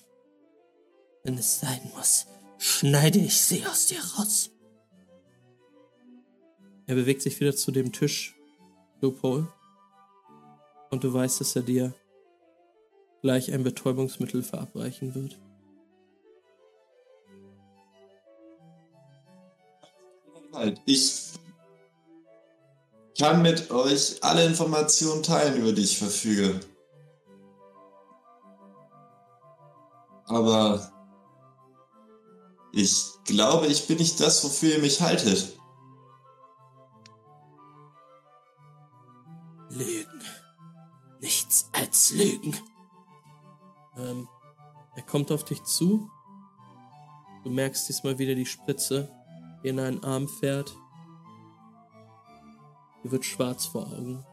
[1.22, 2.26] Wenn es sein muss,
[2.58, 4.50] schneide ich sie aus dir raus.
[6.86, 8.36] Er bewegt sich wieder zu dem Tisch,
[9.00, 9.48] Loophole.
[10.90, 11.94] Und du weißt, dass er dir
[13.22, 15.38] gleich ein Betäubungsmittel verabreichen wird.
[20.52, 21.32] Halt, ich
[23.18, 26.60] kann mit euch alle Informationen teilen, über die ich verfüge.
[30.26, 30.92] Aber
[32.72, 35.58] ich glaube, ich bin nicht das, wofür ihr mich haltet.
[39.70, 40.20] Lügen.
[41.20, 42.56] Nichts als Lügen.
[43.96, 44.28] Ähm,
[44.94, 46.10] er kommt auf dich zu.
[47.44, 49.08] Du merkst diesmal wieder die Spritze,
[49.62, 50.76] die in deinen Arm fährt.
[53.02, 54.24] Dir wird schwarz vor Augen.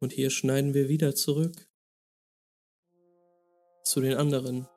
[0.00, 1.68] Und hier schneiden wir wieder zurück
[3.82, 4.68] zu den anderen.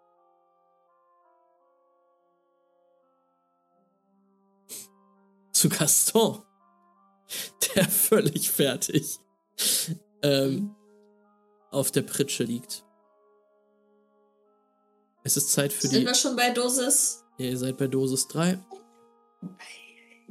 [5.53, 6.41] Zu Gaston,
[7.75, 9.19] der völlig fertig
[10.23, 10.75] ähm,
[11.69, 12.83] auf der Pritsche liegt.
[15.23, 16.05] Es ist Zeit für Sind die.
[16.07, 17.23] wir schon bei Dosis?
[17.37, 18.57] Ihr seid bei Dosis 3.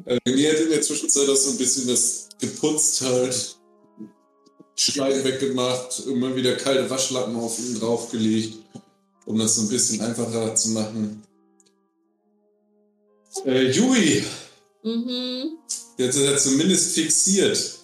[0.05, 3.60] Äh, René hat in der Zwischenzeit auch so ein bisschen was geputzt halt.
[4.81, 8.59] Schleim weggemacht, immer wieder kalte Waschlappen auf ihn draufgelegt,
[9.27, 11.23] um das so ein bisschen einfacher zu machen.
[13.45, 14.25] Äh, Jui,
[14.83, 15.59] Mhm.
[15.99, 17.75] jetzt ist er zumindest fixiert.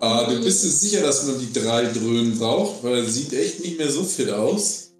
[0.00, 0.44] Aber du Mhm.
[0.44, 2.84] bist dir sicher, dass man die drei Dröhnen braucht?
[2.84, 4.92] Weil er sieht echt nicht mehr so fit aus.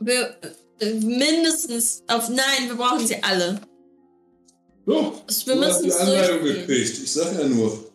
[0.00, 0.36] Wir,
[0.80, 2.28] äh, mindestens auf.
[2.28, 3.58] Nein, wir brauchen sie alle.
[4.86, 6.98] Jo, Also wir du hast müssen die es Anleitung gekriegt.
[7.02, 7.85] Ich sag ja nur.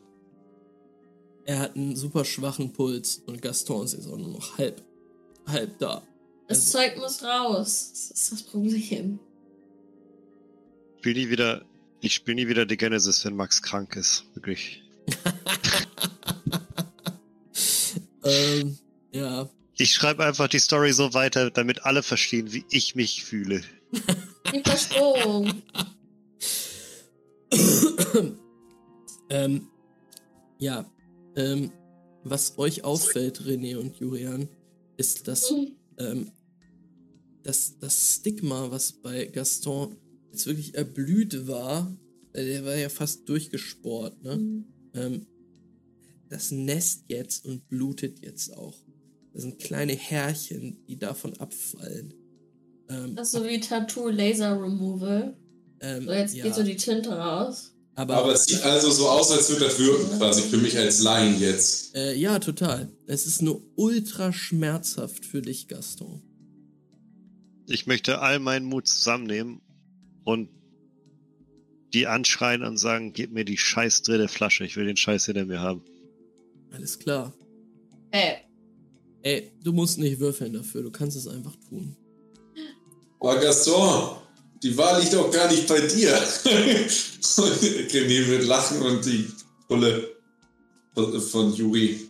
[1.46, 4.82] Er hat einen super schwachen Puls und Gaston ist auch nur noch halb,
[5.48, 6.02] halb da.
[6.48, 7.90] Das Also- Zeug muss raus.
[7.92, 9.20] Das ist das Problem.
[10.96, 11.66] Ich spiel nie wieder,
[12.02, 14.26] ich spiel nie wieder die Genesis, wenn Max krank ist.
[14.36, 14.84] Wirklich.
[18.24, 18.78] Ähm,
[19.12, 23.64] ja, Ich schreibe einfach die Story so weiter, damit alle verstehen, wie ich mich fühle.
[24.54, 25.64] Die Verstörung.
[29.30, 29.68] ähm,
[30.60, 30.86] ja,
[31.36, 31.72] ähm,
[32.24, 34.48] was euch auffällt, René und Julian,
[34.98, 35.54] ist, dass
[35.98, 36.32] ähm,
[37.44, 39.96] das, das Stigma, was bei Gaston
[40.32, 41.96] jetzt wirklich erblüht war,
[42.34, 44.64] äh, der war ja fast durchgesport, ne?
[44.94, 45.26] Ähm,
[46.30, 48.78] das nässt jetzt und blutet jetzt auch.
[49.34, 52.14] Das sind kleine Härchen, die davon abfallen.
[52.90, 55.38] Ähm, Das ist so wie Tattoo Laser Removal.
[55.82, 57.74] ähm, So, jetzt ja, geht so die Tinte raus.
[57.96, 61.02] Aber, Aber es sieht also so aus, als würde das wirken, quasi für mich als
[61.02, 61.96] Laien jetzt.
[61.96, 62.90] äh, ja, total.
[63.06, 66.22] Es ist nur ultra schmerzhaft für dich, Gaston.
[67.68, 69.62] Ich möchte all meinen Mut zusammennehmen
[70.24, 70.50] und
[71.94, 75.46] die anschreien und sagen, gib mir die scheiß dritte Flasche, ich will den Scheiß hinter
[75.46, 75.84] mir haben.
[76.72, 77.34] Alles klar.
[78.12, 78.38] Ey,
[79.24, 81.96] Ey, du musst nicht würfeln dafür, du kannst es einfach tun.
[83.20, 84.18] Oh, Gaston,
[84.64, 86.14] die Wahl liegt auch gar nicht bei dir.
[86.16, 86.52] Und
[87.92, 89.32] René wird lachen und die
[89.68, 90.10] Pulle
[91.32, 92.08] von- Juri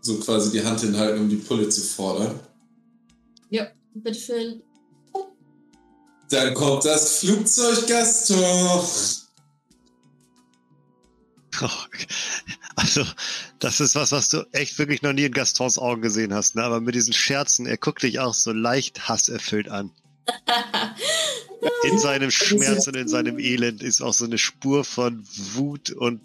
[0.00, 2.38] so quasi die Hand hinhalten, um die Pulle zu fordern.
[3.50, 4.62] ja, bitteschön.
[6.30, 8.86] Dann kommt das Flugzeug Gaston.
[12.76, 13.04] Also,
[13.58, 16.62] das ist was, was du echt wirklich noch nie in Gastons Augen gesehen hast, ne?
[16.62, 19.90] Aber mit diesen Scherzen, er guckt dich auch so leicht hasserfüllt an.
[21.84, 25.24] In seinem Schmerz und in seinem Elend ist auch so eine Spur von
[25.54, 26.20] Wut und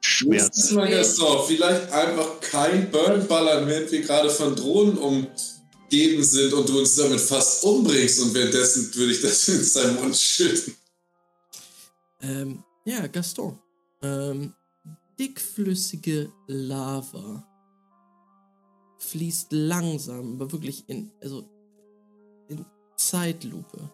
[0.00, 0.74] Schmerz.
[0.74, 6.96] Gaston, vielleicht einfach kein Burnballern, während wir gerade von Drohnen umgeben sind und du uns
[6.96, 10.74] damit fast umbringst und währenddessen würde ich das in seinen Mund schütten.
[12.22, 13.58] Ähm, ja, Gaston.
[14.02, 14.54] Ähm,
[15.18, 17.46] dickflüssige Lava
[18.98, 21.49] fließt langsam, aber wirklich in, also in
[23.00, 23.90] Zeitlupe.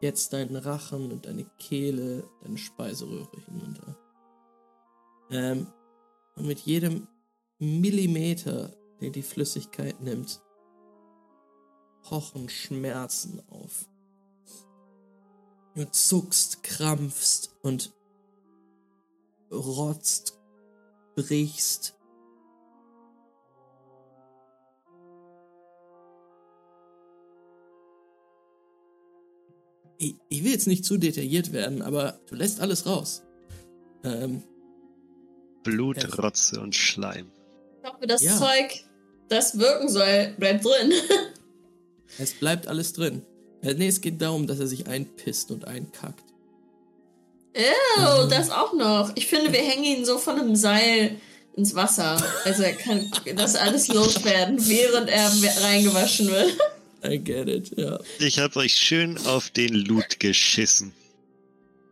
[0.00, 3.96] Jetzt deinen Rachen und deine Kehle, deine Speiseröhre hinunter.
[5.30, 5.66] Ähm,
[6.36, 7.08] und mit jedem
[7.58, 8.70] Millimeter,
[9.00, 10.42] den die Flüssigkeit nimmt,
[12.02, 13.88] pochen Schmerzen auf.
[15.74, 17.94] Du zuckst, krampfst und
[19.50, 20.38] rotzt,
[21.14, 21.96] brichst.
[30.02, 33.22] Ich, ich will jetzt nicht zu detailliert werden, aber du lässt alles raus.
[34.02, 34.42] Ähm,
[35.62, 36.08] Blut, Ja.
[36.16, 37.30] Rotze und Schleim.
[37.82, 38.36] Ich hoffe, das Ja.
[38.36, 38.84] Zeug,
[39.28, 40.92] das wirken soll, bleibt drin.
[42.18, 43.22] es bleibt alles drin.
[43.62, 46.24] Äh, nee, es geht darum, dass er sich einpisst und einkackt.
[47.98, 49.12] Oh, das auch noch.
[49.14, 51.16] Ich finde, wir hängen ihn so von einem Seil
[51.54, 52.16] ins Wasser.
[52.44, 55.30] Also er kann das alles loswerden, während er
[55.62, 56.58] reingewaschen wird.
[57.04, 57.98] I get it, ja.
[58.18, 60.92] Ich hab euch schön auf den Loot geschissen.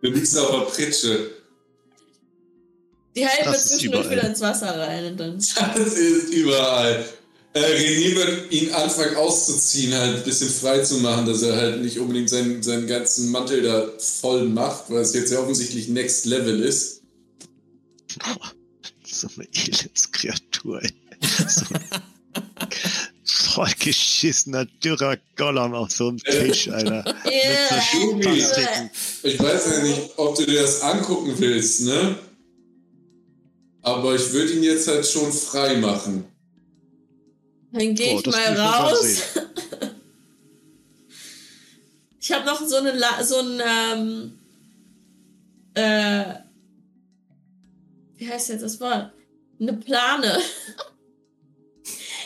[0.02, 1.30] Du liegst auf der Pritsche.
[3.16, 5.32] Die halten wir zwischendurch wieder ins Wasser rein und dann.
[5.76, 7.04] Das ist überall.
[7.52, 11.82] Äh, René wird ihn anfangen auszuziehen, halt ein bisschen frei zu machen, dass er halt
[11.82, 16.26] nicht unbedingt seinen, seinen ganzen Mantel da voll macht, weil es jetzt ja offensichtlich Next
[16.26, 17.02] Level ist.
[19.12, 20.92] So eine Elendskreatur, ey.
[21.48, 21.66] So
[23.40, 27.04] vollgeschissener, dürrer Gollum auf so einem Tisch, Alter.
[27.24, 27.80] Yeah.
[27.82, 28.90] Spastiken.
[29.22, 32.16] Ich weiß ja nicht, ob du dir das angucken willst, ne?
[33.82, 36.24] Aber ich würde ihn jetzt halt schon frei machen.
[37.72, 39.16] Dann gehe Oh, ich mal raus.
[42.22, 44.38] Ich habe noch so eine La so ein ähm,
[45.74, 46.34] äh,
[48.16, 49.10] wie heißt jetzt das Wort?
[49.58, 50.38] Eine Plane.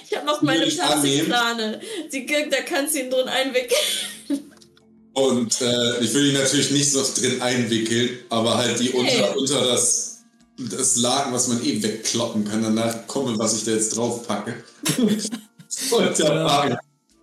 [0.09, 0.67] Ich habe noch meine.
[0.67, 1.81] Plastikplane.
[2.13, 4.51] Die, da kannst du ihn drin einwickeln.
[5.15, 9.37] Und äh, ich will ihn natürlich nicht so drin einwickeln, aber halt die unter, Hey.
[9.37, 10.25] unter das,
[10.59, 14.65] das Laken, was man eh wegkloppen kann, danach komme, was ich da jetzt drauf packe.
[14.99, 16.77] und da packen,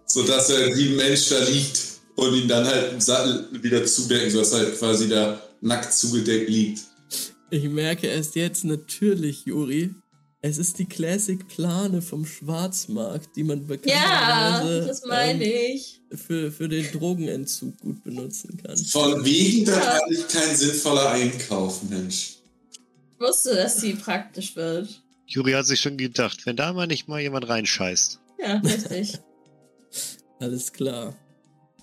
[0.05, 1.81] sodass er wie ein Mensch da liegt
[2.15, 6.49] und ihn dann halt im Sattel wieder zudecken, sodass er halt quasi da nackt zugedeckt
[6.49, 6.81] liegt.
[7.49, 9.93] Ich merke erst jetzt natürlich, Juri.
[10.43, 16.01] Es ist die Classic Plane vom Schwarzmarkt, die man Ja, bekannterweise das meine ähm, ich.
[16.15, 18.75] für, für den Drogenentzug gut benutzen kann.
[18.77, 19.99] Von wegen, da Ja.
[19.99, 22.37] kann ich kein sinnvoller Einkauf, Mensch.
[23.13, 25.03] Ich wusste, dass die praktisch wird.
[25.27, 28.19] Juri hat sich schon gedacht, wenn da mal nicht mal jemand reinscheißt.
[28.39, 29.19] Ja, richtig.
[30.39, 31.15] Alles klar.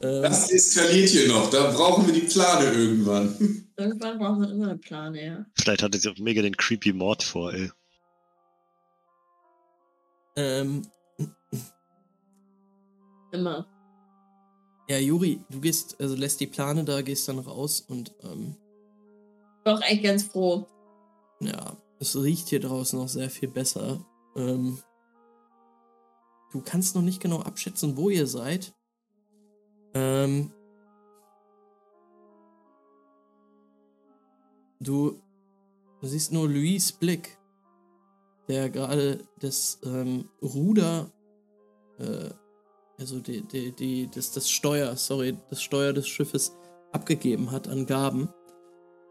[0.03, 3.65] Ähm, Das eskaliert hier noch, da brauchen wir die Plane irgendwann.
[3.79, 5.47] Irgendwann braucht man immer einen Plan, ja.
[5.55, 7.71] Vielleicht hatte sie auch mega den creepy Mord vor, ey.
[10.39, 10.83] Ähm,
[13.33, 13.67] Immer.
[14.89, 18.57] ja, Juri, du gehst, also lässt die Plane da, gehst dann raus und ähm,
[19.65, 20.67] Bin auch echt ganz froh.
[21.41, 24.05] ja, es riecht hier draußen noch sehr viel besser.
[24.37, 24.79] Ähm,
[26.53, 28.73] du kannst noch nicht genau abschätzen, wo ihr seid.
[29.95, 30.53] Ähm,
[34.81, 35.21] du,
[36.01, 37.38] du siehst nur Louis Blick,
[38.49, 41.11] der gerade das ähm, Ruder,
[41.99, 42.31] äh,
[42.99, 46.53] also die, die, die, das, das Steuer, sorry, das Steuer des Schiffes
[46.93, 48.29] abgegeben hat an Gaben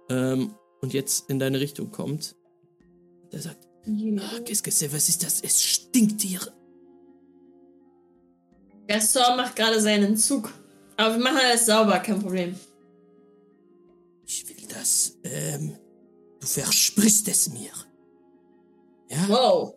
[0.10, 2.36] ähm, und jetzt in deine Richtung kommt.
[3.32, 5.42] Der sagt, ah, qu'est-ce que c'est, was ist das?
[5.42, 6.42] Es stinkt hier.
[8.88, 10.52] Gaston macht gerade seinen Zug.
[10.96, 12.56] Aber wir machen alles sauber, kein Problem.
[14.26, 15.18] Ich will das.
[15.24, 15.78] Ähm,
[16.40, 17.72] du versprichst es mir.
[19.10, 19.28] Ja?
[19.30, 19.76] Wow.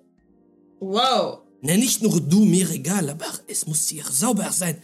[0.81, 1.39] Wow.
[1.63, 4.81] Ne, nicht nur du, mir egal, aber es muss hier sauber sein.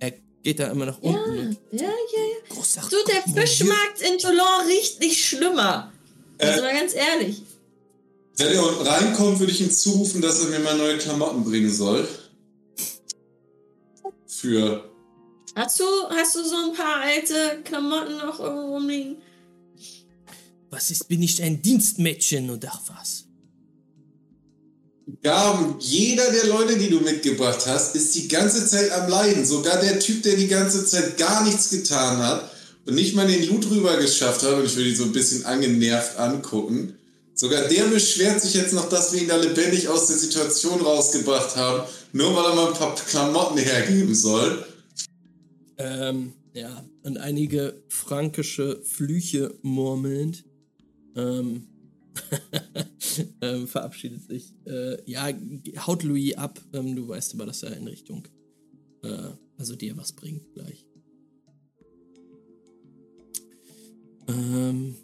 [0.00, 0.12] Er
[0.42, 1.38] geht da immer nach Ja, unten.
[1.48, 2.54] und ja, ja, ja.
[2.54, 3.22] Großer Du, der.
[3.42, 5.92] Fischmarkt in Toulon riecht nicht schlimmer.
[6.38, 7.42] Also mal ganz ehrlich.
[8.36, 11.72] Wenn er unten reinkommt, würde ich ihm zurufen, dass er mir mal neue Klamotten bringen
[11.72, 12.06] soll.
[14.26, 14.88] Für.
[15.56, 19.16] Hast du, hast du so ein paar alte Klamotten noch irgendwo rumliegen?
[20.70, 23.24] Was ist, bin ich ein Dienstmädchen oder was?
[25.22, 29.46] Gaben, jeder der Leute, die du mitgebracht hast, ist die ganze Zeit am Leiden.
[29.46, 32.50] Sogar der Typ, der die ganze Zeit gar nichts getan hat
[32.84, 35.46] und nicht mal den Loot rüber geschafft hat, und ich will ihn so ein bisschen
[35.46, 36.94] angenervt angucken.
[37.34, 41.56] Sogar der beschwert sich jetzt noch, dass wir ihn da lebendig aus der Situation rausgebracht
[41.56, 44.64] haben, nur weil er mal ein paar Klamotten hergeben soll.
[45.78, 50.44] Ähm, ja, und einige frankische Flüche murmelnd,
[51.16, 51.68] ähm,
[53.40, 54.52] ähm, verabschiedet sich.
[54.66, 55.28] Äh, ja,
[55.86, 56.60] haut Louis ab.
[56.72, 58.26] Ähm, du weißt aber, dass er in Richtung,
[59.02, 60.86] äh, also dir was bringt gleich.
[64.28, 64.94] Ähm,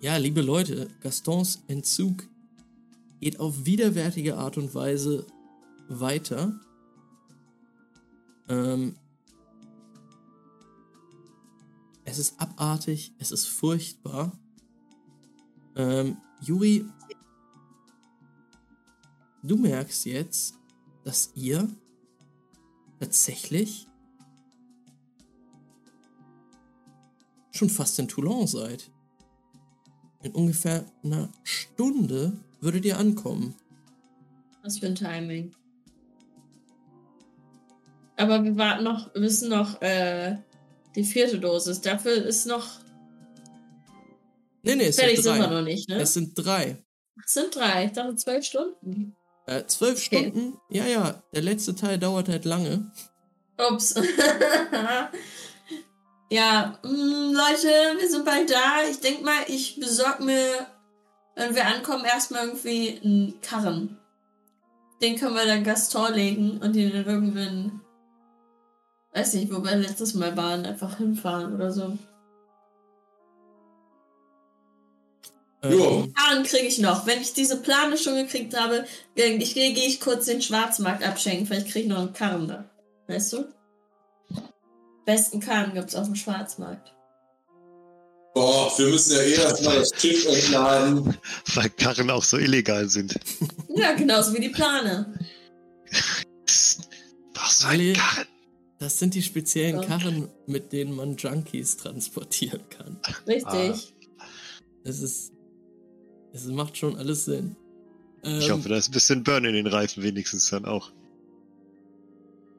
[0.00, 2.26] ja, liebe Leute, Gastons Entzug
[3.20, 5.26] geht auf widerwärtige Art und Weise
[5.88, 6.58] weiter.
[8.48, 8.96] Ähm,
[12.12, 14.38] es ist abartig, es ist furchtbar.
[15.76, 16.84] Ähm, Juri,
[19.42, 20.54] du merkst jetzt,
[21.04, 21.66] dass ihr
[23.00, 23.88] tatsächlich
[27.50, 28.90] schon fast in Toulon seid.
[30.22, 33.54] In ungefähr einer Stunde würdet ihr ankommen.
[34.62, 35.52] Was für ein Timing.
[38.16, 40.36] Aber wir warten noch, müssen noch äh,
[40.96, 41.80] die vierte Dosis.
[41.80, 42.66] Dafür ist noch.
[44.62, 45.54] Nee, nee, es fertig sind sind wir drei.
[45.54, 46.00] noch nicht, ne?
[46.00, 46.82] Es sind drei.
[47.24, 47.86] Es sind drei.
[47.86, 49.16] Ich dachte zwölf Stunden.
[49.46, 50.30] Äh, zwölf Okay.
[50.30, 50.58] Stunden?
[50.70, 51.22] Ja, ja.
[51.34, 52.90] Der letzte Teil dauert halt lange.
[53.70, 53.94] Ups.
[56.30, 58.82] ja, mh, Leute, wir sind bald da.
[58.90, 60.66] Ich denke mal, ich besorge mir,
[61.36, 63.98] wenn wir ankommen, erstmal irgendwie einen Karren.
[65.02, 67.80] Den können wir dann Gaston legen und den in irgendeinen,
[69.14, 71.98] weiß nicht, wo wir letztes Mal waren, einfach hinfahren oder so.
[75.64, 77.06] Ähm, Karren kriege ich noch.
[77.06, 78.84] Wenn ich diese Plane schon gekriegt habe,
[79.14, 81.46] gehe ich, gehe ich kurz den Schwarzmarkt abschenken.
[81.46, 82.64] Vielleicht kriege ich noch einen Karren da.
[83.06, 83.44] Weißt du?
[85.04, 86.92] Besten Karren gibt's auf dem Schwarzmarkt.
[88.34, 91.16] Boah, wir müssen ja eh erstmal das Schiff entladen.
[91.54, 93.14] Weil Karren auch so illegal sind.
[93.68, 95.12] Ja, genauso wie die Plane.
[97.34, 98.26] Du Ali- einen Karren?
[98.82, 99.86] Das sind die speziellen Ja.
[99.86, 102.98] Karren, mit denen man Junkies transportieren kann.
[103.28, 103.94] Richtig.
[104.82, 105.32] Es ist.
[106.32, 107.54] Es macht schon alles Sinn.
[108.24, 110.90] Ähm, Ich hoffe, da ist ein bisschen Burn in den Reifen wenigstens dann auch.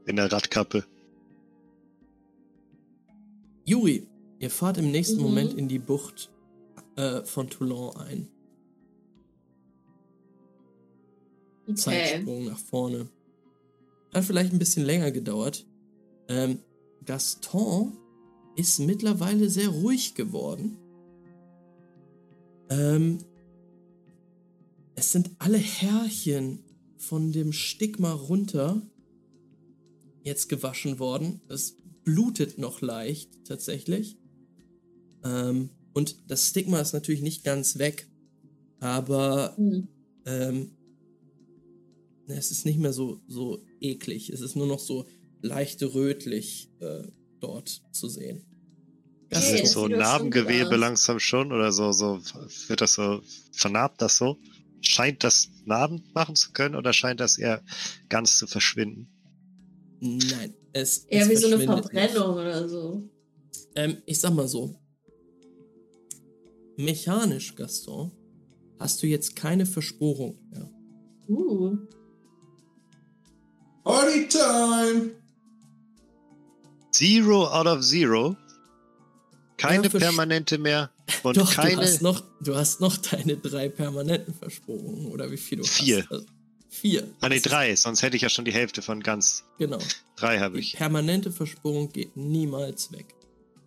[0.06, 0.86] in der Radkappe.
[3.66, 4.08] Juri,
[4.40, 5.24] ihr fahrt im nächsten Mhm.
[5.24, 6.30] Moment in die Bucht
[6.96, 8.28] äh, von Toulon ein.
[11.64, 11.76] Okay.
[11.76, 13.10] Zeitsprung nach vorne.
[14.14, 15.66] Hat vielleicht ein bisschen länger gedauert.
[16.34, 16.60] Ähm,
[17.06, 17.96] Gaston
[18.56, 20.78] ist mittlerweile sehr ruhig geworden.
[22.70, 23.20] Ähm,
[24.96, 26.64] es sind alle Härchen
[26.98, 28.82] von dem Stigma runter
[30.24, 31.42] jetzt gewaschen worden.
[31.50, 34.18] Es blutet noch leicht tatsächlich.
[35.24, 38.10] Ähm, und das Stigma ist natürlich nicht ganz weg,
[38.80, 39.88] aber Hm.
[40.26, 40.72] ähm,
[42.28, 44.30] es ist nicht mehr so, so eklig.
[44.32, 45.06] Es ist nur noch so
[45.44, 47.04] leicht rötlich äh,
[47.40, 48.46] dort zu sehen.
[49.30, 52.20] Das Okay, ist so Narbengewebe langsam schon oder so, so
[52.68, 53.22] wird das so,
[53.52, 54.38] vernarbt das so?
[54.82, 57.62] Scheint das Narben machen zu können oder scheint das eher
[58.10, 59.08] ganz zu verschwinden?
[60.00, 63.10] Nein, es Eher es wie so eine Verbrennung oder so.
[63.76, 64.76] Ähm, ich sag mal so.
[66.78, 68.12] Mechanisch, Gaston,
[68.80, 70.70] hast du jetzt keine Versporung mehr.
[71.28, 71.78] Uh.
[73.84, 75.23] Party time!
[76.94, 78.36] Zero out of zero?
[79.58, 80.90] Keine Ja, permanente mehr
[81.24, 81.76] und Doch, keine.
[81.76, 86.00] du hast, noch, du hast noch deine drei permanenten Versporungen, oder wie viel du Vier.
[86.04, 86.12] hast.
[86.12, 86.26] Also,
[86.70, 87.08] vier.
[87.22, 89.44] Ah, ist- drei, sonst hätte ich ja schon die Hälfte von ganz.
[89.58, 89.80] Genau.
[90.16, 90.74] Drei habe ich.
[90.74, 93.06] permanente Versporung geht niemals weg.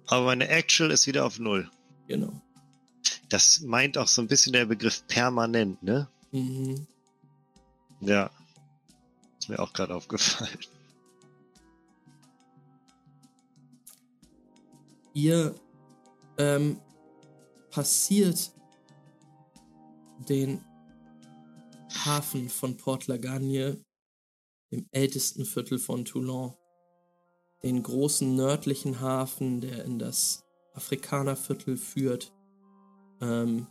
[0.07, 1.69] Aber meine Actual ist wieder auf Null.
[2.09, 2.41] Genau.
[3.29, 6.09] Das meint auch so ein bisschen der Begriff permanent, ne?
[6.33, 6.87] Mhm.
[8.01, 8.31] Ja.
[9.39, 10.59] Ist mir auch gerade aufgefallen.
[15.17, 15.55] Ihr
[16.37, 16.79] ähm,
[17.71, 18.53] passiert
[20.29, 20.63] den
[22.05, 23.83] Hafen von Port Lagagne,
[24.71, 26.53] dem ältesten Viertel von Toulon,
[27.63, 30.45] den großen nördlichen Hafen, der in das
[30.75, 32.35] Afrikanerviertel führt.
[33.23, 33.67] Ähm,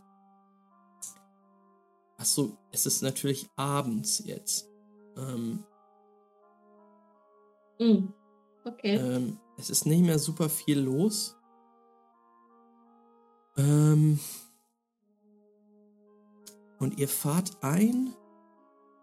[2.16, 4.68] achso, es ist natürlich abends jetzt.
[5.16, 5.62] Ähm,
[7.78, 8.12] Hm.
[8.64, 8.96] Okay.
[8.96, 11.35] ähm, es ist nicht mehr super viel los.
[13.56, 14.18] Ähm,
[16.78, 18.14] und ihr fahrt ein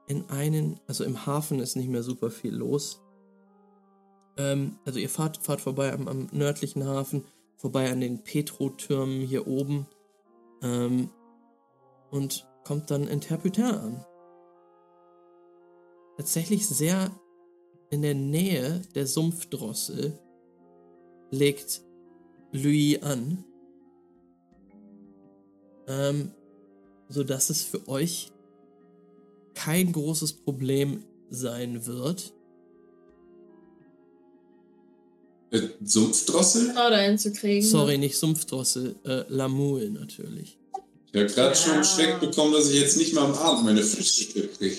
[0.07, 3.01] in einen, also im Hafen ist nicht mehr super viel los.
[4.37, 7.25] Ähm, also ihr fahrt, fahrt vorbei am, am nördlichen Hafen,
[7.57, 9.87] vorbei an den Petro-Türmen hier oben
[10.61, 11.09] ähm,
[12.11, 14.05] und kommt dann in Terputin an.
[16.17, 17.11] Tatsächlich sehr
[17.89, 20.19] in der Nähe der Sumpfdrossel
[21.31, 21.81] legt
[22.51, 23.45] Louis an,
[25.87, 26.31] ähm,
[27.09, 28.31] sodass es für euch
[29.53, 32.33] kein großes Problem sein wird.
[35.51, 36.73] Äh, Sumpfdrossel?
[36.73, 37.65] Frau dahin zu kriegen.
[37.65, 40.57] Sorry, nicht Sumpfdrossel, äh, Lamul natürlich.
[41.11, 41.55] Ich habe gerade Ja.
[41.55, 44.77] schon geschreckt bekommen, dass ich jetzt nicht mal am Abend meine Frühstücke kriege.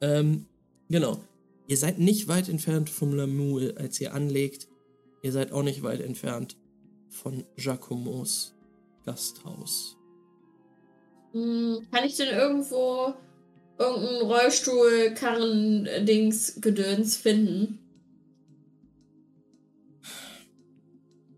[0.00, 0.46] Ähm,
[0.88, 1.20] genau.
[1.68, 4.68] Ihr seid nicht weit entfernt vom Lamul, als ihr anlegt.
[5.22, 6.56] Ihr seid auch nicht weit entfernt
[7.10, 8.54] von Giacomos
[9.06, 9.96] Gasthaus.
[11.32, 13.14] Hm, Kann ich denn irgendwo
[13.78, 17.78] irgendein Rollstuhl, Karren, äh, Dings, Gedöns finden?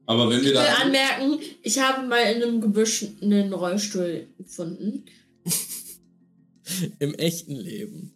[0.07, 0.75] Aber wenn wir Ich will da.
[0.77, 5.05] anmerken, ich habe mal in einem Gebüsch einen Rollstuhl gefunden.
[6.99, 8.15] Im echten Leben.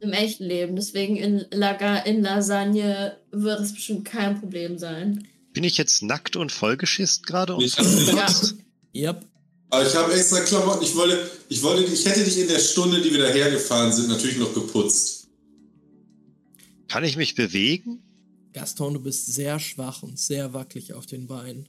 [0.00, 0.74] Im echten Leben.
[0.76, 5.28] Deswegen in, Laga in Lasagne wird es bestimmt kein Problem sein.
[5.52, 7.54] Bin ich jetzt nackt und vollgeschisst gerade?
[7.54, 8.56] und vollgekotzt?
[8.94, 9.26] Yep.
[9.70, 10.82] Aber ich habe extra Klamotten.
[10.82, 14.38] Ich wollte, ich wollte, ich hätte dich in der Stunde, die wir dahergefahren sind, natürlich
[14.38, 15.28] noch geputzt.
[16.88, 18.02] Kann ich mich bewegen?
[18.54, 21.68] Gaston, du bist sehr schwach und sehr wackelig auf den Beinen.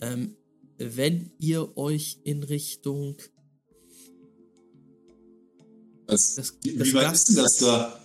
[0.00, 0.36] Ähm,
[0.78, 3.16] wenn ihr euch in Richtung
[6.06, 8.03] Was, Das- wie das weit Gast- ist denn das da?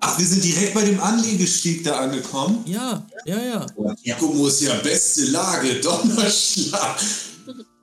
[0.00, 2.62] Ach, wir sind direkt bei dem Anliegestieg da angekommen.
[2.66, 3.66] Ja, ja, ja.
[4.02, 7.00] Giacomo ist ja beste Lage, Donnerschlag.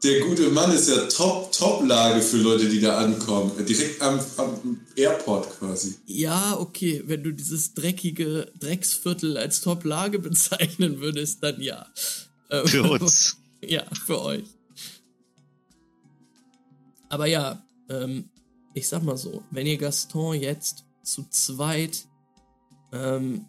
[0.04, 3.52] Der gute Mann ist ja top, top Lage für Leute, die da ankommen.
[3.66, 5.96] Direkt am, am Airport quasi.
[6.06, 11.88] Ja, okay, wenn du dieses dreckige Drecksviertel als Top-Lage bezeichnen würdest, dann ja.
[12.52, 13.38] Ähm, Für uns.
[13.62, 14.46] ja, für euch.
[17.10, 18.30] Aber ja, ähm,
[18.74, 22.06] ich sag mal so, wenn ihr Gaston jetzt zu zweit
[22.92, 23.46] ähm,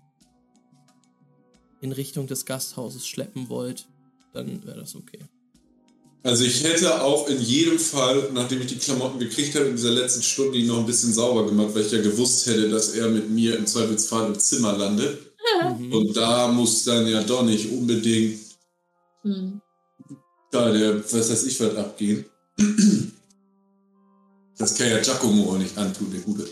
[1.81, 3.89] in Richtung des Gasthauses schleppen wollt,
[4.33, 5.21] dann wäre das okay.
[6.23, 9.93] Also ich hätte auch in jedem Fall, nachdem ich die Klamotten gekriegt habe, in dieser
[9.93, 13.09] letzten Stunde ihn noch ein bisschen sauber gemacht, weil ich ja gewusst hätte, dass er
[13.09, 15.21] mit mir im Zweifelsfall im Zimmer landet.
[15.79, 15.93] Mhm.
[15.93, 18.47] Und da muss dann ja doch nicht unbedingt
[19.27, 19.61] Hm.
[20.53, 22.25] da der, was weiß ich, was abgehen.
[24.59, 26.49] Das kann ja Giacomo auch nicht antun, der Gute.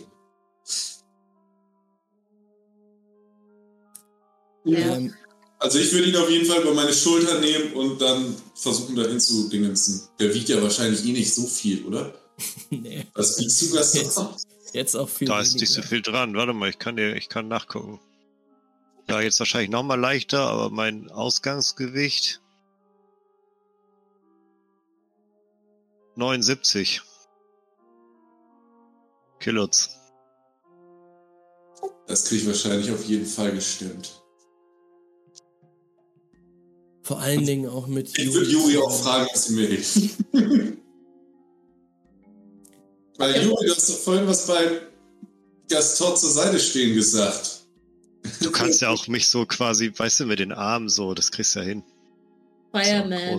[4.64, 4.96] Ja.
[4.96, 5.14] Ähm,
[5.58, 9.18] Also ich würde ihn auf jeden Fall über meine Schulter nehmen und dann versuchen dahin
[9.20, 10.02] zu dingensen.
[10.18, 12.12] Der wiegt ja wahrscheinlich eh nicht so viel, oder?
[12.70, 14.28] nee, Was wiegst du, Gaston?
[14.72, 15.88] jetzt auch viel Da ist nicht so weniger.
[15.88, 16.34] viel dran.
[16.34, 18.00] Warte mal, ich kann dir, ich kann nachgucken.
[19.08, 22.40] Ja, jetzt wahrscheinlich noch mal leichter, aber mein Ausgangsgewicht
[26.16, 27.02] 79
[29.40, 29.90] Kilos.
[32.06, 34.22] Das kriege ich wahrscheinlich auf jeden Fall gestimmt.
[37.04, 39.96] Vor allen Dingen auch mit Ich würde Juri auch fragen, was sie mir hilft.
[43.18, 44.80] Weil Juri, du hast doch vorhin was bei
[45.68, 47.60] Gaston zur Seite stehen gesagt.
[48.40, 51.54] Du kannst ja auch mich so quasi, weißt du, mit den Armen so, das kriegst
[51.54, 51.82] du ja hin.
[52.72, 53.38] Fireman.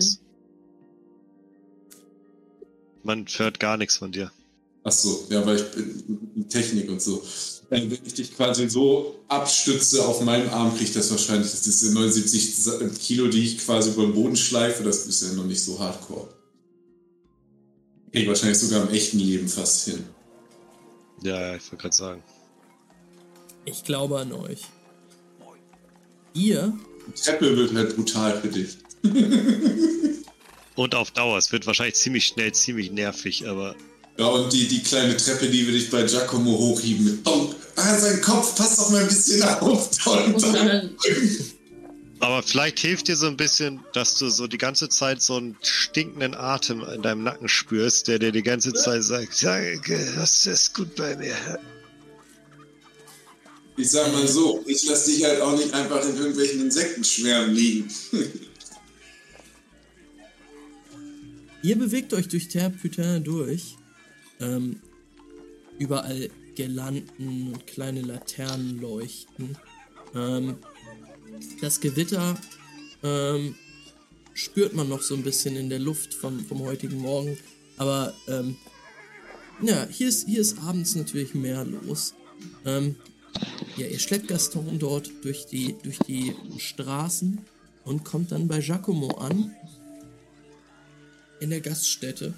[3.02, 4.30] Man hört gar nichts von dir.
[4.84, 7.20] Ach so, ja, weil ich bin Technik und so.
[7.68, 11.50] Wenn ich dich quasi so abstütze auf meinem Arm, kriege ich das wahrscheinlich.
[11.50, 14.84] Das ist 79 Kilo, die ich quasi über den Boden schleife.
[14.84, 16.28] Das ist ja noch nicht so hardcore.
[18.12, 20.04] Kriege ich wahrscheinlich sogar im echten Leben fast hin.
[21.22, 22.22] Ja, ja, ich wollte gerade sagen.
[23.64, 24.62] Ich glaube an euch.
[26.34, 26.72] Ihr,
[27.08, 28.76] Die Treppe wird halt brutal für dich.
[30.76, 31.38] Und auf Dauer.
[31.38, 33.74] Es wird wahrscheinlich ziemlich schnell, ziemlich nervig, aber
[34.18, 37.54] Ja, und die, die kleine Treppe, die will ich bei Giacomo hochhieben mit Bonk.
[37.76, 39.90] Ah, sein Kopf, passt doch mal ein bisschen auf.
[42.20, 45.54] Aber vielleicht hilft dir so ein bisschen, dass du so die ganze Zeit so einen
[45.62, 50.74] stinkenden Atem in deinem Nacken spürst, der dir die ganze Zeit sagt, danke, das ist
[50.74, 51.36] gut bei mir.
[53.76, 57.86] Ich sag mal so, ich lass dich halt auch nicht einfach in irgendwelchen Insektenschwärmen liegen.
[61.62, 63.76] ihr bewegt euch durch Terre Putain durch.
[64.40, 64.80] Ähm,
[65.78, 69.56] überall Girlanden und kleine Laternen leuchten.
[70.14, 70.56] Ähm,
[71.60, 72.36] das Gewitter
[73.02, 73.54] ähm,
[74.34, 77.38] spürt man noch so ein bisschen in der Luft vom, vom heutigen Morgen.
[77.76, 78.56] Aber ähm,
[79.62, 82.14] ja, hier ist, hier ist abends natürlich mehr los.
[82.64, 82.96] Ähm,
[83.76, 87.40] ja, ihr schleppt Gaston dort durch die, durch die Straßen
[87.84, 89.54] und kommt dann bei Giacomo an.
[91.40, 92.34] In der Gaststätte.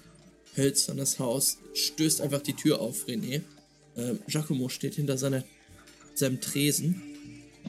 [0.56, 1.58] Hölzernes Haus.
[1.74, 3.42] Stößt einfach die Tür auf, René.
[3.96, 5.44] Ähm, Giacomo steht hinter seiner,
[6.14, 7.02] seinem Tresen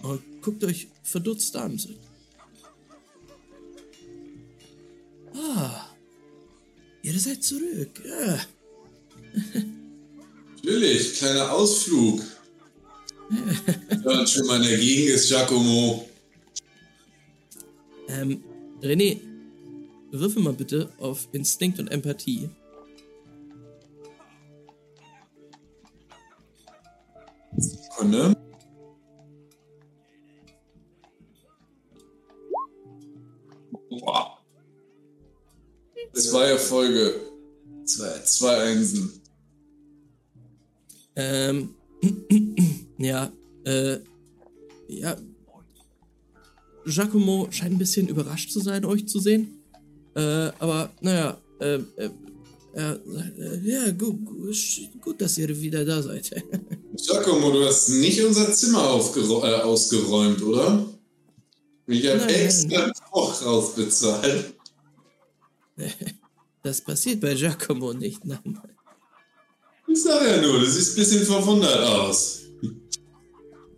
[0.02, 1.80] und guckt euch verdutzt an.
[5.34, 5.86] Ah,
[7.02, 8.02] ihr seid zurück.
[8.06, 8.40] Ja.
[10.56, 12.22] Natürlich, kleiner Ausflug.
[14.04, 16.10] Und schon mal Gegend ist Giacomo.
[18.08, 18.44] Ähm,
[18.82, 19.20] René,
[20.12, 22.50] würfel mal bitte auf Instinkt und Empathie.
[28.00, 28.36] Sekunde.
[33.90, 34.38] Boah.
[36.14, 37.16] Zwei Erfolge.
[37.84, 39.22] Zwei, zwei Einsen.
[41.16, 41.76] Ähm,
[42.98, 43.32] ja,
[43.66, 43.98] äh,
[44.88, 45.18] ja.
[46.86, 49.62] Giacomo scheint ein bisschen überrascht zu sein, euch zu sehen.
[50.16, 51.80] Äh, aber, naja, äh,
[52.74, 52.96] äh,
[53.64, 54.20] ja, gut,
[55.02, 56.30] gut, dass ihr wieder da seid.
[56.96, 60.86] Giacomo, du hast nicht unser Zimmer äh, ausgeräumt, oder?
[61.88, 64.54] Ich habe extra Koch rausbezahlt.
[66.62, 68.60] Das passiert bei Giacomo nicht, nein.
[69.88, 72.42] Ich sag ja nur, du siehst ein bisschen verwundert aus.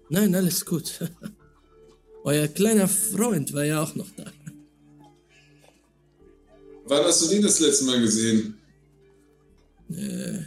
[0.10, 1.00] Nein, alles gut.
[2.24, 4.26] Euer kleiner Freund war ja auch noch da.
[6.86, 8.61] Wann hast du den das letzte Mal gesehen?
[9.94, 10.46] Äh.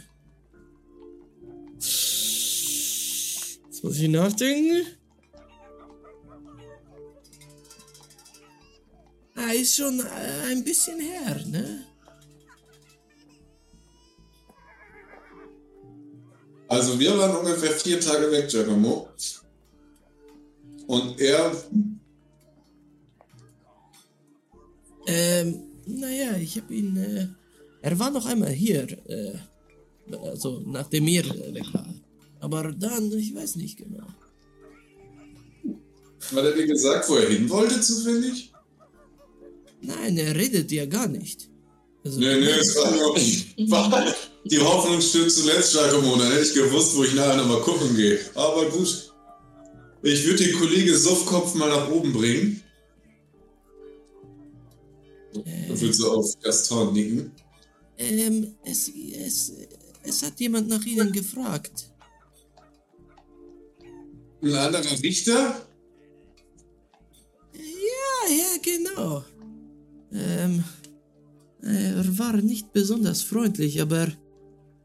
[3.65, 4.87] Jetzt muss ich nachdenken.
[9.35, 11.85] Ah, ist schon äh, ein bisschen her, ne?
[16.67, 19.09] Also wir waren ungefähr vier Tage weg, Giacomo.
[20.87, 21.51] Und er,
[25.07, 27.27] Ähm, naja, ich hab ihn, äh,
[27.85, 29.37] er war noch einmal hier, äh,
[30.11, 31.93] also nachdem ihr äh, weg war.
[32.39, 34.07] Aber dann, ich weiß nicht genau.
[36.31, 38.51] hat er dir gesagt, wo er hin wollte zufällig?
[39.81, 41.47] Nein, er redet ja gar nicht.
[42.03, 42.91] Also, Nee, nee, es war
[43.89, 44.15] nur.
[44.45, 46.15] Die Hoffnung stirbt zuletzt, Giacomo.
[46.17, 48.19] Dann hätte ich gewusst, wo ich nachher nochmal gucken gehe.
[48.33, 49.13] Aber gut.
[50.01, 52.61] Ich würde den Kollege Suffkopf mal nach oben bringen.
[55.33, 57.31] Und würde so auf Gaston nicken.
[57.97, 59.53] Ähm, es, es,
[60.03, 61.91] es hat jemand nach Ihnen gefragt.
[64.41, 65.65] Ein anderer Richter?
[67.53, 69.23] Ja, ja, genau.
[70.11, 70.63] Ähm,
[71.61, 74.11] er war nicht besonders freundlich, aber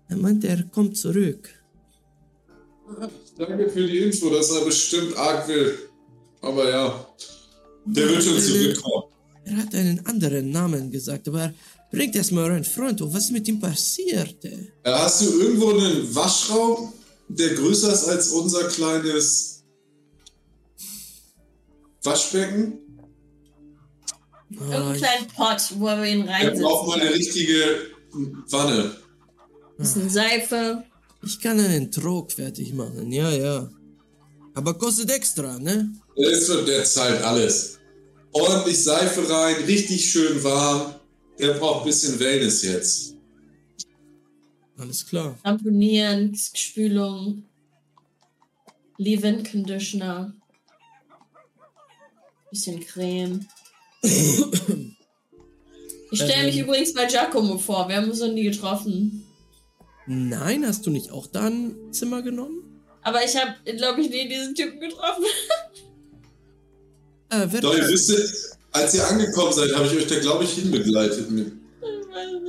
[0.08, 1.50] er meinte, er kommt zurück.
[3.36, 5.78] Danke für die Info, das war bestimmt arg wild.
[6.40, 7.06] Aber ja,
[7.84, 9.04] der wird schon zurückkommen.
[9.44, 11.52] Er hat einen anderen Namen gesagt, aber
[11.90, 13.12] bringt erst mal euren Freund um.
[13.12, 14.48] Was ist mit ihm passierte?
[14.82, 16.92] Äh, Hast du irgendwo einen Waschraum,
[17.28, 19.62] der größer ist als unser kleines
[22.02, 22.78] Waschbecken?
[24.58, 26.62] Ah, Irgendeinen kleinen Pot, wo wir ihn Er reinsetzen.
[26.62, 27.86] braucht mal eine richtige
[28.50, 28.96] Wanne.
[29.78, 30.82] Bisschen Seife.
[31.24, 33.70] ich kann einen Trog fertig machen, ja, ja.
[34.54, 35.92] Aber kostet extra, ne?
[36.18, 37.78] Der, ist, schon- der zahlt alles.
[38.32, 40.94] Ordentlich Seife rein, richtig schön warm.
[41.40, 43.14] Der braucht ein bisschen Wellness jetzt.
[44.76, 45.38] Alles klar.
[45.44, 47.44] Ramponieren, Spülung.
[48.98, 50.34] Leave-in Conditioner.
[52.50, 53.46] Bisschen Creme.
[56.12, 56.64] Ich stelle mich Ähm.
[56.64, 57.88] übrigens bei Giacomo vor.
[57.88, 59.24] Wir haben uns noch nie getroffen.
[60.08, 62.64] Nein, hast du nicht auch da ein Zimmer genommen?
[63.02, 65.22] Aber ich habe, glaube ich, nie diesen Typen getroffen.
[67.28, 70.50] Äh, wer, Doch, ihr wüsstet, als ihr angekommen seid, habe ich euch da, glaube ich,
[70.50, 71.52] hinbegleitet mit.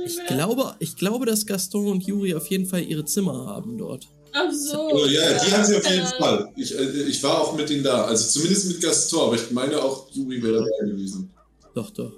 [0.04, 4.08] Ich glaube, ich glaube, dass Gaston und Juri auf jeden Fall ihre Zimmer haben dort.
[4.32, 4.90] Ach so.
[4.90, 6.52] Oh, ja, die haben sie auf jeden Fall.
[6.56, 8.04] Ich, äh, ich war auch mit denen da.
[8.06, 11.30] Also zumindest mit Gaston, aber ich meine auch, Juri wäre dabei gewesen.
[11.74, 12.12] Doch, doch.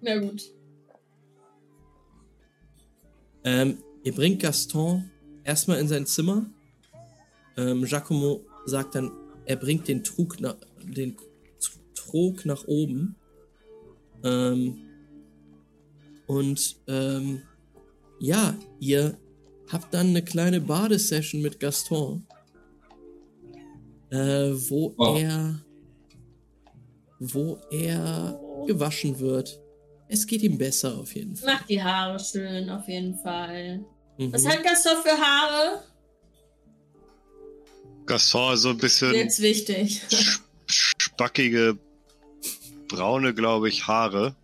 [0.00, 0.42] Na gut.
[3.44, 5.10] Ähm, ihr bringt Gaston
[5.44, 6.46] erstmal in sein Zimmer.
[7.56, 9.12] Ähm, Giacomo sagt dann,
[9.46, 11.16] er bringt den Trug nach, den
[12.12, 13.16] Trog nach oben.
[14.22, 14.78] Ähm,
[16.26, 17.42] und ähm,
[18.20, 19.18] ja, ihr
[19.70, 22.26] habt dann eine kleine Badesession mit Gaston,
[24.10, 25.16] äh, wo Oh.
[25.16, 25.58] er,
[27.18, 29.58] wo er gewaschen wird.
[30.08, 31.54] Es geht ihm besser auf jeden Fall.
[31.54, 33.84] Mach die Haare schön, auf jeden Fall.
[34.18, 34.48] Was Mhm.
[34.50, 35.82] hat Gaston für Haare?
[38.04, 40.02] Gaston so ein bisschen Jetzt wichtig.
[40.98, 41.78] spackige,
[42.96, 44.34] braune, glaube ich, Haare.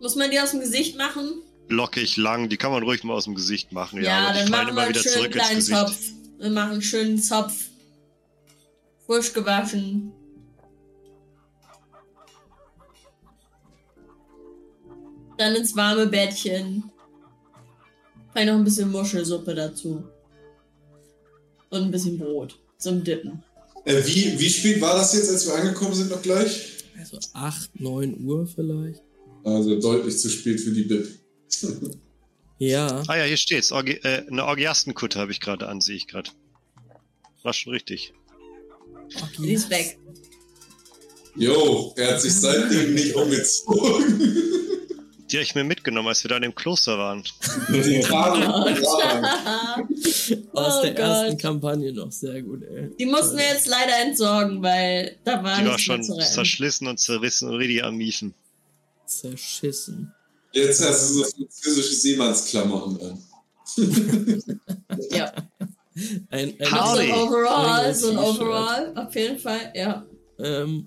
[0.00, 1.42] Muss man die aus dem Gesicht machen?
[1.68, 4.02] Lockig, lang, die kann man ruhig mal aus dem Gesicht machen.
[4.02, 5.78] Ja, Ja, aber dann machen wir immer einen wieder zurück ins kleinen Gesicht.
[5.78, 5.98] Zopf.
[6.38, 7.54] Wir machen einen schönen Zopf.
[9.06, 10.12] Frisch gewaschen.
[15.38, 16.90] Dann ins warme Bettchen.
[18.32, 20.04] Vielleicht noch ein bisschen Muschelsuppe dazu.
[21.70, 23.42] Und ein bisschen Brot zum Dippen.
[23.84, 26.84] Äh, wie, wie spät war das jetzt, als wir angekommen sind, noch gleich?
[26.98, 29.02] Also 8, 9 Uhr vielleicht.
[29.44, 31.08] Also deutlich zu spät für die Bib.
[32.60, 33.02] Ja.
[33.08, 33.72] Ah ja, hier steht's.
[33.72, 36.30] Orgi äh, eine Orgiastenkutte habe ich gerade an, sehe ich gerade.
[37.42, 38.14] War schon richtig.
[39.38, 39.98] Die ist weg.
[41.36, 44.36] Jo, er hat sich seitdem nicht umgezogen.
[45.34, 47.24] Die habe ich mir mitgenommen, als wir da in dem Kloster waren.
[47.66, 48.44] Mit den Haaren.
[50.52, 51.40] Aus Oh der ersten Gott.
[51.40, 52.94] Kampagne noch sehr gut, ey.
[52.96, 57.48] Die mussten wir jetzt leider entsorgen, weil da war Die war schon zerschlissen und zerrissen
[57.48, 58.32] und richtig am Miefen.
[59.06, 60.14] Zerschissen.
[60.52, 63.18] Jetzt hast du so französische Seemannsklamotten an.
[65.10, 65.32] Ja.
[66.30, 68.18] Ein, ein so ein Overall, so ein.
[68.18, 70.06] Overall, auf jeden Fall, ja.
[70.38, 70.86] Ähm,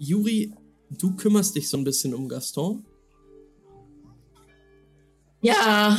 [0.00, 0.52] Juri,
[0.90, 2.84] du kümmerst dich so ein bisschen um Gaston.
[5.40, 5.96] Ja,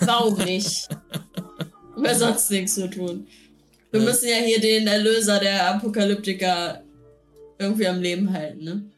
[0.00, 0.88] warum nicht?
[1.96, 3.26] Wir sonst nichts zu tun.
[3.90, 4.06] Wir Ja.
[4.06, 6.82] müssen ja hier den Erlöser der Apokalyptiker
[7.58, 8.90] irgendwie am Leben halten, ne?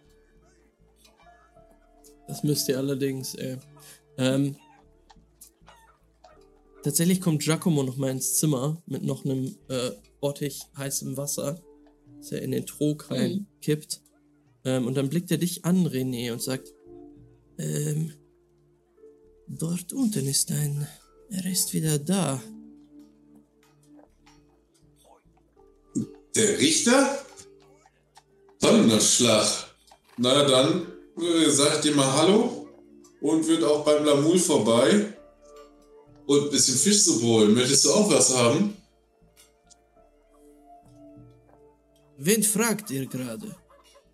[2.28, 3.56] Das müsst ihr allerdings, ey.
[4.18, 4.56] Ähm,
[6.82, 9.90] tatsächlich kommt Giacomo noch mal ins Zimmer mit noch einem äh,
[10.20, 11.60] Bottich heißem Wasser,
[12.18, 14.00] das er in den Trog reinkippt.
[14.64, 16.72] Ähm, und dann blickt er dich an, René, und sagt,
[17.58, 18.12] ähm,
[19.46, 20.86] dort unten ist ein,
[21.30, 22.42] er ist wieder da.
[26.34, 27.18] Der Richter?
[28.60, 29.46] Donnerschlag.
[30.18, 30.86] Na dann,
[31.18, 32.68] äh, sag ich dir mal Hallo
[33.20, 35.14] und wird auch beim Lamul vorbei
[36.26, 37.54] und ein bisschen Fischsuppe holen.
[37.54, 38.76] Möchtest du auch was haben?
[42.18, 43.56] Wen fragt ihr gerade?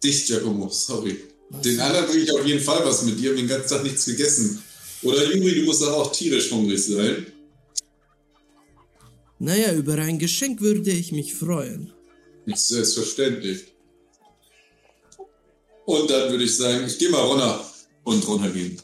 [0.03, 1.17] Dich, Giacomo, sorry.
[1.65, 4.05] Den anderen bringe ich auf jeden Fall was mit dir, haben den ganzen Tag nichts
[4.05, 4.63] gegessen.
[5.03, 7.27] Oder Juri, du musst doch auch tierisch hungrig sein.
[9.39, 11.93] Naja, über ein Geschenk würde ich mich freuen.
[12.47, 13.75] Selbstverständlich.
[15.85, 17.65] Und dann würde ich sagen, ich gehe mal runter
[18.05, 18.81] und runtergehen.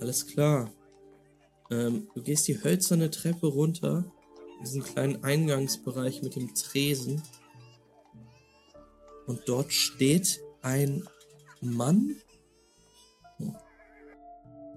[0.00, 0.72] Alles klar.
[1.70, 4.04] Ähm, du gehst die hölzerne Treppe runter,
[4.58, 7.22] in diesen kleinen Eingangsbereich mit dem Tresen.
[9.28, 11.06] Und dort steht ein
[11.60, 12.16] Mann.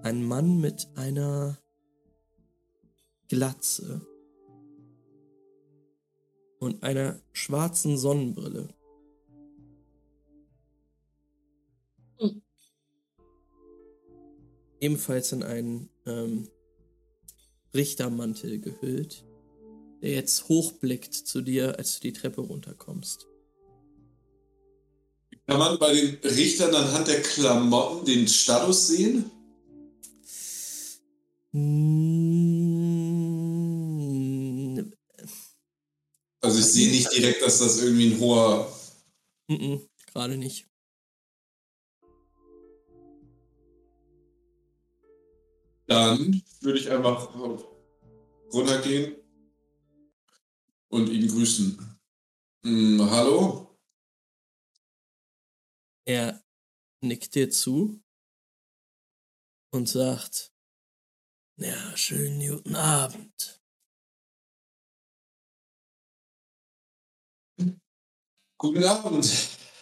[0.02, 1.58] Ein Mann mit einer
[3.28, 4.06] Glatze
[6.58, 8.68] und einer schwarzen Sonnenbrille.
[12.18, 12.42] Hm.
[14.80, 16.50] Ebenfalls in einen ähm,
[17.72, 19.24] Richtermantel gehüllt,
[20.02, 23.31] der jetzt hochblickt zu dir, als du die Treppe runterkommst.
[25.46, 29.30] Kann man bei den Richtern anhand der Klamotten den Status sehen?
[31.52, 32.82] Mm,
[36.44, 38.72] Also ich sehe nicht direkt, dass das irgendwie ein hoher...
[39.48, 39.80] mm, mm,
[40.12, 40.66] Gerade nicht.
[45.86, 47.28] Dann würde ich einfach
[48.52, 49.16] runtergehen
[50.88, 51.98] und ihn grüßen.
[52.64, 53.61] Hm, hallo?
[56.04, 56.42] Er
[57.00, 58.02] nickt dir zu
[59.70, 60.52] und sagt,
[61.56, 63.60] ja, schönen guten Abend.
[68.58, 69.26] Guten Abend.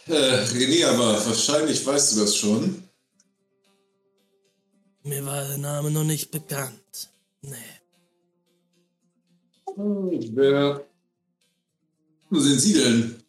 [0.07, 2.89] Äh, René, aber wahrscheinlich weißt du das schon.
[5.03, 7.11] Mir war der Name noch nicht bekannt.
[7.43, 7.57] Nee.
[9.77, 10.87] Wer...
[12.29, 13.23] Wo sind Sie denn?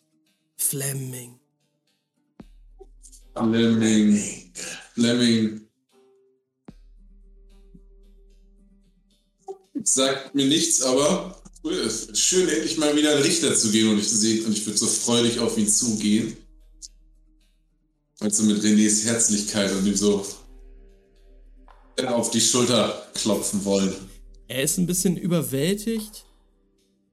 [0.58, 1.41] Fleming.
[3.36, 4.22] Fleming.
[4.94, 5.62] Fleming.
[9.84, 14.00] Sagt mir nichts, aber es ist schön, endlich mal wieder einen Richter zu gehen und
[14.00, 16.38] ich, seh, und ich würde so freudig auf ihn zugehen.
[18.20, 20.26] Also mit Renés Herzlichkeit und ihm so
[22.06, 23.94] auf die Schulter klopfen wollen.
[24.48, 26.26] Er ist ein bisschen überwältigt,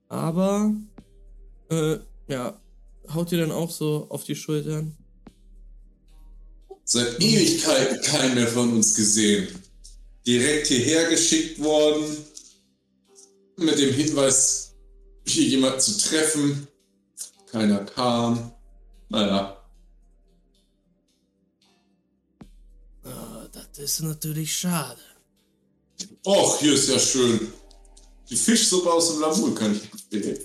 [0.09, 0.75] aber
[1.71, 2.61] äh, ja,
[3.15, 4.97] haut dir dann auch so auf die Schultern.
[6.91, 9.47] Seit Ewigkeiten keinen mehr von uns gesehen.
[10.27, 12.17] Direkt hierher geschickt worden,
[13.57, 14.75] mit dem Hinweis,
[15.27, 16.67] hier jemanden zu treffen.
[17.51, 18.53] Keiner kam.
[19.11, 19.55] Naja,
[23.05, 25.01] Ah, das ist natürlich schade.
[26.25, 27.53] Och, hier ist ja schön.
[28.31, 30.39] Die Fischsuppe aus dem Lamur kann ich empfehlen.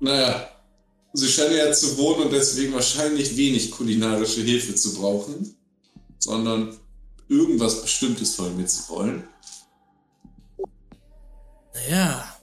[0.00, 0.55] Naja,
[1.16, 5.56] sie scheinen ja zu wohnen und deswegen wahrscheinlich wenig kulinarische Hilfe zu brauchen,
[6.18, 6.76] sondern
[7.28, 9.26] irgendwas Bestimmtes von mir zu wollen.
[11.74, 12.36] Naja,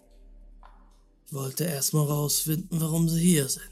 [1.28, 3.64] ich wollte erstmal rausfinden, warum sie hier sind.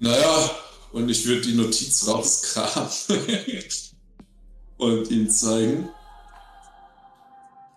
[0.00, 0.50] Naja,
[0.92, 2.88] und ich würde die Notiz rauskramen
[4.78, 5.88] und ihm zeigen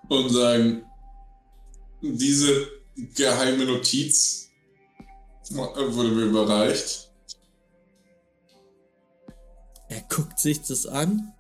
[0.08, 0.84] und sagen,
[2.02, 2.81] diese
[3.14, 4.50] geheime Notiz
[5.50, 7.12] wurde mir überreicht.
[9.90, 11.34] Er guckt sich das an.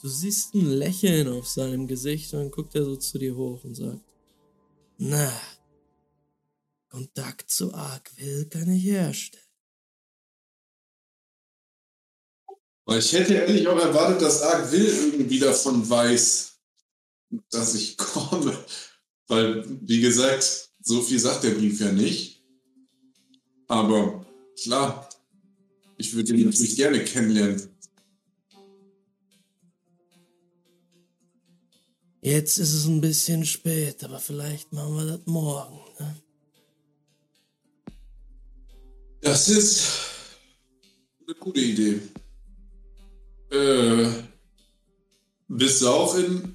[0.00, 3.64] Du siehst ein Lächeln auf seinem Gesicht und dann guckt er so zu dir hoch
[3.64, 4.00] und sagt,
[4.98, 5.32] na,
[6.88, 9.42] Kontakt zu Argwill kann ich herstellen.
[12.88, 16.56] Ich hätte ehrlich auch erwartet, dass Arg Will irgendwie davon weiß,
[17.50, 18.56] dass ich komme.
[19.26, 22.40] Weil, wie gesagt, so viel sagt der Brief ja nicht.
[23.66, 24.24] Aber
[24.62, 25.08] klar,
[25.96, 27.68] ich würde ihn natürlich gerne kennenlernen.
[32.20, 35.80] Jetzt ist es ein bisschen spät, aber vielleicht machen wir das morgen.
[35.98, 36.16] Ne?
[39.22, 39.88] Das ist
[41.26, 42.00] eine gute Idee.
[43.50, 44.08] Äh,
[45.48, 46.54] bist du auch in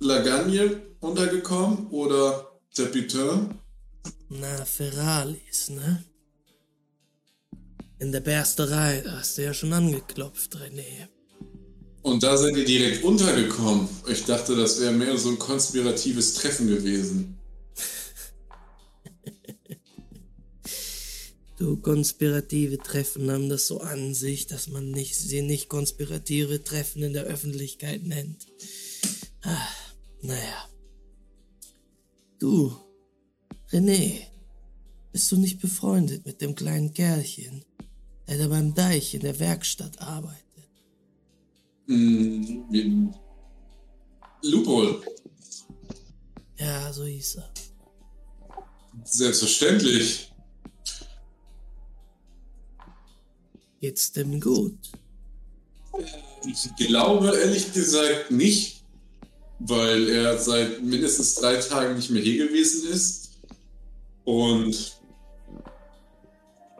[0.00, 3.48] Lagagne untergekommen oder Tepiteur?
[4.28, 6.04] Na, Ferralis, ne?
[8.00, 11.08] In der Bersterei, da hast du ja schon angeklopft, René.
[12.02, 13.88] Und da seid ihr direkt untergekommen.
[14.08, 17.38] Ich dachte, das wäre mehr so ein konspiratives Treffen gewesen.
[21.56, 27.04] Du, konspirative Treffen haben das so an sich, dass man nicht, sie nicht konspirative Treffen
[27.04, 28.48] in der Öffentlichkeit nennt.
[29.42, 29.68] Ah,
[30.20, 30.68] naja.
[32.44, 32.76] Du,
[33.72, 34.20] René,
[35.12, 37.64] Bist du nicht befreundet mit dem kleinen Kerlchen,
[38.28, 40.68] der da beim Deich in der Werkstatt arbeitet?
[41.86, 43.08] Hm, wie-
[44.42, 45.02] Lupol,
[46.58, 47.50] Ja, so hieß er.
[49.04, 50.30] selbstverständlich.
[53.80, 54.92] Geht's dem gut?
[56.46, 58.83] Ich glaube ehrlich gesagt nicht,
[59.66, 63.30] weil er seit mindestens drei Tagen nicht mehr hier gewesen ist.
[64.24, 65.00] Und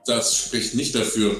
[0.07, 1.35] das spricht nicht dafür.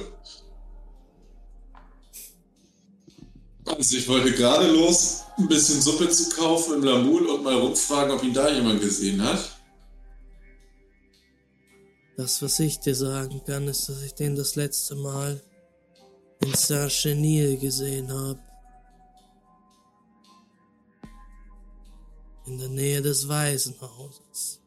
[3.65, 8.11] Also ich wollte gerade los, ein bisschen Suppe zu kaufen im Lamul und mal rumfragen,
[8.11, 9.51] ob ihn da jemand gesehen hat.
[12.17, 15.41] Das, was ich dir sagen kann, ist, dass ich den das letzte Mal
[16.43, 18.39] in Saint-Chenil gesehen habe.
[22.45, 24.61] In der Nähe des Waisenhauses.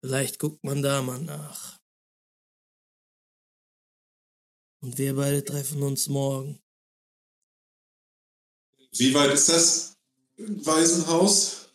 [0.00, 1.78] Vielleicht guckt man da mal nach.
[4.80, 6.60] Und wir beide treffen uns morgen.
[8.92, 9.96] Wie weit ist das
[10.36, 11.68] Waisenhaus?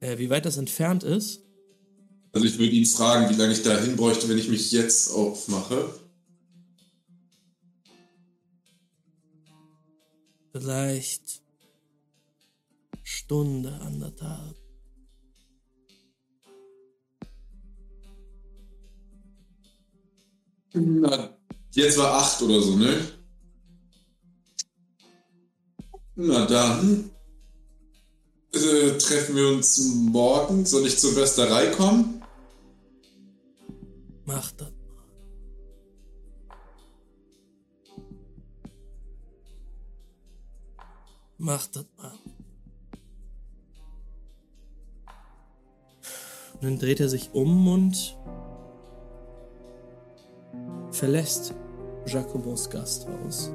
[0.00, 1.40] Äh, wie weit das entfernt ist?
[2.32, 5.12] Also ich würde ihn fragen, wie lange ich da hin bräuchte, wenn ich mich jetzt
[5.12, 5.94] aufmache.
[10.52, 11.42] Vielleicht
[13.02, 14.56] Stunde, anderthalb.
[20.72, 21.36] Na,
[21.72, 23.00] jetzt war acht oder so, ne?
[26.16, 27.10] Na dann.
[28.52, 30.66] Äh, treffen wir uns morgen.
[30.66, 32.22] Soll ich zur Westerei kommen?
[34.24, 34.69] Mach das.
[41.42, 42.12] Mach das mal.
[46.52, 48.14] Und dann dreht er sich um und
[50.90, 51.54] verlässt
[52.04, 53.50] Jacobos Gasthaus.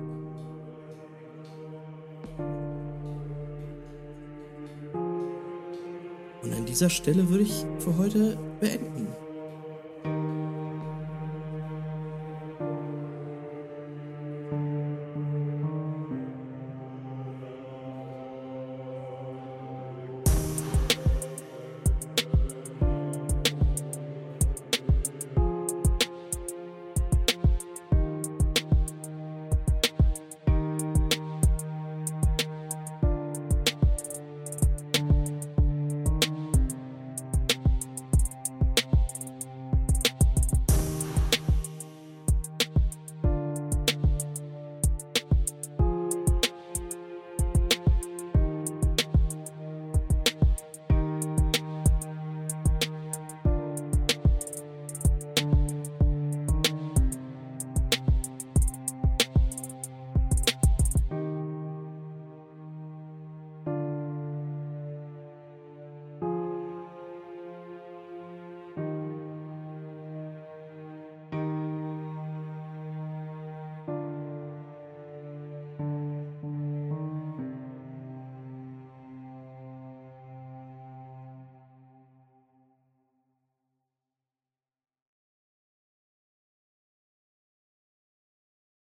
[6.41, 9.24] Und an dieser Stelle würde ich für heute beenden.